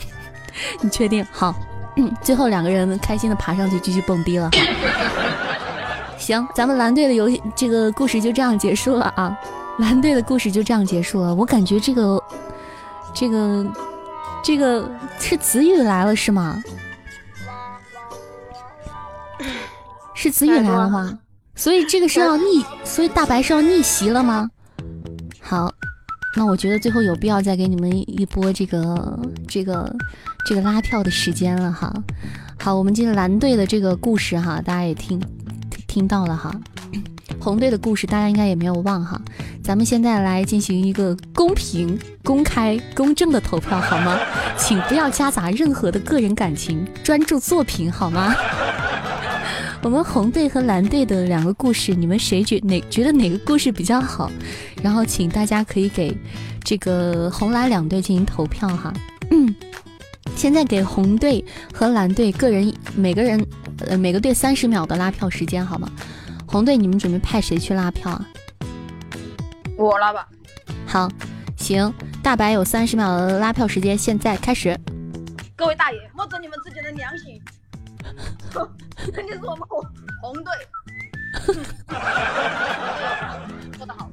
[0.80, 1.26] 你确定？
[1.32, 1.54] 好，
[1.96, 4.50] 嗯，最后两个人开心的爬上去继续蹦迪了。
[6.26, 9.38] 行，咱们蓝队的游戏这个故事就这样结束了啊！
[9.78, 11.32] 蓝队的故事就这样结束了。
[11.32, 12.20] 我感觉这个，
[13.14, 13.64] 这个，
[14.42, 14.90] 这个
[15.20, 16.60] 是子宇来了是吗？
[20.14, 21.16] 是子宇来了吗？
[21.54, 24.50] 所以这个是要逆，所以大白是要逆袭了吗？
[25.40, 25.72] 好，
[26.36, 29.16] 那我觉得最后有必要再给你们一波这个
[29.46, 29.94] 这个
[30.44, 31.94] 这个拉票的时间了哈。
[32.58, 35.22] 好，我们今天蓝队的这个故事哈，大家也听。
[35.96, 36.54] 听到了哈，
[37.40, 39.18] 红队的故事大家应该也没有忘哈。
[39.62, 44.18] 咱们现在来进行一个公平、公开、公正的投票好吗？
[44.58, 48.34] 请不要夹杂任何的个人感情，专注作品好吗？
[49.80, 54.30] 我们红队和蓝队的两个故事，你们谁觉哪觉得哪个故事比较好？
[54.82, 56.14] 然后请大家可以给
[56.62, 58.92] 这个红蓝两队进行投票哈。
[59.30, 59.54] 嗯，
[60.36, 61.42] 现在给红队
[61.72, 63.42] 和蓝队个人每个人。
[63.80, 65.88] 呃，每个队三十秒的拉票时间，好吗？
[66.46, 68.26] 红队，你们准备派谁去拉票啊？
[69.76, 70.26] 我拉吧。
[70.86, 71.08] 好，
[71.56, 71.92] 行。
[72.22, 74.76] 大白有三十秒的拉票时间，现在开始。
[75.54, 77.40] 各位大爷，摸着你们自己的良心，
[79.12, 79.84] 肯定是我们红
[80.22, 80.52] 红队。
[83.76, 84.10] 说得好。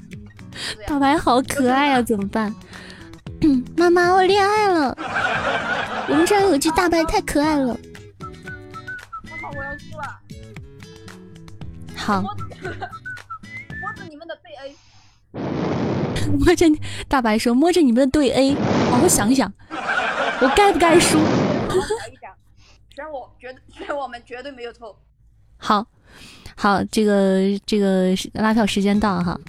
[0.85, 2.53] 大白好可爱呀，怎么办？
[3.75, 4.95] 妈妈，我恋爱了。
[6.09, 7.77] 我们这儿有句大白，太可爱了。
[9.55, 10.19] 我要输了。
[11.95, 12.21] 好。
[12.21, 14.75] 摸着你们的对 A。
[16.39, 16.65] 摸着
[17.07, 18.55] 大白说：“摸着你们的对 A，
[18.89, 19.51] 好好想想，
[20.41, 21.19] 我该不该输？”
[22.95, 24.97] 选我，绝对选我们，绝对没有错。
[25.57, 25.85] 好，
[26.55, 29.39] 好，这个这个拉票时间到哈。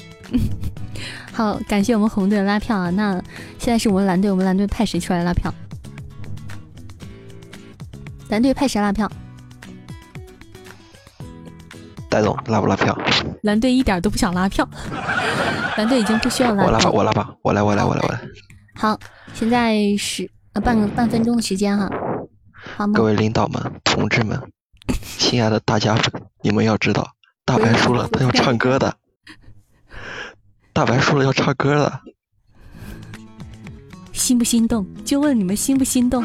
[1.33, 2.91] 好，感谢我们红队的拉票啊。
[2.91, 3.13] 那
[3.59, 5.53] 现在是我们蓝队，我们蓝队派谁出来拉票？
[8.31, 9.11] 蓝队派谁拉票？
[12.15, 12.97] 戴总拉不拉票？
[13.43, 14.69] 蓝队一点都不想拉票，
[15.77, 16.89] 蓝队已经不需要拉票。
[16.93, 18.20] 我拉吧，我拉吧，我来，我来，我来，我来。
[18.77, 18.97] 好，
[19.35, 21.91] 现在是呃半个半分钟的时间哈。
[22.77, 24.41] 好各位领导们、同志们、
[25.19, 27.05] 亲爱的大家粉，你们要知道，
[27.45, 28.95] 大白输了，他要唱歌的。
[30.73, 32.01] 大白输了要唱歌的，
[34.12, 34.86] 心不心动？
[35.05, 36.24] 就问你们心不心动？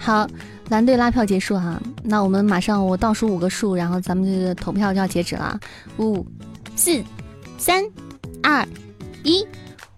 [0.00, 0.26] 好。
[0.70, 5.60] 蓝队拉票结束哈，那我们马上我倒数五个数，然后咱们这个投票就要截止了。
[5.98, 6.26] 五、
[6.74, 7.04] 四、
[7.58, 7.84] 三、
[8.42, 8.66] 二、
[9.22, 9.46] 一，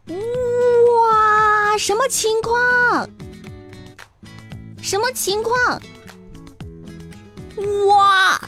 [0.09, 1.79] 哇！
[1.79, 3.09] 什么情况？
[4.83, 5.81] 什么情况？
[7.87, 8.39] 哇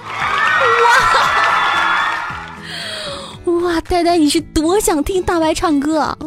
[3.47, 3.81] 哇 哇！
[3.82, 6.19] 呆呆，你是多想听大白唱歌？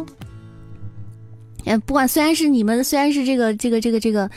[1.66, 4.30] 哎，不管虽然是你们，虽然是这个这个这个这个。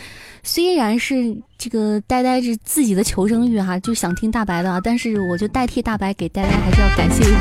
[0.48, 7.40] 虽然是这个呆呆是自己的求生欲哈，就想听大白的，但是我就代替大白给呆呆还是要感谢一波，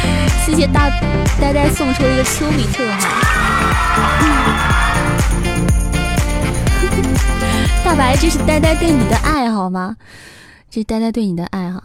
[0.44, 0.90] 谢谢大
[1.40, 3.08] 呆呆送出一个丘比特哈，
[7.82, 9.96] 大白这是呆呆对你的爱好吗？
[10.70, 11.82] 这呆呆对你的爱哈，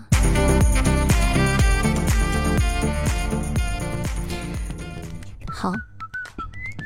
[5.49, 5.71] 好。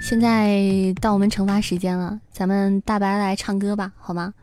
[0.01, 4.33] 现在到我们惩罚时间了，咱们大白来唱歌吧，好吗？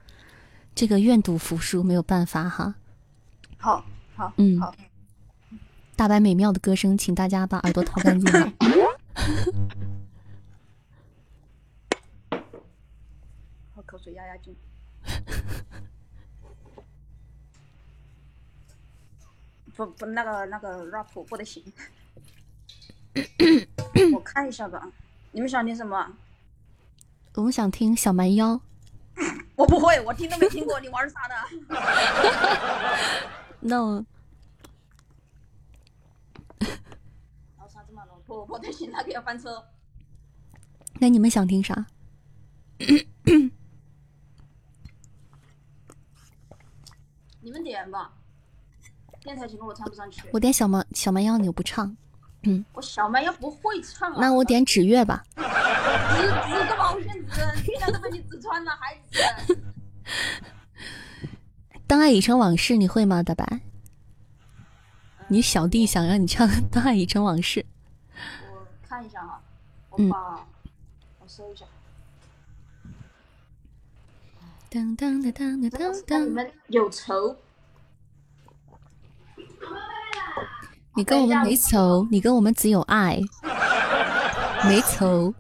[0.74, 2.74] 这个愿赌服输，没有办法哈。
[3.58, 4.74] 好，好，嗯，好。
[5.96, 8.30] 大白美妙的歌声，请大家把耳朵掏干净。
[13.74, 14.56] 喝口水压压惊。
[19.74, 21.62] 不不，那个那个 rap 不得行。
[24.14, 24.88] 我看一下吧，
[25.32, 26.12] 你们想听什么？
[27.34, 28.60] 我们想听小蛮腰。
[29.54, 31.34] 我不会，我听都没听过，你玩啥的？
[33.60, 34.04] 那我
[37.58, 38.04] 老啥子嘛？
[38.06, 39.64] 老婆不得行，那个要翻车。
[41.00, 41.86] 那你们想听啥？
[47.40, 48.12] 你们点吧。
[49.20, 50.28] 电台情歌我唱不上去。
[50.32, 51.96] 我点小蛮小蛮腰，你又不唱。
[52.42, 54.18] 嗯，我小蛮又不会唱啊。
[54.20, 55.24] 那我点指月吧。
[55.34, 57.40] 指指个毛线指？
[57.64, 59.58] 天天都被你指穿了，孩子。
[61.86, 63.60] 当爱已成往事，你会吗，大白？
[65.28, 67.60] 你小弟想让你唱《当爱已成往事》。
[68.52, 69.40] 我看一下哈，
[69.90, 70.46] 我嗯把
[71.18, 71.66] 我搜一下。
[74.70, 77.36] 当当当当当当你们有仇？
[80.98, 83.20] 你跟我们没仇，你跟我们只有爱，
[84.64, 85.32] 没仇。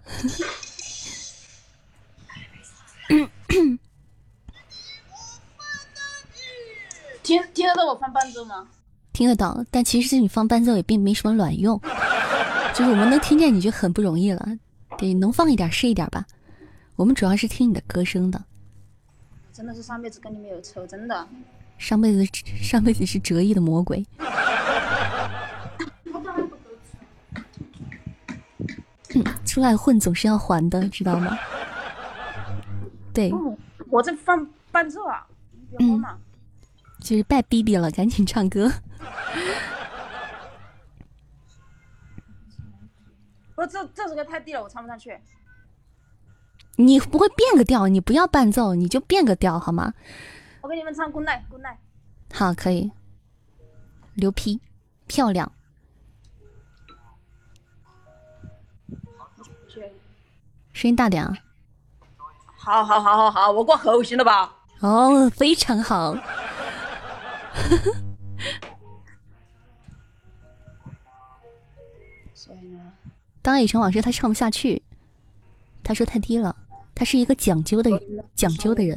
[7.24, 8.68] 听听得到我放伴奏吗？
[9.12, 11.76] 听得到，但其实你放伴奏也并没什么卵用，
[12.72, 14.48] 就是我们能听见你就很不容易了。
[14.96, 16.24] 对，能放一点是一点吧。
[16.94, 18.40] 我们主要是听你的歌声的。
[19.52, 21.26] 真的是上辈子跟你们有仇，真的。
[21.78, 22.24] 上辈子
[22.62, 24.06] 上辈子是折翼的魔鬼。
[29.44, 31.36] 出来混总是要还的，知道吗？
[33.14, 33.32] 对，
[33.90, 35.26] 我在放伴奏啊，
[35.70, 36.18] 你别慌嘛。
[37.00, 38.70] 就是拜逼逼了，赶紧唱歌。
[43.54, 45.18] 不这这首歌太低了，我唱不上去。
[46.76, 49.94] 你不会变个调，你不要伴奏，你就变个调好吗？
[50.60, 51.76] 我给你们唱《Good Night》，Good Night。
[52.32, 52.92] 好，可以。
[54.14, 54.60] 牛批，
[55.06, 55.50] 漂亮。
[60.78, 61.36] 声音大点啊！
[62.56, 64.54] 好好好好好，我过喉行了吧？
[64.78, 66.14] 哦，非常好。
[72.32, 72.80] 所以呢，
[73.42, 74.80] 当爱已成往事，他唱不下去，
[75.82, 76.54] 他说太低了。
[76.94, 78.96] 他是一个讲究的人讲究的人。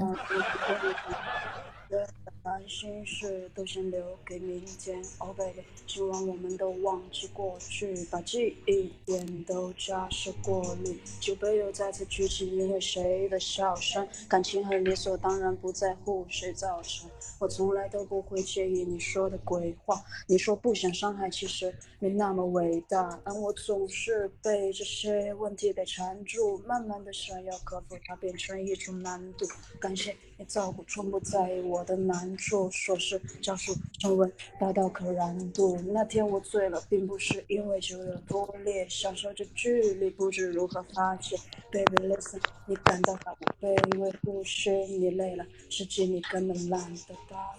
[2.71, 17.09] 心事都先留给明天，Oh baby，希望我们都忘记过去，把记忆点都加设过滤，酒杯又再次举起，因为谁的笑声，感情很理所当然，不在乎谁造成。
[17.39, 29.45] 我从来都不会介意你说的鬼话，你说不想伤害，其实没那么伟大，而我总是被这些问题给缠住，慢慢的想要克服它，变成一种难度。
[29.79, 35.79] 感谢你照顾，从不在意我的难处，说是教书升温，达到可燃度。
[35.93, 41.37] 那天我醉了，并不是因为酒有多烈，享受着距离，不知如何发泄。
[41.71, 47.55] Baby listen，你感到好卑微，呼吸，你累了，实际你根本懒得搭。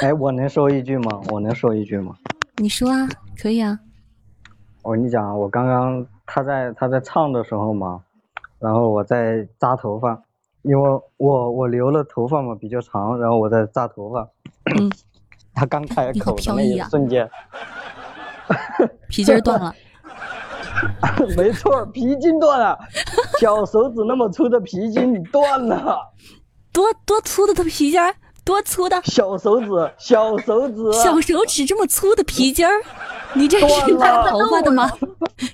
[0.00, 1.20] 哎，我能说一句吗？
[1.28, 2.16] 我能说一句吗？
[2.56, 3.06] 你说啊，
[3.38, 3.78] 可以啊。
[4.86, 8.00] 我跟你讲啊，我刚刚他在他在唱的时候嘛，
[8.60, 10.22] 然后我在扎头发，
[10.62, 14.28] 因为我我留了头发嘛比较长，然后我在扎头发。
[14.78, 14.90] 嗯。
[15.58, 17.26] 他刚开口的那一瞬间
[19.08, 19.74] 皮筋断了。
[21.34, 22.78] 没错，皮筋断了，
[23.40, 25.98] 小手指那么粗的皮筋断了。
[26.74, 28.14] 多多粗的的皮筋儿？
[28.46, 29.02] 多粗的？
[29.04, 29.66] 小手指，
[29.98, 32.80] 小手指，小手指这么粗的皮筋儿？
[33.34, 34.88] 你这是扎头发的吗？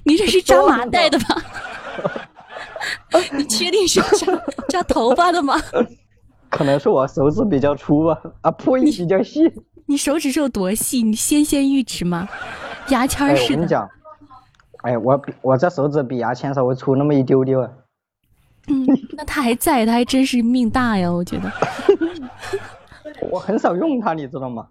[0.04, 1.24] 你这是扎麻袋的吗？
[3.32, 4.26] 你确定是扎
[4.68, 5.54] 扎头发的吗？
[6.50, 9.40] 可能是我手指比较粗吧，啊，呸，比较细。
[9.86, 11.02] 你手指是有多细？
[11.02, 12.28] 你纤纤玉指吗？
[12.88, 13.42] 牙签似的。
[13.42, 13.88] 我跟你讲，
[14.82, 17.70] 哎，我比我这手指比牙签稍微粗那么一丢丢啊。
[18.68, 18.86] 嗯，
[19.16, 21.50] 那他还在，他还真是命大呀，我觉得。
[23.30, 24.68] 我很少用它，你知道吗？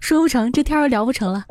[0.00, 1.44] 说不成，这天儿聊不成了。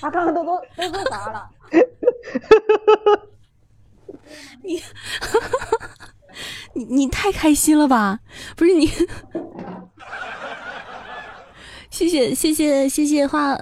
[0.00, 1.48] 他 刚刚都都都说啥了？
[4.62, 4.82] 你
[6.74, 8.20] 你你太开心了吧？
[8.56, 8.86] 不是你，
[11.90, 13.56] 谢谢谢谢谢谢画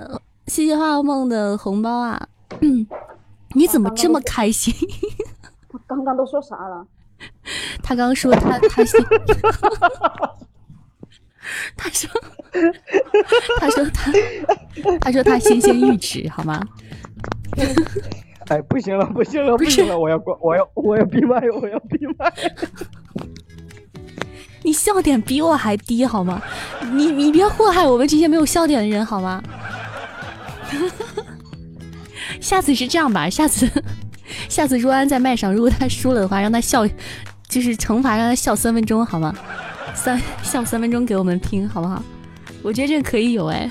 [0.47, 2.29] 谢谢画梦的红包啊！
[2.61, 2.87] 嗯，
[3.55, 4.75] 你怎么这么开心？
[5.71, 6.87] 他刚刚都说啥了？
[7.83, 9.01] 他刚刚说他他心，
[11.77, 12.11] 他说
[13.59, 14.13] 他说他
[15.01, 16.63] 他说他纤纤玉指，好吗？
[18.49, 22.33] 哎，不行了，不行了，不行了，我要关，我要我要闭麦，我要闭麦。
[24.63, 26.43] 你笑点比我还低好吗？
[26.93, 29.43] 你你别祸害我们这些没有笑点的人好吗？
[32.41, 33.71] 下次是这样吧，下次
[34.49, 36.87] 下次若安在麦上，如果他输了的话，让他笑，
[37.49, 39.35] 就是惩罚让他笑三分钟好吗？
[39.95, 42.03] 三笑三分钟给我们听好不好？
[42.63, 43.71] 我觉得这个可以有哎。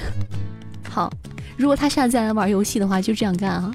[0.90, 1.12] 好，
[1.58, 3.72] 如果他下次再来玩游戏的话，就这样干啊。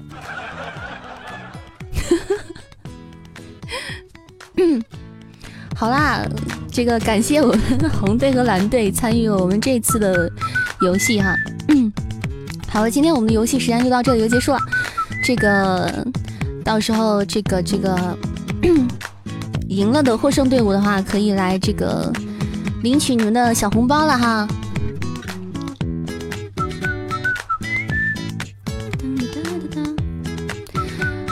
[5.77, 6.25] 好啦，
[6.71, 10.31] 这个感谢我们 红队和蓝队参与我们这次的
[10.81, 11.35] 游戏哈。
[11.69, 11.93] 嗯，
[12.74, 14.59] 好了，今天我们的游戏时间就到这里就结束了。
[15.22, 16.05] 这个
[16.64, 18.18] 到时候这个这个
[19.68, 22.12] 赢了的获胜队伍的话，可以来这个
[22.82, 24.48] 领取你们的小红包了哈。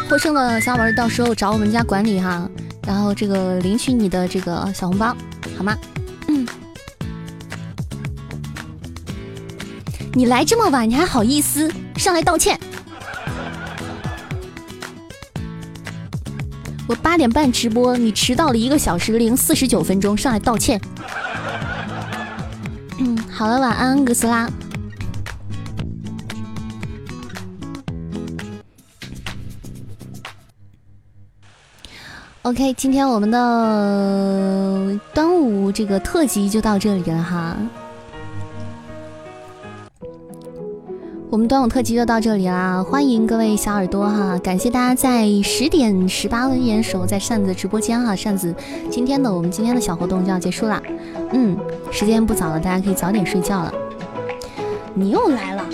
[0.09, 2.49] 获胜的小伙伴到时候找我们家管理哈，
[2.87, 5.09] 然后这个领取你的这个小红包，
[5.59, 5.77] 好吗？
[6.29, 6.47] 嗯。
[10.15, 12.59] 你来这么晚，你还好意思上来道歉？
[16.87, 20.79] 我八点半直播，你迟到了一个小时零四十九分钟，上来道歉。
[22.99, 24.51] 嗯，好了，晚安，哥斯拉。
[32.43, 37.57] OK，今天我们的端午这个特辑就到这里了哈。
[41.33, 48.55] 我们端午特辑就到这里啦，欢迎各位小耳朵哈，感谢大家在十点十八分严守在扇子直播间哈，扇子
[48.91, 50.83] 今天的我们今天的小活动就要结束啦，
[51.33, 51.57] 嗯，
[51.91, 53.73] 时间不早了，大家可以早点睡觉了。
[54.93, 55.65] 你又来了，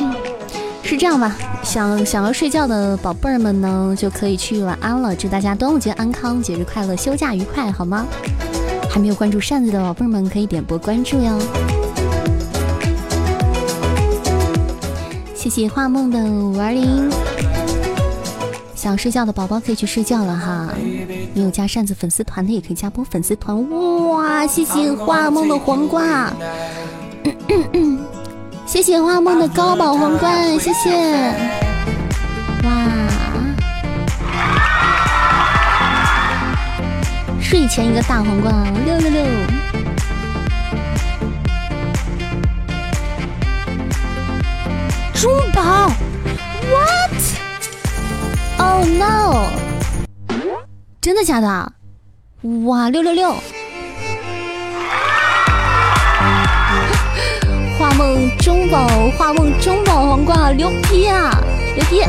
[0.00, 0.12] 嗯，
[0.84, 1.34] 是这样吧？
[1.62, 5.16] 想想要睡觉的宝贝儿们呢，就可以去晚安了。
[5.16, 8.06] 祝大家端午节安康，节日快乐，休假愉快，好吗？
[8.90, 11.38] 还没有关注扇子的宝贝儿们，可以点播关注哟。
[15.40, 17.10] 谢谢画梦的五二零，
[18.74, 20.68] 想睡觉的宝宝可以去睡觉了哈。
[21.32, 23.56] 没有加扇子粉丝团的也可以加播粉丝团。
[24.10, 26.30] 哇，谢谢画梦的皇冠，
[28.66, 30.90] 谢谢画梦的高宝皇冠，谢谢。
[32.64, 32.86] 哇，
[37.40, 39.59] 睡前一个大皇冠，六六六。
[45.20, 45.92] 珠宝
[46.70, 49.50] ？What？Oh no！
[50.98, 51.72] 真的假的？
[52.64, 53.34] 哇，六六六！
[57.78, 58.88] 画梦中宝，
[59.18, 61.38] 画梦中宝皇冠，牛逼啊，
[61.76, 62.00] 牛逼！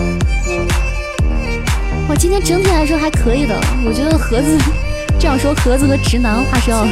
[2.08, 4.58] 哇今天整体来说还可以的，我觉得盒子
[5.20, 6.88] 这样说，盒子和直男话是要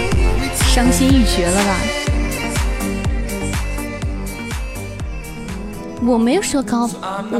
[0.68, 1.78] 伤心欲绝了吧？
[6.02, 7.40] 我没有说高，我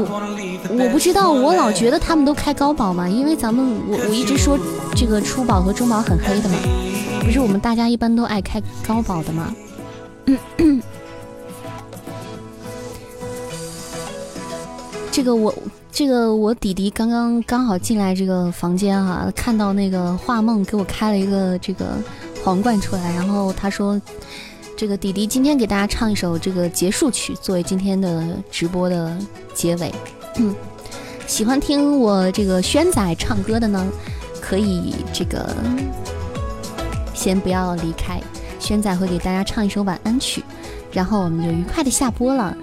[0.78, 4.58] 我不知道，我老觉得他们都开高保嘛，因为咱们我我一直说
[4.94, 6.56] 这个初宝和中宝很黑的嘛，
[7.24, 9.54] 不是我们大家一般都爱开高保的嘛。
[15.10, 15.52] 这个我
[15.90, 21.96] 这个我弟弟刚刚刚好进来这个房间哈、看到那个画梦给我开了一个这个
[22.44, 24.00] 皇冠出来，然后他说。
[24.80, 29.14] 这个弟弟今天给大家唱一首这个结束曲，作为今天的直播的
[29.52, 29.92] 结尾。
[30.36, 30.54] 嗯，
[31.26, 33.86] 喜欢听我这个轩仔唱歌的呢，
[34.40, 35.54] 可以这个
[37.12, 38.22] 先不要离开，
[38.58, 40.42] 轩仔会给大家唱一首晚安曲，
[40.90, 42.56] 然后我们就愉快的下播了。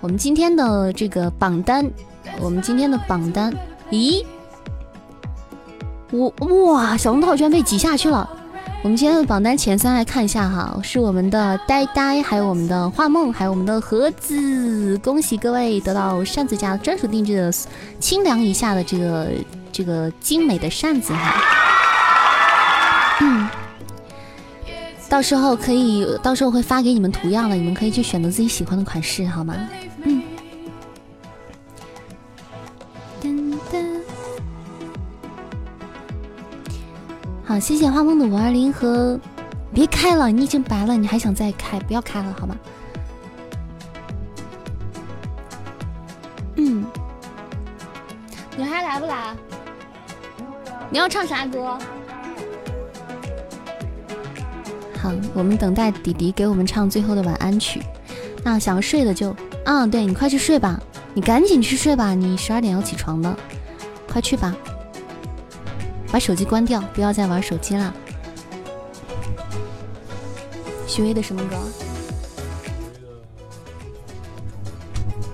[0.00, 1.86] 我们今天的这个榜单，
[2.40, 3.52] 我们今天的榜单，
[3.90, 4.24] 咦，
[6.12, 6.32] 我
[6.72, 8.26] 哇，小龙套居然被挤下去了。
[8.80, 14.96] 我们今天的榜单前三来看一下哈，是我们的呆呆，还有我们的画梦，还有我们的盒子。
[14.98, 17.52] 恭喜各位得到扇子家专属定制的
[17.98, 19.28] 清凉一下的这个
[19.72, 21.42] 这个精美的扇子哈。
[23.20, 23.48] 嗯，
[25.08, 29.56] 到时候可以，到时候会发给你们图样的，你们可以去选择自己喜欢的款式，好吗？
[30.04, 30.22] 嗯。
[37.48, 39.18] 好，谢谢花梦的五二零和，
[39.72, 41.80] 别开了，你已经白了，你还想再开？
[41.80, 42.54] 不要开了，好吗？
[46.56, 46.84] 嗯，
[48.54, 49.34] 你还来不来？
[50.90, 51.78] 你要唱啥歌？
[55.00, 57.80] 好，我们等待弟弟给我们唱最后的晚安曲。
[58.44, 59.34] 那想要睡的就，
[59.64, 60.78] 啊，对你快去睡吧，
[61.14, 63.34] 你赶紧去睡吧，你十二点要起床的，
[64.06, 64.54] 快去吧。
[66.10, 67.94] 把手机关掉，不要再玩手机了。
[70.86, 71.56] 许巍的什么歌？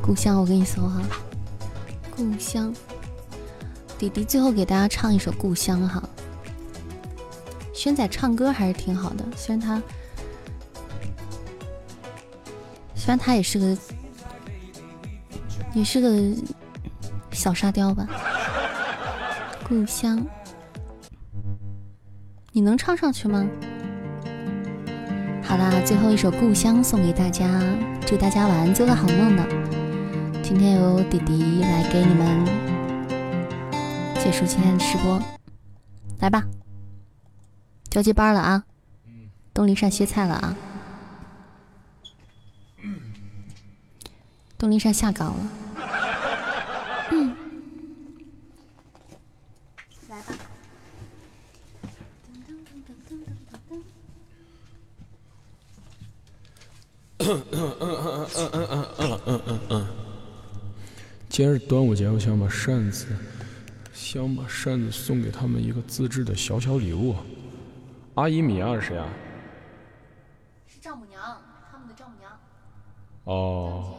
[0.02, 1.00] 故乡，我给你搜哈。
[2.10, 2.74] 故乡，
[3.98, 6.02] 弟弟最后给大家唱一首《故乡》哈。
[7.72, 9.82] 轩仔唱歌还是挺好的，虽然他，
[12.94, 13.78] 虽然他也是个，
[15.72, 16.36] 也是个
[17.30, 18.06] 小沙雕吧。
[19.68, 20.24] 故乡。
[22.56, 23.44] 你能唱上去吗？
[25.42, 27.48] 好啦，最后一首《故乡》送给大家，
[28.06, 29.44] 祝大家晚安，做个好梦呢。
[30.40, 32.46] 今天由弟弟来给你们
[34.20, 35.20] 结束今天的直播，
[36.20, 36.44] 来吧，
[37.90, 38.62] 交接班了啊！
[39.52, 40.56] 东林善歇菜了啊！
[44.56, 45.63] 东林善下岗了。
[57.26, 59.86] 嗯嗯嗯嗯嗯嗯嗯嗯嗯嗯。
[61.28, 63.06] 今天是端午节，我想把扇子，
[63.92, 67.16] 想把扇子送给他们一个自制的小小礼物。
[68.14, 69.08] 阿姨米娅是谁啊？
[70.66, 71.20] 是丈母娘，
[71.70, 72.30] 他们的丈母娘。
[73.24, 73.94] 哦。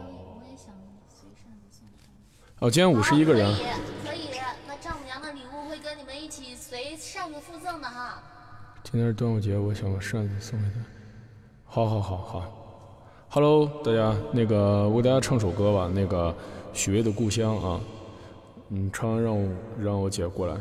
[2.60, 3.53] 哦，今天五十一个人。
[3.53, 3.65] 可以，
[4.07, 4.30] 可以。
[4.68, 8.22] 那丈母娘的礼物会跟你们一起随扇子附赠的哈。
[8.84, 10.76] 今天是端午节，我想把扇子送给他。
[11.65, 12.65] 好好好好。
[13.30, 16.34] Hello，大家，那个我给大家唱首歌吧，那个
[16.73, 17.81] 许巍的故乡啊，
[18.69, 20.56] 嗯，唱完让我让我姐过来。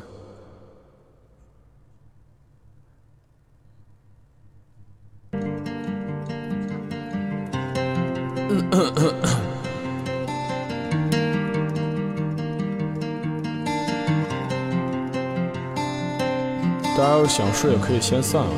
[16.97, 18.53] 大家要想睡也可以先散了，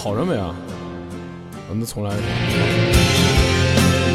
[0.00, 0.54] 好人没啊？
[1.68, 2.10] 我们重来。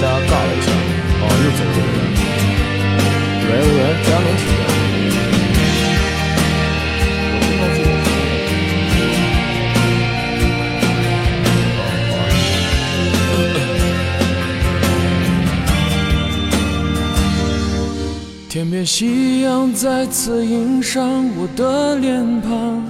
[0.01, 1.99] 大家尬了一下，啊，又走了一个人。
[3.45, 4.64] 喂喂，大家能听见？
[7.30, 8.23] 我听到自己的声音。
[18.49, 22.85] 天边夕阳再次映上我的脸庞，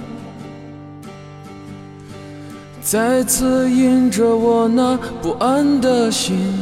[2.94, 6.54] 再次印着我那不安的心。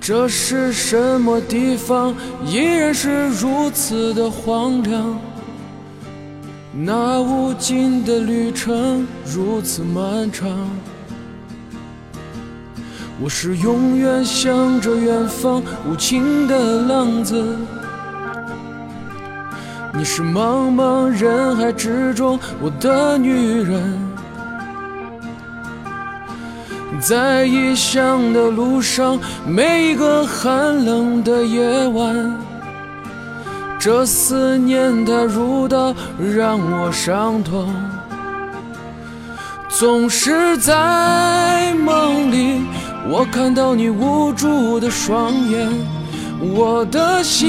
[0.00, 2.14] 这是什么地方？
[2.46, 5.18] 依然是如此的荒凉。
[6.72, 10.48] 那无尽的旅程如此漫长。
[13.20, 17.44] 我是永远向着远方无情的浪子，
[19.96, 23.96] 你是茫茫人海之中我的女人，
[27.00, 29.16] 在异乡的路上，
[29.46, 32.36] 每一个寒冷的夜晚，
[33.78, 37.72] 这思念它如刀，让我伤痛。
[39.68, 42.62] 总是在梦里。
[43.06, 45.68] 我看到你无助的双眼，
[46.40, 47.48] 我的心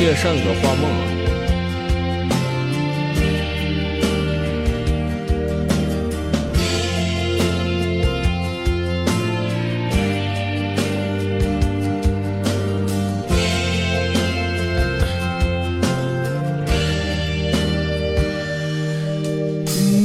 [0.00, 1.04] 谢谢扇子画梦啊！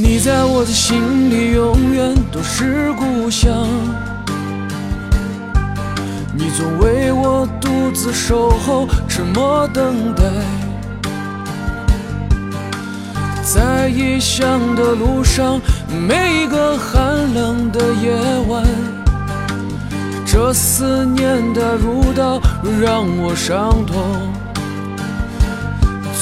[0.02, 3.66] 你在我的心里永远都是故乡，
[6.56, 10.22] 总为我独自守候，沉默等待。
[13.42, 15.60] 在异乡的路上，
[16.08, 18.16] 每一个寒冷的夜
[18.48, 18.64] 晚，
[20.24, 22.40] 这思念它如刀，
[22.80, 24.02] 让我伤痛。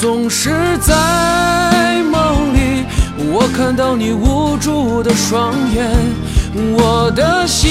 [0.01, 2.85] 总是在梦里。
[3.31, 5.89] 我看到你无助的双眼，
[6.77, 7.71] 我的心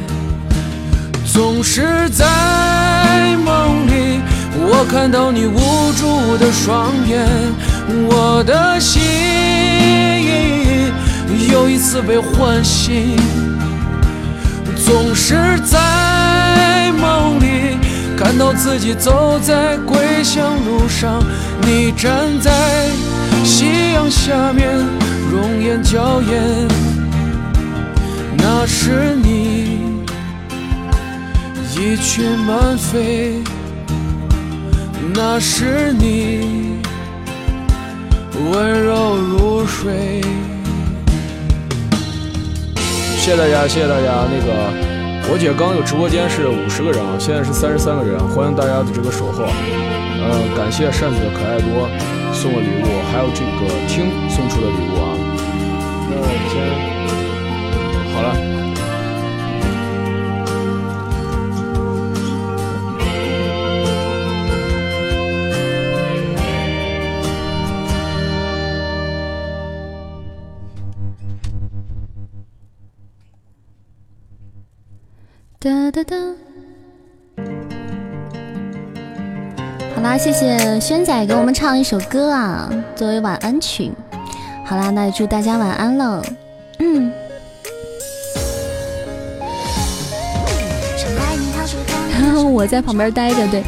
[1.33, 2.25] 总是在
[3.37, 4.19] 梦里，
[4.53, 7.25] 我看到你无助的双眼，
[8.09, 9.01] 我的心
[11.49, 13.15] 又一次被唤醒，
[14.75, 17.77] 总是在梦里
[18.17, 21.23] 看到自己走在归乡路上，
[21.61, 22.51] 你站在。
[23.45, 24.67] 夕阳下面，
[25.31, 26.67] 容颜娇艳，
[28.37, 29.40] 那是你
[31.81, 33.41] 一曲满飞，
[35.15, 36.77] 那是你
[38.51, 40.21] 温柔如水。
[43.17, 44.27] 谢谢大家，谢谢大家。
[44.29, 44.53] 那个，
[45.33, 49.41] 我姐刚有直播间是五十个人啊，现在是三十三个人，欢迎大家的这个守候。
[49.41, 51.89] 呃，感谢扇子的可爱多。
[52.31, 55.17] 送的礼物，还有这个听送出的礼物啊。
[56.09, 56.61] 那我们先
[58.13, 58.50] 好了。
[75.91, 76.15] 哒哒。
[79.93, 83.91] 好啦，谢谢轩仔给我们唱一首歌啊，作为晚安曲。
[84.65, 86.23] 好啦，那就祝大家晚安了。
[86.79, 87.11] 嗯。
[92.53, 93.61] 我在旁边待着，对。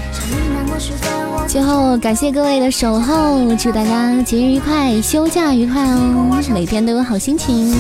[1.46, 7.76] 最后感谢各位的守候，祝大家节日愉快，休假愉快哦，每天都有好心情。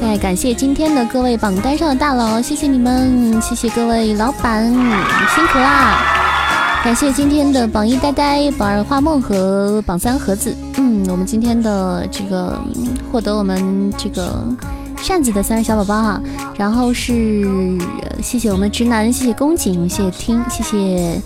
[0.00, 5.98] 再感谢今天的各位榜单上的大佬，谢谢你们，谢谢各位老板，辛苦啦！
[6.84, 10.56] 感谢今天的榜一呆呆、榜二画梦和榜三盒子。
[10.76, 12.56] 嗯，我们今天的这个
[13.10, 14.46] 获得我们这个
[15.02, 16.22] 扇子的三位小宝宝哈，
[16.56, 17.44] 然后是
[18.22, 21.20] 谢谢我们直男，谢谢宫颈，谢谢听，谢谢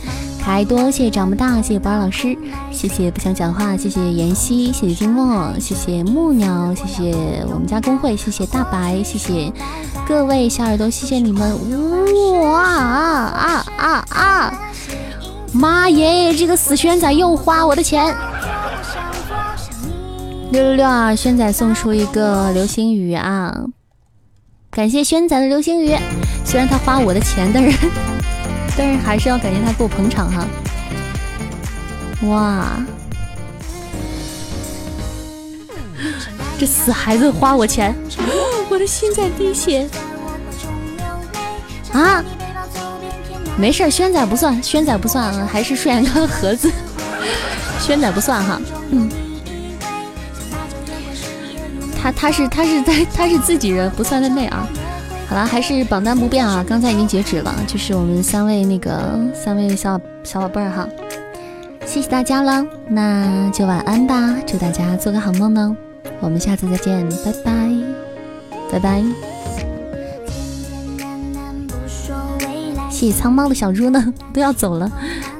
[0.45, 2.37] 可爱多，谢谢长不大，谢谢宝儿老师，
[2.73, 7.15] 谢谢不想讲话，谢谢妍希，谢谢金墨，谢谢木鸟，谢谢
[7.49, 9.53] 我们家公会，谢谢大白，谢谢
[10.07, 11.57] 各位小耳朵，谢谢你们！
[12.41, 14.53] 哇啊啊啊啊！
[15.53, 18.13] 妈耶，这个死轩仔又花我的钱！
[20.51, 23.55] 六六六啊，轩仔送出一个流星雨啊！
[24.73, 25.97] 感谢轩仔的流星雨，
[26.45, 27.79] 虽然他花我的钱，但是
[28.77, 30.47] 但是还是要感谢他给我捧场哈！
[32.23, 32.77] 哇，
[36.59, 37.95] 这死孩子花我钱，
[38.71, 39.89] 我的心在滴血
[41.93, 42.25] 啊！
[43.59, 46.73] 没事，轩仔不算，轩仔不算啊，还是顺眼哥盒子，
[47.79, 49.11] 轩仔不算哈，嗯。
[52.03, 54.67] 他他是他是在他是自己人，不算在内啊。
[55.33, 60.87] 好了，还是榜单不变啊，刚才已经截止了，就是我们三位那个三位小小宝贝儿哈，
[61.87, 65.75] 谢谢大家了，那就晚安吧，祝大家做个好梦呢，
[66.21, 67.53] 我们下次再见，拜拜，
[68.73, 69.03] 拜拜。
[72.91, 74.93] 谢谢苍猫的小猪呢，都要走了，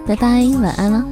[0.07, 1.05] 拜拜，晚安了。